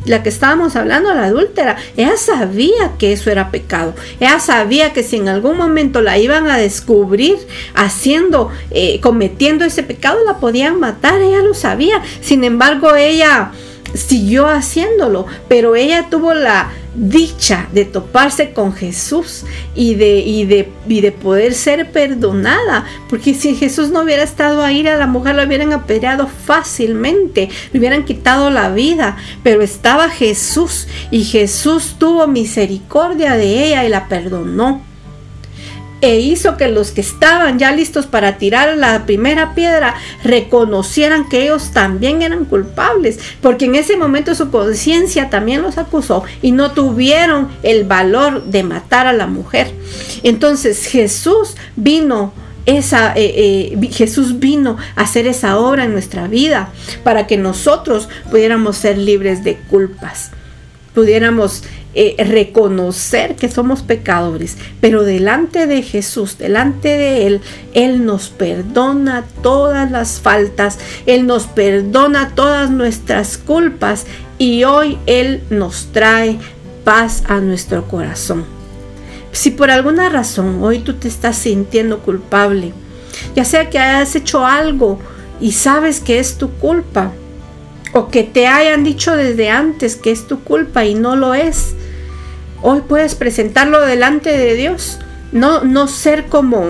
la 0.05 0.23
que 0.23 0.29
estábamos 0.29 0.77
hablando, 0.77 1.13
la 1.15 1.25
adúltera, 1.25 1.77
ella 1.97 2.17
sabía 2.17 2.93
que 2.97 3.13
eso 3.13 3.29
era 3.29 3.51
pecado. 3.51 3.95
Ella 4.21 4.39
sabía 4.39 4.93
que 4.93 5.03
si 5.03 5.17
en 5.17 5.29
algún 5.29 5.59
momento 5.59 6.01
la 6.01 6.17
iban 6.17 6.49
a 6.49 6.57
descubrir 6.57 7.37
haciendo, 7.75 8.51
eh, 8.71 9.01
cometiendo 9.01 9.65
ese 9.65 9.83
pecado, 9.83 10.25
la 10.25 10.39
podían 10.39 10.81
matar. 10.81 11.21
Ella 11.21 11.43
lo 11.43 11.53
sabía. 11.53 12.01
Sin 12.23 12.45
embargo, 12.45 12.95
ella 12.97 13.53
siguió 13.95 14.47
haciéndolo, 14.47 15.27
pero 15.49 15.77
ella 15.77 16.07
tuvo 16.11 16.35
la 16.35 16.71
dicha 16.95 17.69
de 17.73 17.85
toparse 17.85 18.53
con 18.53 18.73
Jesús 18.73 19.45
y 19.75 19.95
de, 19.95 20.19
y 20.19 20.45
de, 20.45 20.69
y 20.89 21.01
de 21.01 21.13
poder 21.13 21.55
ser 21.55 21.93
perdonada, 21.93 22.85
porque 23.09 23.35
si 23.35 23.55
Jesús 23.55 23.91
no 23.91 24.03
hubiera 24.03 24.23
estado 24.23 24.63
ahí, 24.63 24.87
a 24.87 24.97
la 24.97 25.07
mujer 25.07 25.37
la 25.37 25.45
hubieran 25.45 25.73
apedreado 25.73 26.27
fácilmente, 26.27 27.49
le 27.73 27.79
hubieran 27.79 28.05
quitado 28.05 28.51
la 28.51 28.71
vida, 28.71 29.17
pero 29.43 29.63
estaba 29.63 30.09
Jesús 30.09 30.89
y 31.11 31.25
Jesús 31.25 31.97
tuvo 31.99 32.27
misericordia 32.27 33.37
de 33.37 33.69
ella 33.69 33.85
y 33.85 33.89
la 33.89 34.09
perdonó 34.09 34.90
e 36.01 36.19
hizo 36.19 36.57
que 36.57 36.69
los 36.69 36.93
que 36.93 37.01
estaban 37.01 37.59
ya 37.59 37.73
listos 37.73 38.07
para 38.07 38.39
tirar 38.39 38.77
la 38.77 39.05
primera 39.07 39.55
piedra 39.55 39.95
reconocieran 40.25 41.29
que 41.29 41.45
ellos 41.45 41.73
también 41.73 42.23
eran 42.23 42.45
culpables, 42.45 43.19
porque 43.41 43.67
en 43.67 43.75
ese 43.75 43.97
momento 43.97 44.35
su 44.35 44.51
conciencia 44.51 45.31
también 45.31 45.63
los 45.63 45.79
acusó 45.79 46.25
y 46.43 46.53
no 46.53 46.73
tuvieron 46.73 47.49
el 47.63 47.85
valor 47.85 48.45
de 48.45 48.63
matar 48.63 49.07
a 49.07 49.13
la 49.13 49.27
mujer. 49.27 49.73
Entonces 50.23 50.87
Jesús 50.87 51.57
vino 51.77 52.33
esa, 52.67 53.13
eh, 53.17 53.73
eh, 53.73 53.89
Jesús 53.91 54.39
vino 54.39 54.77
a 54.97 55.03
hacer 55.03 55.27
esa 55.27 55.59
obra 55.59 55.85
en 55.85 55.93
nuestra 55.93 56.29
vida 56.29 56.71
para 57.05 57.27
que 57.27 57.37
nosotros 57.37 58.09
pudiéramos 58.31 58.77
ser 58.77 58.99
libres 58.99 59.43
de 59.45 59.57
culpas, 59.57 60.31
pudiéramos 60.95 61.65
eh, 61.93 62.15
reconocer 62.19 63.35
que 63.35 63.49
somos 63.49 63.83
pecadores, 63.83 64.57
pero 64.81 65.03
delante 65.03 65.67
de 65.67 65.83
Jesús, 65.83 66.39
delante 66.39 66.89
de 66.89 67.27
Él, 67.27 67.41
Él 67.75 68.05
nos 68.05 68.29
perdona 68.29 69.25
todas 69.43 69.91
las 69.91 70.21
faltas, 70.21 70.79
Él 71.07 71.27
nos 71.27 71.47
perdona 71.47 72.35
todas 72.37 72.71
nuestras 72.71 73.39
culpas 73.39 74.07
y 74.39 74.63
hoy 74.65 74.99
Él 75.07 75.43
nos 75.51 75.89
trae 75.93 76.39
paz 76.85 77.25
a 77.27 77.41
nuestro 77.41 77.89
corazón. 77.89 78.45
Si 79.33 79.51
por 79.51 79.71
alguna 79.71 80.09
razón 80.09 80.63
hoy 80.63 80.81
tú 80.81 80.95
te 80.95 81.09
estás 81.09 81.37
sintiendo 81.37 82.01
culpable, 82.01 82.73
ya 83.35 83.45
sea 83.45 83.69
que 83.69 83.79
hayas 83.79 84.15
hecho 84.15 84.47
algo 84.47 84.99
y 85.41 85.53
sabes 85.53 86.01
que 86.01 86.19
es 86.19 86.37
tu 86.37 86.51
culpa, 86.51 87.13
o 87.93 88.09
que 88.09 88.23
te 88.23 88.47
hayan 88.47 88.85
dicho 88.85 89.17
desde 89.17 89.51
antes 89.51 89.97
que 89.97 90.11
es 90.11 90.27
tu 90.27 90.41
culpa 90.41 90.85
y 90.85 90.95
no 90.95 91.17
lo 91.17 91.35
es, 91.35 91.75
Hoy 92.63 92.83
puedes 92.87 93.15
presentarlo 93.15 93.81
delante 93.81 94.37
de 94.37 94.55
Dios. 94.55 94.99
No, 95.33 95.65
no 95.65 95.89
ser 95.89 96.27
como, 96.27 96.67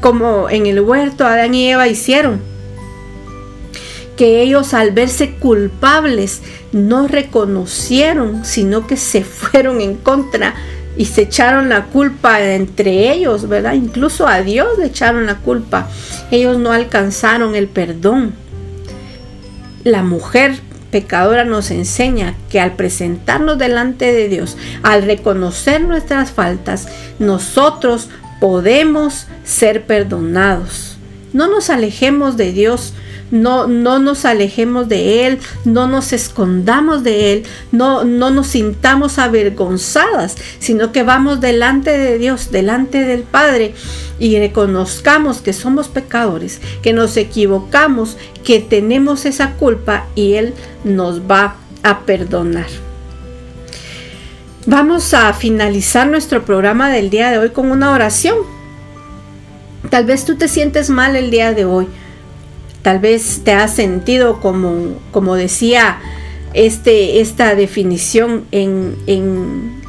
como 0.00 0.48
en 0.48 0.66
el 0.66 0.80
huerto 0.80 1.26
Adán 1.26 1.54
y 1.54 1.70
Eva 1.70 1.86
hicieron. 1.86 2.40
Que 4.16 4.40
ellos 4.40 4.72
al 4.72 4.92
verse 4.92 5.32
culpables 5.32 6.40
no 6.72 7.08
reconocieron, 7.08 8.46
sino 8.46 8.86
que 8.86 8.96
se 8.96 9.22
fueron 9.22 9.82
en 9.82 9.96
contra 9.96 10.54
y 10.96 11.04
se 11.04 11.22
echaron 11.22 11.68
la 11.68 11.84
culpa 11.84 12.40
entre 12.40 13.12
ellos, 13.12 13.46
¿verdad? 13.48 13.74
Incluso 13.74 14.26
a 14.26 14.40
Dios 14.40 14.78
le 14.78 14.86
echaron 14.86 15.26
la 15.26 15.36
culpa. 15.36 15.90
Ellos 16.30 16.56
no 16.56 16.72
alcanzaron 16.72 17.54
el 17.54 17.68
perdón. 17.68 18.32
La 19.86 20.02
mujer 20.02 20.58
pecadora 20.90 21.44
nos 21.44 21.70
enseña 21.70 22.34
que 22.50 22.58
al 22.58 22.74
presentarnos 22.74 23.56
delante 23.56 24.12
de 24.12 24.28
Dios, 24.28 24.56
al 24.82 25.04
reconocer 25.04 25.80
nuestras 25.80 26.32
faltas, 26.32 26.88
nosotros 27.20 28.08
podemos 28.40 29.28
ser 29.44 29.84
perdonados. 29.84 30.96
No 31.32 31.46
nos 31.46 31.70
alejemos 31.70 32.36
de 32.36 32.50
Dios 32.50 32.94
no, 33.30 33.66
no 33.66 33.98
nos 33.98 34.24
alejemos 34.24 34.88
de 34.88 35.26
Él, 35.26 35.38
no 35.64 35.88
nos 35.88 36.12
escondamos 36.12 37.02
de 37.02 37.32
Él, 37.32 37.42
no, 37.72 38.04
no 38.04 38.30
nos 38.30 38.48
sintamos 38.48 39.18
avergonzadas, 39.18 40.36
sino 40.58 40.92
que 40.92 41.02
vamos 41.02 41.40
delante 41.40 41.96
de 41.96 42.18
Dios, 42.18 42.50
delante 42.50 43.04
del 43.04 43.22
Padre 43.22 43.74
y 44.18 44.38
reconozcamos 44.38 45.40
que 45.40 45.52
somos 45.52 45.88
pecadores, 45.88 46.60
que 46.82 46.92
nos 46.92 47.16
equivocamos, 47.16 48.16
que 48.44 48.60
tenemos 48.60 49.26
esa 49.26 49.52
culpa 49.52 50.06
y 50.14 50.34
Él 50.34 50.54
nos 50.84 51.22
va 51.22 51.56
a 51.82 52.00
perdonar. 52.00 52.66
Vamos 54.66 55.14
a 55.14 55.32
finalizar 55.32 56.08
nuestro 56.08 56.44
programa 56.44 56.90
del 56.90 57.10
día 57.10 57.30
de 57.30 57.38
hoy 57.38 57.50
con 57.50 57.70
una 57.70 57.92
oración. 57.92 58.36
Tal 59.90 60.04
vez 60.04 60.24
tú 60.24 60.34
te 60.36 60.48
sientes 60.48 60.90
mal 60.90 61.14
el 61.14 61.30
día 61.30 61.52
de 61.52 61.64
hoy 61.64 61.86
Tal 62.86 63.00
vez 63.00 63.40
te 63.42 63.50
has 63.50 63.74
sentido 63.74 64.38
como, 64.40 65.00
como 65.10 65.34
decía 65.34 65.98
este, 66.54 67.20
esta 67.20 67.56
definición 67.56 68.44
en, 68.52 68.94
en, 69.08 69.82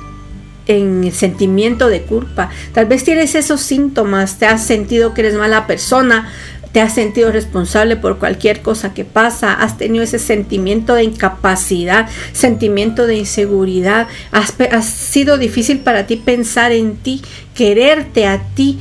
en 0.65 1.11
sentimiento 1.11 1.89
de 1.89 2.01
culpa. 2.01 2.49
Tal 2.73 2.87
vez 2.87 3.03
tienes 3.03 3.35
esos 3.35 3.61
síntomas, 3.61 4.39
te 4.39 4.47
has 4.47 4.65
sentido 4.65 5.13
que 5.13 5.21
eres 5.21 5.35
mala 5.35 5.67
persona, 5.67 6.27
te 6.71 6.81
has 6.81 6.95
sentido 6.95 7.31
responsable 7.31 7.97
por 7.97 8.17
cualquier 8.17 8.63
cosa 8.63 8.95
que 8.95 9.05
pasa, 9.05 9.53
has 9.53 9.77
tenido 9.77 10.03
ese 10.03 10.17
sentimiento 10.17 10.95
de 10.95 11.03
incapacidad, 11.03 12.09
sentimiento 12.33 13.05
de 13.05 13.17
inseguridad, 13.17 14.07
has, 14.31 14.85
sido 14.85 15.37
difícil 15.37 15.81
para 15.81 16.07
ti 16.07 16.15
pensar 16.15 16.71
en 16.71 16.97
ti, 16.97 17.21
quererte 17.53 18.25
a 18.25 18.41
ti, 18.55 18.79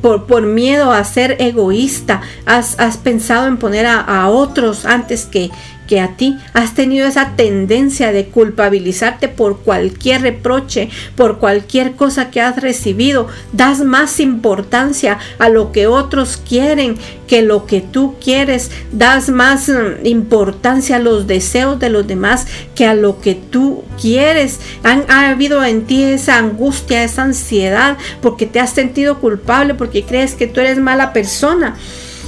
por, 0.00 0.26
por 0.26 0.42
miedo 0.42 0.92
a 0.92 1.04
ser 1.04 1.36
egoísta, 1.40 2.20
has, 2.46 2.78
has 2.78 2.96
pensado 2.96 3.46
en 3.46 3.56
poner 3.56 3.86
a, 3.86 4.00
a 4.00 4.28
otros 4.28 4.86
antes 4.86 5.24
que, 5.26 5.50
que 5.86 6.00
a 6.00 6.16
ti 6.16 6.36
has 6.52 6.74
tenido 6.74 7.06
esa 7.06 7.36
tendencia 7.36 8.12
de 8.12 8.26
culpabilizarte 8.26 9.28
por 9.28 9.60
cualquier 9.60 10.22
reproche, 10.22 10.88
por 11.16 11.38
cualquier 11.38 11.92
cosa 11.92 12.30
que 12.30 12.40
has 12.40 12.60
recibido. 12.60 13.28
Das 13.52 13.80
más 13.80 14.20
importancia 14.20 15.18
a 15.38 15.48
lo 15.48 15.72
que 15.72 15.86
otros 15.86 16.36
quieren 16.36 16.96
que 17.26 17.42
lo 17.42 17.66
que 17.66 17.80
tú 17.80 18.16
quieres. 18.22 18.70
Das 18.92 19.28
más 19.28 19.68
mm, 19.68 20.06
importancia 20.06 20.96
a 20.96 21.00
los 21.00 21.26
deseos 21.26 21.78
de 21.78 21.90
los 21.90 22.06
demás 22.06 22.46
que 22.74 22.86
a 22.86 22.94
lo 22.94 23.20
que 23.20 23.34
tú 23.34 23.84
quieres. 24.00 24.60
Han, 24.82 25.04
ha 25.08 25.30
habido 25.30 25.64
en 25.64 25.84
ti 25.84 26.02
esa 26.02 26.38
angustia, 26.38 27.04
esa 27.04 27.22
ansiedad 27.22 27.96
porque 28.20 28.46
te 28.46 28.60
has 28.60 28.70
sentido 28.70 29.20
culpable, 29.20 29.74
porque 29.74 30.04
crees 30.04 30.34
que 30.34 30.46
tú 30.46 30.60
eres 30.60 30.78
mala 30.78 31.12
persona 31.12 31.76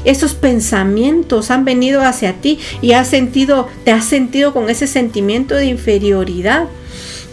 esos 0.05 0.35
pensamientos 0.35 1.51
han 1.51 1.65
venido 1.65 2.03
hacia 2.03 2.35
ti 2.35 2.59
y 2.83 2.93
has 2.93 3.09
sentido, 3.09 3.69
te 3.85 3.93
has 3.93 4.05
sentido 4.05 4.53
con 4.53 4.69
ese 4.69 4.87
sentimiento 4.87 5.55
de 5.55 5.67
inferioridad. 5.67 6.67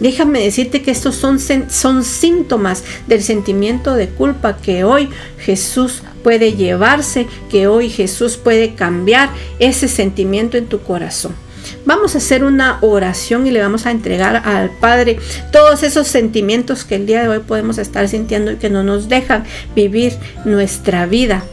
Déjame 0.00 0.40
decirte 0.40 0.82
que 0.82 0.90
estos 0.90 1.14
son, 1.14 1.38
son 1.38 2.04
síntomas 2.04 2.82
del 3.06 3.22
sentimiento 3.22 3.94
de 3.94 4.08
culpa 4.08 4.56
que 4.56 4.84
hoy 4.84 5.08
Jesús 5.38 6.02
puede 6.22 6.54
llevarse, 6.54 7.26
que 7.50 7.68
hoy 7.68 7.88
Jesús 7.88 8.36
puede 8.36 8.74
cambiar 8.74 9.30
ese 9.60 9.86
sentimiento 9.88 10.56
en 10.56 10.66
tu 10.66 10.80
corazón. 10.80 11.34
Vamos 11.86 12.14
a 12.14 12.18
hacer 12.18 12.44
una 12.44 12.78
oración 12.82 13.46
y 13.46 13.50
le 13.50 13.60
vamos 13.60 13.86
a 13.86 13.90
entregar 13.90 14.42
al 14.44 14.70
Padre 14.70 15.18
todos 15.52 15.82
esos 15.82 16.08
sentimientos 16.08 16.84
que 16.84 16.96
el 16.96 17.06
día 17.06 17.22
de 17.22 17.28
hoy 17.28 17.38
podemos 17.40 17.78
estar 17.78 18.08
sintiendo 18.08 18.52
y 18.52 18.56
que 18.56 18.70
no 18.70 18.82
nos 18.82 19.08
dejan 19.08 19.44
vivir 19.74 20.14
nuestra 20.44 21.06
vida 21.06 21.44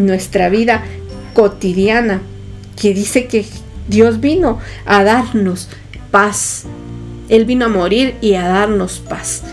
nuestra 0.00 0.48
vida 0.48 0.82
cotidiana, 1.34 2.20
que 2.80 2.94
dice 2.94 3.26
que 3.26 3.44
Dios 3.88 4.20
vino 4.20 4.58
a 4.86 5.04
darnos 5.04 5.68
paz. 6.10 6.64
Él 7.28 7.44
vino 7.44 7.66
a 7.66 7.68
morir 7.68 8.16
y 8.20 8.34
a 8.34 8.48
darnos 8.48 8.98
paz. 8.98 9.44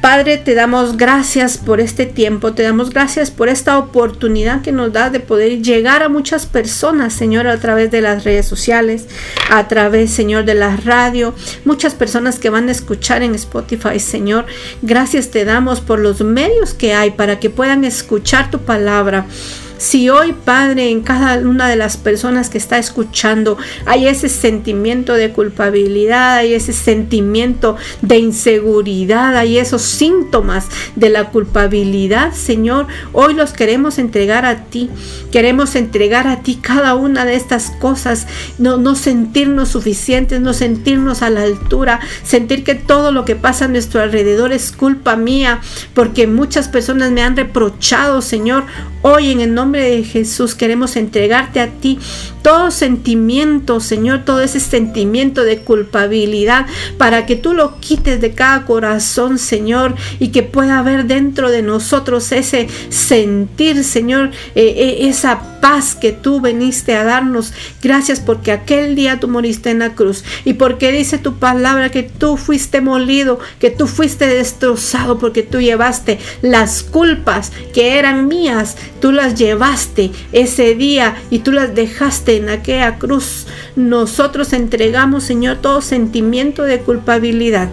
Padre, 0.00 0.38
te 0.38 0.54
damos 0.54 0.96
gracias 0.96 1.58
por 1.58 1.78
este 1.78 2.06
tiempo, 2.06 2.54
te 2.54 2.62
damos 2.62 2.88
gracias 2.88 3.30
por 3.30 3.50
esta 3.50 3.76
oportunidad 3.76 4.62
que 4.62 4.72
nos 4.72 4.94
da 4.94 5.10
de 5.10 5.20
poder 5.20 5.60
llegar 5.60 6.02
a 6.02 6.08
muchas 6.08 6.46
personas, 6.46 7.12
Señor, 7.12 7.46
a 7.46 7.58
través 7.58 7.90
de 7.90 8.00
las 8.00 8.24
redes 8.24 8.46
sociales, 8.46 9.08
a 9.50 9.68
través, 9.68 10.10
Señor, 10.10 10.46
de 10.46 10.54
la 10.54 10.74
radio, 10.76 11.34
muchas 11.66 11.92
personas 11.92 12.38
que 12.38 12.48
van 12.48 12.70
a 12.70 12.72
escuchar 12.72 13.22
en 13.22 13.34
Spotify, 13.34 14.00
Señor. 14.00 14.46
Gracias 14.80 15.30
te 15.30 15.44
damos 15.44 15.82
por 15.82 15.98
los 15.98 16.22
medios 16.22 16.72
que 16.72 16.94
hay 16.94 17.10
para 17.10 17.38
que 17.38 17.50
puedan 17.50 17.84
escuchar 17.84 18.50
tu 18.50 18.60
palabra 18.60 19.26
Si 19.80 20.10
hoy, 20.10 20.34
Padre, 20.34 20.90
en 20.90 21.00
cada 21.00 21.38
una 21.38 21.66
de 21.66 21.74
las 21.74 21.96
personas 21.96 22.50
que 22.50 22.58
está 22.58 22.76
escuchando 22.76 23.56
hay 23.86 24.08
ese 24.08 24.28
sentimiento 24.28 25.14
de 25.14 25.30
culpabilidad, 25.30 26.36
hay 26.36 26.52
ese 26.52 26.74
sentimiento 26.74 27.78
de 28.02 28.18
inseguridad, 28.18 29.34
hay 29.38 29.56
esos 29.56 29.80
síntomas 29.80 30.66
de 30.96 31.08
la 31.08 31.30
culpabilidad, 31.30 32.34
Señor, 32.34 32.88
hoy 33.14 33.32
los 33.32 33.54
queremos 33.54 33.98
entregar 33.98 34.44
a 34.44 34.64
ti. 34.64 34.90
Queremos 35.32 35.74
entregar 35.74 36.26
a 36.26 36.42
ti 36.42 36.56
cada 36.56 36.94
una 36.94 37.24
de 37.24 37.36
estas 37.36 37.70
cosas, 37.70 38.26
no, 38.58 38.76
no 38.76 38.94
sentirnos 38.96 39.70
suficientes, 39.70 40.42
no 40.42 40.52
sentirnos 40.52 41.22
a 41.22 41.30
la 41.30 41.42
altura, 41.42 42.00
sentir 42.22 42.64
que 42.64 42.74
todo 42.74 43.12
lo 43.12 43.24
que 43.24 43.34
pasa 43.34 43.64
a 43.64 43.68
nuestro 43.68 44.02
alrededor 44.02 44.52
es 44.52 44.72
culpa 44.72 45.16
mía, 45.16 45.60
porque 45.94 46.26
muchas 46.26 46.68
personas 46.68 47.12
me 47.12 47.22
han 47.22 47.36
reprochado, 47.36 48.20
Señor. 48.20 48.64
Hoy 49.02 49.30
en 49.30 49.40
el 49.40 49.54
nombre 49.54 49.69
de 49.78 50.04
Jesús 50.04 50.54
queremos 50.54 50.96
entregarte 50.96 51.60
a 51.60 51.68
ti 51.68 51.98
todo 52.42 52.70
sentimiento, 52.70 53.80
Señor, 53.80 54.24
todo 54.24 54.40
ese 54.40 54.60
sentimiento 54.60 55.44
de 55.44 55.58
culpabilidad, 55.58 56.66
para 56.98 57.26
que 57.26 57.36
tú 57.36 57.54
lo 57.54 57.78
quites 57.80 58.20
de 58.20 58.32
cada 58.32 58.64
corazón, 58.64 59.38
Señor, 59.38 59.94
y 60.18 60.28
que 60.28 60.42
pueda 60.42 60.78
haber 60.78 61.06
dentro 61.06 61.50
de 61.50 61.62
nosotros 61.62 62.32
ese 62.32 62.68
sentir, 62.88 63.84
Señor, 63.84 64.30
eh, 64.54 64.74
eh, 64.76 65.08
esa 65.08 65.60
paz 65.60 65.94
que 65.94 66.12
tú 66.12 66.40
veniste 66.40 66.94
a 66.94 67.04
darnos. 67.04 67.52
Gracias 67.82 68.20
porque 68.20 68.52
aquel 68.52 68.94
día 68.94 69.20
tú 69.20 69.28
moriste 69.28 69.70
en 69.70 69.80
la 69.80 69.94
cruz 69.94 70.24
y 70.44 70.54
porque 70.54 70.92
dice 70.92 71.18
tu 71.18 71.38
palabra 71.38 71.90
que 71.90 72.02
tú 72.02 72.36
fuiste 72.36 72.80
molido, 72.80 73.38
que 73.58 73.70
tú 73.70 73.86
fuiste 73.86 74.26
destrozado, 74.26 75.18
porque 75.18 75.42
tú 75.42 75.60
llevaste 75.60 76.18
las 76.42 76.82
culpas 76.82 77.52
que 77.74 77.98
eran 77.98 78.28
mías, 78.28 78.76
tú 79.00 79.12
las 79.12 79.34
llevaste 79.34 80.10
ese 80.32 80.74
día 80.74 81.16
y 81.30 81.40
tú 81.40 81.52
las 81.52 81.74
dejaste 81.74 82.29
en 82.36 82.48
aquella 82.48 82.98
cruz. 82.98 83.46
Nosotros 83.76 84.52
entregamos, 84.52 85.24
Señor, 85.24 85.58
todo 85.58 85.80
sentimiento 85.80 86.64
de 86.64 86.80
culpabilidad. 86.80 87.70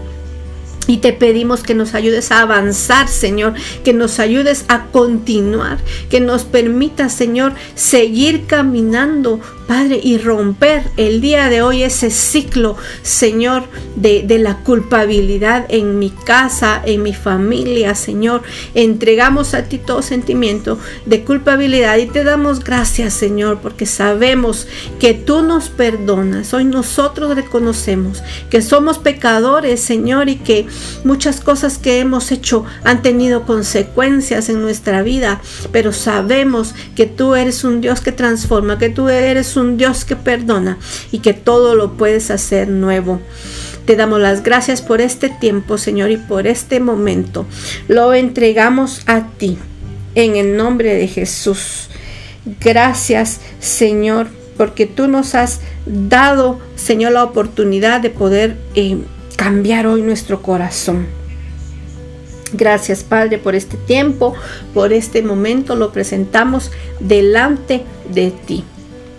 Y 0.87 0.97
te 0.97 1.11
pedimos 1.11 1.63
que 1.63 1.73
nos 1.73 1.93
ayudes 1.93 2.31
a 2.31 2.41
avanzar, 2.41 3.09
Señor, 3.09 3.53
que 3.83 3.93
nos 3.93 4.19
ayudes 4.19 4.63
a 4.69 4.85
continuar, 4.85 5.79
que 6.09 6.21
nos 6.21 6.45
permita, 6.45 7.09
Señor, 7.09 7.53
seguir 7.75 8.45
caminando 8.45 9.41
Padre, 9.67 9.99
y 10.01 10.17
romper 10.17 10.83
el 10.95 11.19
día 11.19 11.49
de 11.49 11.61
hoy 11.61 11.83
ese 11.83 12.09
ciclo, 12.09 12.77
Señor, 13.01 13.63
de, 13.97 14.25
la 14.37 14.59
culpabilidad 14.59 15.65
en 15.69 15.99
mi 15.99 16.09
casa, 16.09 16.81
en 16.85 17.03
mi 17.03 17.13
familia, 17.13 17.95
Señor. 17.95 18.43
Entregamos 18.75 19.53
a 19.53 19.63
ti 19.63 19.77
todo 19.77 20.01
sentimiento 20.01 20.79
de 21.05 21.23
culpabilidad 21.23 21.97
y 21.97 22.05
te 22.05 22.23
damos 22.23 22.63
gracias, 22.63 23.13
Señor, 23.13 23.59
porque 23.59 23.85
sabemos 23.85 24.67
que 24.99 25.13
tú 25.13 25.41
nos 25.41 25.69
perdonas. 25.69 26.53
Hoy 26.53 26.63
nosotros 26.63 27.35
reconocemos 27.35 28.23
que 28.49 28.61
somos 28.61 28.99
pecadores, 28.99 29.81
Señor, 29.81 30.29
y 30.29 30.35
que 30.37 30.67
muchas 31.03 31.41
cosas 31.41 31.77
que 31.77 31.99
hemos 31.99 32.31
hecho 32.31 32.63
han 32.83 33.01
tenido 33.01 33.45
consecuencias 33.45 34.49
en 34.49 34.61
nuestra 34.61 35.01
vida, 35.01 35.41
pero 35.71 35.91
sabemos 35.91 36.73
que 36.95 37.05
tú 37.05 37.35
eres 37.35 37.63
un 37.63 37.81
Dios 37.81 38.01
que 38.01 38.11
transforma, 38.11 38.77
que 38.77 38.89
tú 38.89 39.09
un 39.57 39.77
Dios 39.77 40.05
que 40.05 40.15
perdona 40.15 40.77
y 41.11 41.19
que 41.19 41.33
todo 41.33 41.75
lo 41.75 41.93
puedes 41.93 42.31
hacer 42.31 42.69
nuevo. 42.69 43.19
Te 43.85 43.95
damos 43.95 44.19
las 44.19 44.43
gracias 44.43 44.81
por 44.81 45.01
este 45.01 45.29
tiempo, 45.29 45.77
Señor, 45.77 46.11
y 46.11 46.17
por 46.17 46.47
este 46.47 46.79
momento. 46.79 47.45
Lo 47.87 48.13
entregamos 48.13 49.01
a 49.07 49.27
ti, 49.37 49.57
en 50.15 50.35
el 50.35 50.57
nombre 50.57 50.93
de 50.93 51.07
Jesús. 51.07 51.89
Gracias, 52.59 53.39
Señor, 53.59 54.27
porque 54.57 54.85
tú 54.85 55.07
nos 55.07 55.35
has 55.35 55.61
dado, 55.85 56.59
Señor, 56.75 57.13
la 57.13 57.23
oportunidad 57.23 58.01
de 58.01 58.09
poder 58.09 58.57
eh, 58.75 58.97
cambiar 59.35 59.87
hoy 59.87 60.01
nuestro 60.01 60.41
corazón. 60.41 61.07
Gracias 62.53 63.03
Padre 63.03 63.37
por 63.37 63.55
este 63.55 63.77
tiempo, 63.77 64.33
por 64.73 64.93
este 64.93 65.21
momento, 65.21 65.75
lo 65.75 65.91
presentamos 65.91 66.71
delante 66.99 67.83
de 68.13 68.31
ti. 68.31 68.63